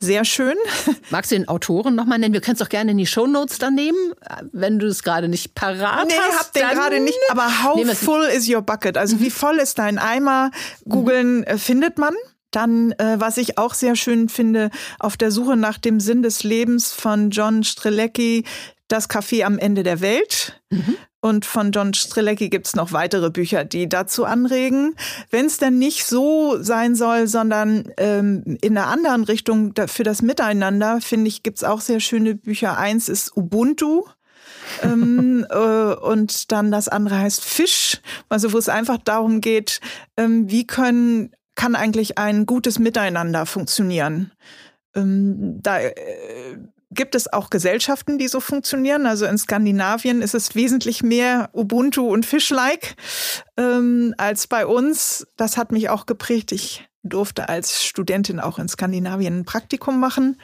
Sehr 0.00 0.24
schön. 0.24 0.56
Magst 1.10 1.32
du 1.32 1.34
den 1.34 1.48
Autoren 1.48 1.94
nochmal 1.94 2.18
nennen? 2.18 2.32
Wir 2.32 2.40
können 2.40 2.54
es 2.54 2.60
doch 2.60 2.68
gerne 2.68 2.92
in 2.92 2.98
die 2.98 3.06
Shownotes 3.06 3.58
dann 3.58 3.74
nehmen, 3.74 3.98
wenn 4.52 4.78
du 4.78 4.86
es 4.86 5.02
gerade 5.02 5.28
nicht 5.28 5.54
parat 5.54 6.06
nee, 6.06 6.14
hast. 6.14 6.54
Nee, 6.54 6.62
hab 6.62 6.72
den 6.72 6.78
gerade 6.78 7.00
nicht. 7.00 7.18
Aber 7.30 7.64
how 7.64 7.96
full 7.96 8.24
is 8.26 8.48
your 8.48 8.62
bucket? 8.62 8.96
Also 8.96 9.16
mhm. 9.16 9.20
wie 9.20 9.30
voll 9.30 9.56
ist 9.56 9.78
dein 9.78 9.98
Eimer? 9.98 10.50
Googeln 10.88 11.42
äh, 11.44 11.58
findet 11.58 11.98
man. 11.98 12.14
Dann, 12.50 12.92
äh, 12.92 13.16
was 13.18 13.36
ich 13.36 13.58
auch 13.58 13.74
sehr 13.74 13.94
schön 13.94 14.28
finde, 14.28 14.70
auf 14.98 15.16
der 15.16 15.30
Suche 15.30 15.56
nach 15.56 15.78
dem 15.78 16.00
Sinn 16.00 16.22
des 16.22 16.44
Lebens 16.44 16.92
von 16.92 17.30
John 17.30 17.62
Strelecki, 17.62 18.44
das 18.86 19.10
Café 19.10 19.44
am 19.44 19.58
Ende 19.58 19.82
der 19.82 20.00
Welt. 20.00 20.60
Mhm. 20.70 20.96
Und 21.20 21.44
von 21.44 21.72
John 21.72 21.94
Strelecki 21.94 22.48
gibt's 22.48 22.76
noch 22.76 22.92
weitere 22.92 23.30
Bücher, 23.30 23.64
die 23.64 23.88
dazu 23.88 24.24
anregen. 24.24 24.94
Wenn 25.30 25.46
es 25.46 25.58
denn 25.58 25.78
nicht 25.78 26.04
so 26.04 26.62
sein 26.62 26.94
soll, 26.94 27.26
sondern 27.26 27.90
ähm, 27.96 28.56
in 28.60 28.78
einer 28.78 28.86
anderen 28.86 29.24
Richtung 29.24 29.74
für 29.88 30.04
das 30.04 30.22
Miteinander, 30.22 31.00
finde 31.00 31.26
ich, 31.26 31.42
gibt's 31.42 31.64
auch 31.64 31.80
sehr 31.80 31.98
schöne 31.98 32.36
Bücher. 32.36 32.78
Eins 32.78 33.08
ist 33.08 33.36
Ubuntu. 33.36 34.04
ähm, 34.82 35.44
äh, 35.50 35.56
und 35.56 36.52
dann 36.52 36.70
das 36.70 36.88
andere 36.88 37.18
heißt 37.18 37.44
Fisch, 37.44 38.00
also 38.28 38.52
wo 38.52 38.58
es 38.58 38.68
einfach 38.68 38.98
darum 38.98 39.40
geht, 39.40 39.80
ähm, 40.16 40.48
wie 40.48 40.68
können, 40.68 41.32
kann 41.56 41.74
eigentlich 41.74 42.16
ein 42.16 42.46
gutes 42.46 42.78
Miteinander 42.78 43.44
funktionieren. 43.44 44.30
Ähm, 44.94 45.60
da 45.62 45.80
äh, 45.80 45.92
gibt 46.90 47.14
es 47.14 47.32
auch 47.32 47.50
Gesellschaften, 47.50 48.18
die 48.18 48.28
so 48.28 48.40
funktionieren. 48.40 49.06
Also 49.06 49.26
in 49.26 49.38
Skandinavien 49.38 50.22
ist 50.22 50.34
es 50.34 50.54
wesentlich 50.54 51.02
mehr 51.02 51.50
Ubuntu 51.52 52.10
und 52.10 52.24
Fish-like 52.24 52.96
ähm, 53.56 54.14
als 54.16 54.46
bei 54.46 54.66
uns. 54.66 55.26
Das 55.36 55.56
hat 55.56 55.72
mich 55.72 55.90
auch 55.90 56.06
geprägt. 56.06 56.52
Ich 56.52 56.88
durfte 57.02 57.48
als 57.48 57.84
Studentin 57.84 58.40
auch 58.40 58.58
in 58.58 58.68
Skandinavien 58.68 59.40
ein 59.40 59.44
Praktikum 59.44 60.00
machen. 60.00 60.40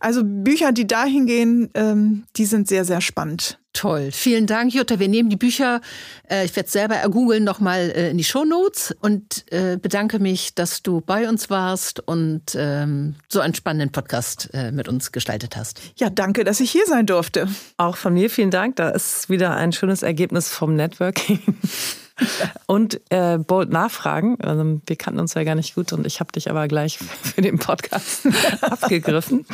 Also 0.00 0.22
Bücher, 0.24 0.72
die 0.72 0.86
dahin 0.86 1.26
gehen, 1.26 1.70
ähm, 1.74 2.24
die 2.36 2.46
sind 2.46 2.68
sehr, 2.68 2.84
sehr 2.84 3.00
spannend. 3.00 3.58
Toll. 3.76 4.10
Vielen 4.10 4.46
Dank, 4.46 4.72
Jutta. 4.72 4.98
Wir 4.98 5.08
nehmen 5.08 5.28
die 5.28 5.36
Bücher, 5.36 5.82
äh, 6.30 6.46
ich 6.46 6.56
werde 6.56 6.66
es 6.66 6.72
selber 6.72 6.94
ergoogeln, 6.94 7.44
nochmal 7.44 7.92
äh, 7.94 8.10
in 8.10 8.16
die 8.16 8.24
Shownotes 8.24 8.96
und 9.02 9.44
äh, 9.52 9.76
bedanke 9.76 10.18
mich, 10.18 10.54
dass 10.54 10.82
du 10.82 11.02
bei 11.02 11.28
uns 11.28 11.50
warst 11.50 12.00
und 12.00 12.56
ähm, 12.56 13.16
so 13.28 13.40
einen 13.40 13.54
spannenden 13.54 13.92
Podcast 13.92 14.48
äh, 14.54 14.72
mit 14.72 14.88
uns 14.88 15.12
gestaltet 15.12 15.56
hast. 15.56 15.82
Ja, 15.96 16.08
danke, 16.08 16.44
dass 16.44 16.60
ich 16.60 16.70
hier 16.70 16.86
sein 16.86 17.04
durfte. 17.04 17.48
Auch 17.76 17.98
von 17.98 18.14
mir 18.14 18.30
vielen 18.30 18.50
Dank. 18.50 18.76
Da 18.76 18.88
ist 18.88 19.28
wieder 19.28 19.54
ein 19.54 19.72
schönes 19.72 20.02
Ergebnis 20.02 20.48
vom 20.48 20.74
Networking. 20.74 21.40
und 22.66 23.00
äh, 23.10 23.38
bold 23.38 23.70
nachfragen. 23.70 24.38
Also, 24.40 24.80
wir 24.86 24.96
kannten 24.96 25.20
uns 25.20 25.34
ja 25.34 25.44
gar 25.44 25.54
nicht 25.54 25.74
gut 25.74 25.92
und 25.92 26.06
ich 26.06 26.20
habe 26.20 26.32
dich 26.32 26.50
aber 26.50 26.68
gleich 26.68 26.98
für 27.22 27.42
den 27.42 27.58
Podcast 27.58 28.26
abgegriffen. 28.60 29.46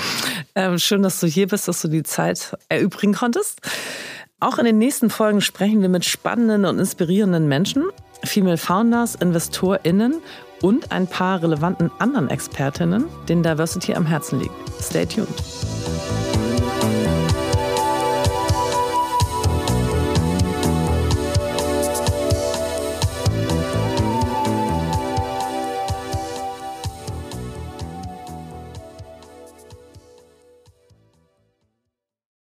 Ähm, 0.54 0.78
schön, 0.78 1.02
dass 1.02 1.20
du 1.20 1.26
hier 1.26 1.48
bist, 1.48 1.68
dass 1.68 1.82
du 1.82 1.88
die 1.88 2.02
Zeit 2.02 2.56
erübrigen 2.68 3.14
konntest. 3.14 3.60
Auch 4.40 4.58
in 4.58 4.64
den 4.64 4.78
nächsten 4.78 5.08
Folgen 5.08 5.40
sprechen 5.40 5.82
wir 5.82 5.88
mit 5.88 6.04
spannenden 6.04 6.64
und 6.64 6.78
inspirierenden 6.78 7.46
Menschen, 7.46 7.84
Female 8.24 8.58
Founders, 8.58 9.14
InvestorInnen 9.14 10.20
und 10.62 10.90
ein 10.90 11.06
paar 11.06 11.42
relevanten 11.42 11.90
anderen 11.98 12.28
Expertinnen, 12.28 13.04
denen 13.28 13.42
Diversity 13.42 13.94
am 13.94 14.06
Herzen 14.06 14.40
liegt. 14.40 14.54
Stay 14.80 15.06
tuned. 15.06 15.28